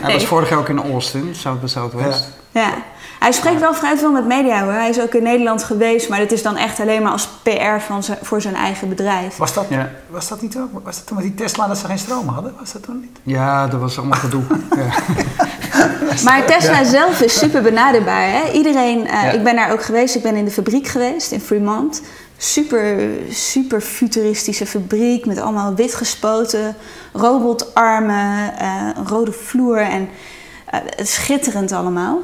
hij 0.01 0.13
was 0.13 0.27
vorig 0.27 0.49
jaar 0.49 0.59
ook 0.59 0.69
in 0.69 0.83
Austin, 0.93 1.35
South 1.35 1.71
Southwest. 1.71 2.29
Ja. 2.51 2.61
ja. 2.61 2.73
Hij 3.19 3.33
spreekt 3.33 3.61
wel 3.61 3.75
vrij 3.75 3.97
veel 3.97 4.13
met 4.13 4.27
media 4.27 4.63
hoor. 4.63 4.73
Hij 4.73 4.89
is 4.89 5.01
ook 5.01 5.15
in 5.15 5.23
Nederland 5.23 5.65
geweest, 5.65 6.09
maar 6.09 6.19
dat 6.19 6.33
is 6.33 6.43
dan 6.43 6.57
echt 6.57 6.81
alleen 6.81 7.03
maar 7.03 7.13
als 7.13 7.29
PR 7.43 7.79
van 7.79 8.03
zijn, 8.03 8.19
voor 8.23 8.41
zijn 8.41 8.55
eigen 8.55 8.89
bedrijf. 8.89 9.37
Was 9.37 9.55
dat, 9.55 9.67
ja. 9.69 9.91
was 10.09 10.29
dat 10.29 10.43
niet 10.43 10.57
ook? 10.57 10.85
Was 10.85 10.97
dat 10.97 11.07
toen 11.07 11.17
met 11.17 11.25
die 11.25 11.35
Tesla 11.35 11.67
dat 11.67 11.79
ze 11.79 11.87
geen 11.87 11.99
stroom 11.99 12.29
hadden? 12.29 12.55
Was 12.59 12.73
dat 12.73 12.83
toen 12.83 13.01
niet? 13.01 13.19
Ja, 13.23 13.67
dat 13.67 13.81
was 13.81 13.99
allemaal 13.99 14.19
gedoe. 14.19 14.43
ja. 14.77 14.87
Maar 16.25 16.47
Tesla 16.47 16.85
zelf 16.85 17.21
is 17.21 17.39
super 17.39 17.63
benaderbaar. 17.63 18.31
Hè? 18.31 18.51
Iedereen, 18.53 19.07
uh, 19.07 19.35
ik 19.35 19.43
ben 19.45 19.57
daar 19.57 19.73
ook 19.73 19.83
geweest, 19.83 20.15
ik 20.15 20.23
ben 20.23 20.37
in 20.37 20.45
de 20.45 20.51
fabriek 20.51 20.87
geweest 20.87 21.33
in 21.33 21.41
Fremont. 21.41 22.03
Super, 22.37 23.09
super 23.31 23.81
futuristische 23.81 24.67
fabriek 24.67 25.27
met 25.27 25.39
allemaal 25.39 25.75
wit 25.75 25.95
gespoten 25.95 26.77
robotarmen, 27.13 28.53
uh, 28.61 28.91
een 28.97 29.09
rode 29.09 29.33
vloer 29.33 29.79
en 29.79 30.09
uh, 30.75 30.81
schitterend 30.97 31.73
allemaal. 31.73 32.21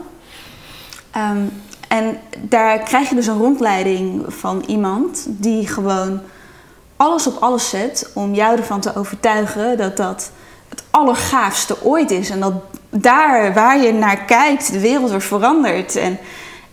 Um, 1.16 1.62
en 1.88 2.18
daar 2.40 2.79
krijg 2.79 3.09
je 3.09 3.14
dus 3.14 3.27
een 3.27 3.38
rondleiding 3.38 4.24
van 4.29 4.62
iemand 4.66 5.27
die 5.29 5.68
gewoon 5.68 6.20
alles 6.96 7.27
op 7.27 7.42
alles 7.42 7.68
zet 7.68 8.11
om 8.14 8.35
jou 8.35 8.57
ervan 8.57 8.81
te 8.81 8.96
overtuigen 8.96 9.77
dat 9.77 9.96
dat 9.96 10.31
het 10.68 10.85
allergaafste 10.90 11.85
ooit 11.85 12.11
is. 12.11 12.31
En 12.31 12.40
dat 12.40 12.53
daar 12.90 13.55
waar 13.55 13.79
je 13.83 13.92
naar 13.92 14.24
kijkt, 14.24 14.72
de 14.72 14.81
wereld 14.81 15.11
wordt 15.11 15.24
veranderd. 15.24 15.96
En 15.96 16.18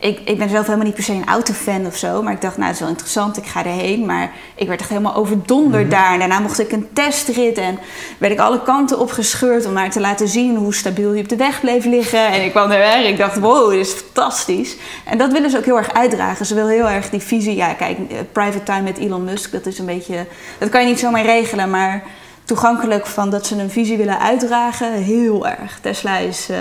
ik, 0.02 0.20
ik 0.26 0.38
ben 0.38 0.50
zelf 0.50 0.66
helemaal 0.66 0.86
niet 0.86 0.96
per 0.96 1.04
se 1.04 1.14
een 1.14 1.28
autofan 1.28 1.86
of 1.86 1.96
zo. 1.96 2.22
Maar 2.24 2.34
ik 2.34 2.42
dacht, 2.42 2.56
nou, 2.58 2.68
het 2.68 2.76
is 2.76 2.82
wel 2.82 2.90
interessant, 2.90 3.38
ik 3.38 3.46
ga 3.46 3.66
erheen. 3.66 4.06
Maar 4.06 4.32
ik 4.56 4.68
werd 4.68 4.80
echt 4.80 4.90
helemaal 4.90 5.16
overdonderd 5.16 5.84
mhm. 5.84 5.92
daar. 5.92 6.14
En 6.14 6.20
daarna 6.20 6.40
mocht 6.40 6.60
ik 6.60 6.72
een 6.72 6.90
testrit 6.94 7.58
en 7.58 7.80
werd 8.18 8.34
ik 8.34 8.40
alle 8.40 8.62
kanten 8.62 9.00
opgescheurd... 9.00 9.66
om 9.66 9.74
maar 9.74 9.90
te 9.90 10.00
laten 10.00 10.28
zien 10.28 10.56
hoe 10.56 10.74
stabiel 10.74 11.14
je 11.14 11.22
op 11.22 11.30
de 11.30 11.36
weg 11.36 11.60
bleef 11.62 11.86
liggen. 11.86 12.28
En 12.28 12.44
ik 12.44 12.52
kwam 12.52 12.72
er 12.72 12.78
weg 12.78 13.06
ik 13.06 13.18
dacht, 13.18 13.40
wow, 13.40 13.72
dit 13.72 13.80
is 13.80 13.92
fantastisch. 13.92 14.76
En 15.06 15.18
dat 15.18 15.32
willen 15.32 15.50
ze 15.50 15.58
ook 15.58 15.66
heel 15.66 15.78
erg 15.78 15.94
uitdragen. 15.94 16.46
Ze 16.46 16.56
willen 16.56 16.72
heel 16.72 16.90
erg 16.90 17.10
die 17.10 17.20
visie... 17.20 17.56
Ja, 17.56 17.74
kijk, 17.74 17.98
eh, 17.98 18.18
private 18.32 18.64
time 18.64 18.82
met 18.82 18.98
Elon 18.98 19.24
Musk, 19.24 19.52
dat 19.52 19.66
is 19.66 19.80
een 19.80 19.86
beetje... 19.86 20.26
Dat 20.58 20.70
kan 20.70 20.82
je 20.82 20.88
niet 20.88 21.00
zomaar 21.00 21.26
regelen, 21.26 21.70
maar 21.70 22.04
toegankelijk 22.44 23.06
van 23.06 23.30
dat 23.30 23.46
ze 23.46 23.56
een 23.56 23.70
visie 23.70 23.98
willen 23.98 24.20
uitdragen, 24.20 24.92
heel 24.92 25.48
erg. 25.48 25.80
Tesla 25.82 26.18
is, 26.18 26.48
uh, 26.50 26.58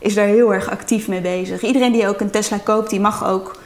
is 0.00 0.14
daar 0.14 0.26
heel 0.26 0.54
erg 0.54 0.70
actief 0.70 1.08
mee 1.08 1.20
bezig. 1.20 1.62
Iedereen 1.62 1.92
die 1.92 2.08
ook 2.08 2.20
een 2.20 2.30
Tesla 2.30 2.58
koopt, 2.64 2.90
die 2.90 3.00
mag 3.00 3.26
ook, 3.26 3.58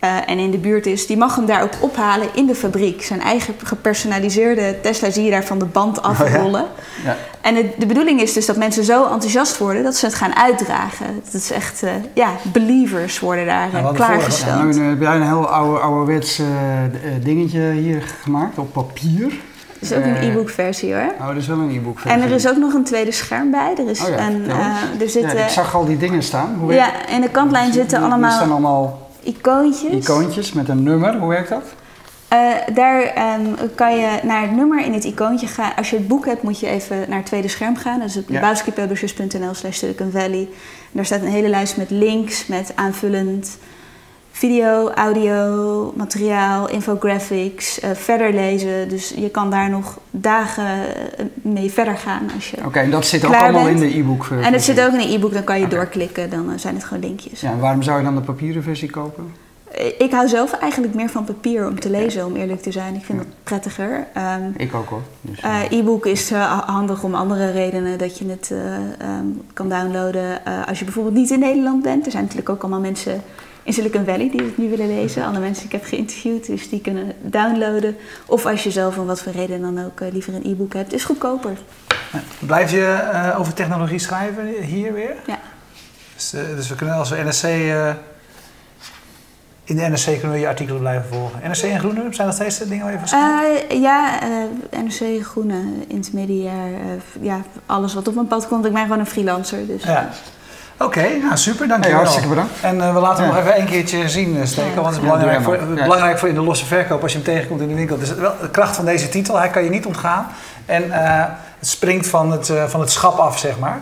uh, 0.00 0.30
en 0.30 0.38
in 0.38 0.50
de 0.50 0.58
buurt 0.58 0.86
is, 0.86 1.06
die 1.06 1.16
mag 1.16 1.36
hem 1.36 1.46
daar 1.46 1.62
ook 1.62 1.72
ophalen 1.80 2.28
in 2.34 2.46
de 2.46 2.54
fabriek. 2.54 3.02
Zijn 3.02 3.20
eigen 3.20 3.54
gepersonaliseerde 3.64 4.76
Tesla 4.82 5.10
zie 5.10 5.24
je 5.24 5.30
daar 5.30 5.44
van 5.44 5.58
de 5.58 5.64
band 5.64 6.02
afrollen. 6.02 6.62
Oh 6.62 6.68
ja. 7.04 7.10
Ja. 7.10 7.16
En 7.40 7.54
het, 7.54 7.66
de 7.78 7.86
bedoeling 7.86 8.20
is 8.20 8.32
dus 8.32 8.46
dat 8.46 8.56
mensen 8.56 8.84
zo 8.84 9.02
enthousiast 9.02 9.58
worden 9.58 9.82
dat 9.82 9.96
ze 9.96 10.06
het 10.06 10.14
gaan 10.14 10.36
uitdragen. 10.36 11.06
Dat 11.24 11.34
is 11.34 11.50
echt, 11.50 11.82
uh, 11.82 11.90
ja, 12.14 12.30
believers 12.42 13.20
worden 13.20 13.46
daar 13.46 13.70
ja, 13.72 13.92
klaargesteld. 13.92 14.74
Nou, 14.76 14.88
heb 14.88 15.00
jij 15.00 15.14
een 15.16 15.26
heel 15.26 15.46
oude, 15.46 15.78
ouderwets 15.78 16.40
dingetje 17.22 17.70
hier 17.70 18.02
gemaakt 18.22 18.58
op 18.58 18.72
papier? 18.72 19.32
Is 19.80 19.92
ook 19.92 20.04
een 20.04 20.16
eh, 20.16 20.28
e-book 20.28 20.50
versie 20.50 20.94
hoor. 20.94 21.12
Oh, 21.20 21.28
er 21.28 21.36
is 21.36 21.46
wel 21.46 21.58
een 21.58 21.70
e-book 21.70 21.98
versie. 21.98 22.20
En 22.20 22.28
er 22.28 22.34
is 22.34 22.48
ook 22.48 22.56
nog 22.56 22.72
een 22.72 22.84
tweede 22.84 23.12
scherm 23.12 23.50
bij. 23.50 23.74
Er 23.78 23.88
is 23.88 24.00
oh, 24.00 24.08
ja. 24.08 24.26
een, 24.26 24.44
uh, 24.44 25.00
er 25.00 25.08
zitten, 25.08 25.36
ja, 25.36 25.44
ik 25.44 25.50
zag 25.50 25.74
al 25.74 25.84
die 25.84 25.96
dingen 25.96 26.22
staan. 26.22 26.56
Hoe 26.60 26.72
ja, 26.72 27.06
in 27.08 27.20
de 27.20 27.30
kantlijn 27.30 27.72
zitten 27.72 28.02
allemaal, 28.02 28.30
staan 28.30 28.50
allemaal 28.50 29.10
icoontjes. 29.22 30.08
Icoontjes 30.08 30.52
met 30.52 30.68
een 30.68 30.82
nummer. 30.82 31.18
Hoe 31.18 31.28
werkt 31.28 31.48
dat? 31.48 31.64
Uh, 32.32 32.74
daar 32.74 33.34
um, 33.38 33.54
kan 33.74 33.96
je 33.96 34.18
naar 34.22 34.42
het 34.42 34.50
nummer 34.50 34.84
in 34.84 34.92
het 34.92 35.04
icoontje 35.04 35.46
gaan. 35.46 35.72
Als 35.76 35.90
je 35.90 35.96
het 35.96 36.08
boek 36.08 36.26
hebt, 36.26 36.42
moet 36.42 36.60
je 36.60 36.66
even 36.66 37.04
naar 37.08 37.18
het 37.18 37.26
tweede 37.26 37.48
scherm 37.48 37.76
gaan. 37.76 37.98
Dat 37.98 38.08
is 38.08 38.16
op 38.16 38.28
ja. 38.28 38.54
slash 39.52 39.76
Silicon 39.76 40.10
Valley. 40.10 40.40
En 40.40 40.92
daar 40.92 41.04
staat 41.04 41.20
een 41.20 41.28
hele 41.28 41.48
lijst 41.48 41.76
met 41.76 41.90
links, 41.90 42.46
met 42.46 42.72
aanvullend 42.74 43.58
video, 44.36 44.90
audio, 44.90 45.92
materiaal, 45.96 46.68
infographics, 46.68 47.82
uh, 47.84 47.90
verder 47.94 48.32
lezen. 48.32 48.88
Dus 48.88 49.12
je 49.16 49.28
kan 49.28 49.50
daar 49.50 49.70
nog 49.70 49.98
dagen 50.10 50.64
eh, 50.64 51.24
mee 51.42 51.70
verder 51.70 51.96
gaan 51.96 52.30
als 52.34 52.50
je. 52.50 52.56
Oké, 52.64 52.78
en 52.78 52.90
dat 52.90 53.06
zit 53.06 53.24
ook 53.24 53.34
allemaal 53.34 53.64
bent. 53.64 53.80
in 53.80 53.88
de 53.88 53.98
e-book. 53.98 54.26
En 54.42 54.52
het 54.52 54.64
zit 54.64 54.80
ook 54.80 54.92
in 54.92 54.98
de 54.98 55.14
e-book, 55.14 55.32
dan 55.32 55.44
kan 55.44 55.58
je 55.58 55.64
okay. 55.64 55.78
doorklikken, 55.78 56.30
dan 56.30 56.58
zijn 56.58 56.74
het 56.74 56.84
gewoon 56.84 57.02
linkjes. 57.02 57.40
Ja, 57.40 57.50
en 57.50 57.58
waarom 57.58 57.82
zou 57.82 57.98
je 57.98 58.04
dan 58.04 58.14
de 58.14 58.20
papieren 58.20 58.62
versie 58.62 58.90
kopen? 58.90 59.32
Ik 59.98 60.10
hou 60.10 60.28
zelf 60.28 60.52
eigenlijk 60.52 60.94
meer 60.94 61.08
van 61.08 61.24
papier 61.24 61.68
om 61.68 61.80
te 61.80 61.90
lezen, 61.90 62.26
om 62.26 62.36
eerlijk 62.36 62.62
te 62.62 62.72
zijn. 62.72 62.94
Ik 62.94 63.04
vind 63.04 63.18
ja. 63.18 63.24
het 63.24 63.34
prettiger. 63.42 64.06
Um, 64.16 64.54
ik 64.56 64.74
ook 64.74 64.88
hoor. 64.88 65.02
Dus, 65.20 65.40
e-book 65.70 66.06
is 66.06 66.30
handig 66.66 67.02
om 67.02 67.14
andere 67.14 67.50
redenen 67.50 67.98
dat 67.98 68.18
je 68.18 68.28
het 68.28 68.52
um, 69.02 69.42
kan 69.52 69.68
downloaden. 69.68 70.44
als 70.66 70.78
je 70.78 70.84
bijvoorbeeld 70.84 71.14
niet 71.14 71.30
in 71.30 71.38
Nederland 71.38 71.82
bent. 71.82 72.04
Er 72.04 72.10
zijn 72.10 72.22
natuurlijk 72.22 72.50
ook 72.50 72.62
allemaal 72.62 72.80
mensen 72.80 73.22
in 73.66 73.72
Silicon 73.72 74.04
Valley 74.04 74.30
die 74.30 74.42
het 74.42 74.58
nu 74.58 74.68
willen 74.68 74.86
lezen. 74.86 75.24
Alle 75.24 75.38
mensen 75.38 75.68
die 75.68 75.74
ik 75.74 75.80
heb 75.80 75.90
geïnterviewd, 75.90 76.46
dus 76.46 76.68
die 76.68 76.80
kunnen 76.80 77.12
downloaden. 77.20 77.96
Of 78.26 78.46
als 78.46 78.62
je 78.62 78.70
zelf 78.70 78.98
om 78.98 79.06
wat 79.06 79.22
voor 79.22 79.32
reden 79.32 79.60
dan 79.60 79.84
ook 79.84 80.00
uh, 80.00 80.12
liever 80.12 80.34
een 80.34 80.44
e-book 80.44 80.72
hebt, 80.74 80.92
is 80.92 81.04
goedkoper. 81.04 81.56
Blijf 82.38 82.70
je 82.70 83.08
uh, 83.12 83.40
over 83.40 83.52
technologie 83.54 83.98
schrijven 83.98 84.46
hier 84.46 84.92
weer? 84.92 85.14
Ja. 85.26 85.38
Dus, 86.14 86.34
uh, 86.34 86.40
dus 86.56 86.68
we 86.68 86.74
kunnen 86.74 86.94
als 86.94 87.10
we 87.10 87.16
NRC. 87.16 87.42
in 89.64 89.76
de 89.76 89.82
NRC 89.82 90.04
kunnen 90.04 90.32
we 90.32 90.38
je 90.38 90.48
artikelen 90.48 90.80
blijven 90.80 91.08
volgen. 91.08 91.40
NRC 91.42 91.62
en 91.62 91.78
Groene, 91.78 92.06
zijn 92.10 92.26
dat 92.26 92.36
steeds 92.36 92.58
dingen 92.58 92.84
waar 92.84 92.92
je 92.92 92.98
van 93.04 93.80
Ja, 93.80 94.18
NRC, 94.70 95.24
Groene, 95.26 95.62
intermediair, 95.86 97.00
ja, 97.20 97.40
alles 97.66 97.94
wat 97.94 98.08
op 98.08 98.14
mijn 98.14 98.26
pad 98.26 98.48
komt. 98.48 98.64
Ik 98.64 98.72
ben 98.72 98.82
gewoon 98.82 98.98
een 98.98 99.06
freelancer. 99.06 99.66
Dus. 99.66 99.82
Ja. 99.82 100.10
Oké, 100.78 100.84
okay, 100.84 101.18
nou 101.18 101.36
super, 101.36 101.68
dankjewel. 101.68 101.98
Hey, 101.98 102.06
hartstikke 102.06 102.28
bedankt. 102.28 102.52
En 102.60 102.76
uh, 102.76 102.94
we 102.94 103.00
laten 103.00 103.24
hem 103.24 103.32
ja. 103.32 103.38
nog 103.38 103.44
even 103.44 103.56
één 103.56 103.66
keertje 103.66 104.08
zien, 104.08 104.36
uh, 104.36 104.44
Steken. 104.44 104.74
want 104.74 104.86
het 104.86 104.96
is 104.96 105.00
belangrijk, 105.00 105.42
voor, 105.42 105.58
belangrijk 105.74 106.18
voor 106.18 106.28
in 106.28 106.34
de 106.34 106.40
losse 106.40 106.66
verkoop 106.66 107.02
als 107.02 107.12
je 107.12 107.18
hem 107.18 107.26
tegenkomt 107.26 107.60
in 107.60 107.68
de 107.68 107.74
winkel. 107.74 107.98
Dus 107.98 108.14
wel 108.14 108.34
de 108.40 108.50
kracht 108.50 108.76
van 108.76 108.84
deze 108.84 109.08
titel, 109.08 109.38
hij 109.38 109.48
kan 109.48 109.64
je 109.64 109.70
niet 109.70 109.86
ontgaan. 109.86 110.26
En 110.66 110.84
uh, 110.84 111.24
het 111.58 111.68
springt 111.68 112.06
van 112.06 112.32
het, 112.32 112.52
van 112.66 112.80
het 112.80 112.90
schap 112.90 113.18
af, 113.18 113.38
zeg 113.38 113.58
maar. 113.58 113.80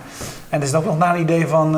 En 0.49 0.61
er 0.61 0.67
is 0.67 0.75
ook 0.75 0.85
nog 0.85 0.99
naar 0.99 1.15
een 1.15 1.21
idee 1.21 1.47
van 1.49 1.73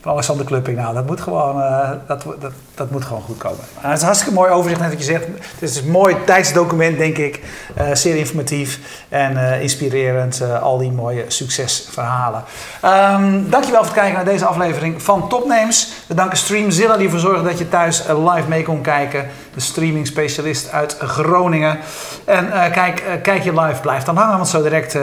van 0.00 0.12
Alexander 0.12 0.46
Klupping. 0.46 0.76
Nou, 0.76 0.94
dat 0.94 1.06
moet 1.06 1.20
gewoon, 1.20 1.62
dat, 2.06 2.24
dat, 2.40 2.52
dat 2.74 2.90
moet 2.90 3.04
gewoon 3.04 3.22
goed 3.22 3.38
komen. 3.38 3.64
Het 3.74 3.92
is 3.92 3.98
een 3.98 4.04
hartstikke 4.04 4.34
mooi 4.34 4.50
overzicht, 4.50 4.80
net 4.80 4.90
wat 4.90 4.98
je 4.98 5.04
zegt. 5.04 5.24
Het 5.58 5.70
is 5.70 5.76
een 5.76 5.90
mooi 5.90 6.16
tijdsdocument, 6.26 6.98
denk 6.98 7.18
ik. 7.18 7.40
Uh, 7.78 7.84
zeer 7.92 8.16
informatief 8.16 8.78
en 9.08 9.60
inspirerend. 9.60 10.42
al 10.62 10.78
die 10.78 10.92
mooie 10.92 11.24
succesverhalen. 11.28 12.44
Um, 12.84 13.50
dankjewel 13.50 13.84
voor 13.84 13.92
het 13.92 14.00
kijken 14.00 14.14
naar 14.14 14.24
deze 14.24 14.44
aflevering 14.46 15.02
van 15.02 15.28
Topnames. 15.28 15.92
We 16.06 16.14
danken 16.14 16.38
Streamzilla 16.38 16.96
die 16.96 17.04
ervoor 17.04 17.20
zorgde 17.20 17.48
dat 17.48 17.58
je 17.58 17.68
thuis 17.68 18.02
live 18.08 18.48
mee 18.48 18.62
kon 18.62 18.80
kijken. 18.80 19.28
De 19.54 19.60
streaming 19.60 20.06
specialist 20.06 20.70
uit 20.70 20.96
Groningen. 20.98 21.78
En 22.24 22.50
kijk, 22.72 23.02
kijk 23.22 23.42
je 23.42 23.60
live, 23.60 23.80
blijf 23.80 24.02
dan 24.02 24.16
hangen, 24.16 24.36
want 24.36 24.48
zo 24.48 24.62
direct 24.62 24.94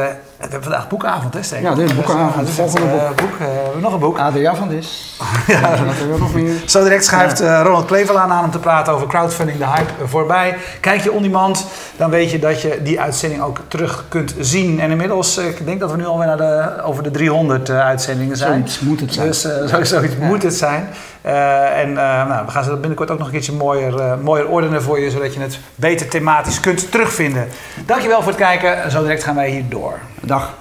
we 0.42 0.48
hebben 0.48 0.70
vandaag 0.70 0.88
boekavond, 0.88 1.34
hè 1.34 1.44
Steven? 1.44 1.64
Ja, 1.64 1.76
dit 1.76 1.90
is 1.90 1.96
boekavond. 1.96 2.46
Dus, 2.46 2.56
volgende 2.56 2.88
boek. 2.88 3.16
Boek 3.16 3.38
we 3.38 3.44
hebben 3.44 3.82
nog 3.82 3.94
een 3.94 4.00
boek. 4.00 4.18
ADA 4.18 4.56
van 4.56 4.68
Dis. 4.68 5.18
ja, 5.48 5.76
dat 5.76 6.20
nog 6.20 6.34
meer. 6.34 6.54
Zo 6.66 6.84
direct 6.84 7.06
schuift 7.06 7.42
uh, 7.42 7.61
Ronald 7.64 7.86
Klevelaan 7.86 8.32
aan 8.32 8.44
om 8.44 8.52
te 8.52 8.60
praten 8.60 8.94
over 8.94 9.08
crowdfunding, 9.08 9.58
de 9.58 9.68
hype 9.68 10.08
voorbij. 10.08 10.58
Kijk 10.80 11.02
je 11.02 11.12
on 11.12 11.22
demand, 11.22 11.66
dan 11.98 12.10
weet 12.10 12.32
je 12.32 12.40
dat 12.40 12.62
je 12.62 12.80
die 12.84 13.02
uitzending 13.02 13.42
ook 13.42 13.58
terug 13.68 14.06
kunt 14.10 14.36
zien. 14.40 14.80
En 14.80 14.92
inmiddels, 14.92 15.38
ik 15.38 15.66
denk 15.66 15.80
dat 15.80 15.92
we 15.92 15.98
nu 15.98 16.06
alweer 16.06 16.28
naar 16.28 16.38
de, 16.38 16.84
over 16.84 17.04
de 17.04 17.12
300 17.12 17.70
uitzendingen 17.70 18.38
zijn. 18.38 18.52
Zoiets 18.52 18.80
moet 18.80 19.00
het 19.00 19.14
zijn. 19.14 19.28
Dus 19.28 19.48
sowieso 19.66 20.04
iets 20.04 20.16
ja. 20.20 20.26
moet 20.26 20.44
het 20.44 20.54
zijn. 20.54 20.90
Uh, 21.26 21.80
en 21.80 21.90
uh, 21.90 21.96
nou, 21.96 22.46
we 22.46 22.52
gaan 22.52 22.64
ze 22.64 22.76
binnenkort 22.76 23.12
ook 23.12 23.18
nog 23.18 23.28
een 23.28 23.34
keertje 23.34 23.54
mooier, 23.54 23.94
uh, 23.94 24.14
mooier 24.22 24.48
ordenen 24.48 24.82
voor 24.82 25.00
je, 25.00 25.12
zodat 25.12 25.34
je 25.34 25.40
het 25.40 25.60
beter 25.76 26.08
thematisch 26.08 26.60
kunt 26.60 26.92
terugvinden. 26.92 27.48
Dankjewel 27.86 28.22
voor 28.22 28.32
het 28.32 28.42
kijken. 28.42 28.92
Zo 28.92 29.02
direct 29.02 29.24
gaan 29.24 29.36
wij 29.36 29.50
hier 29.50 29.70
door. 29.70 30.00
Dag. 30.22 30.54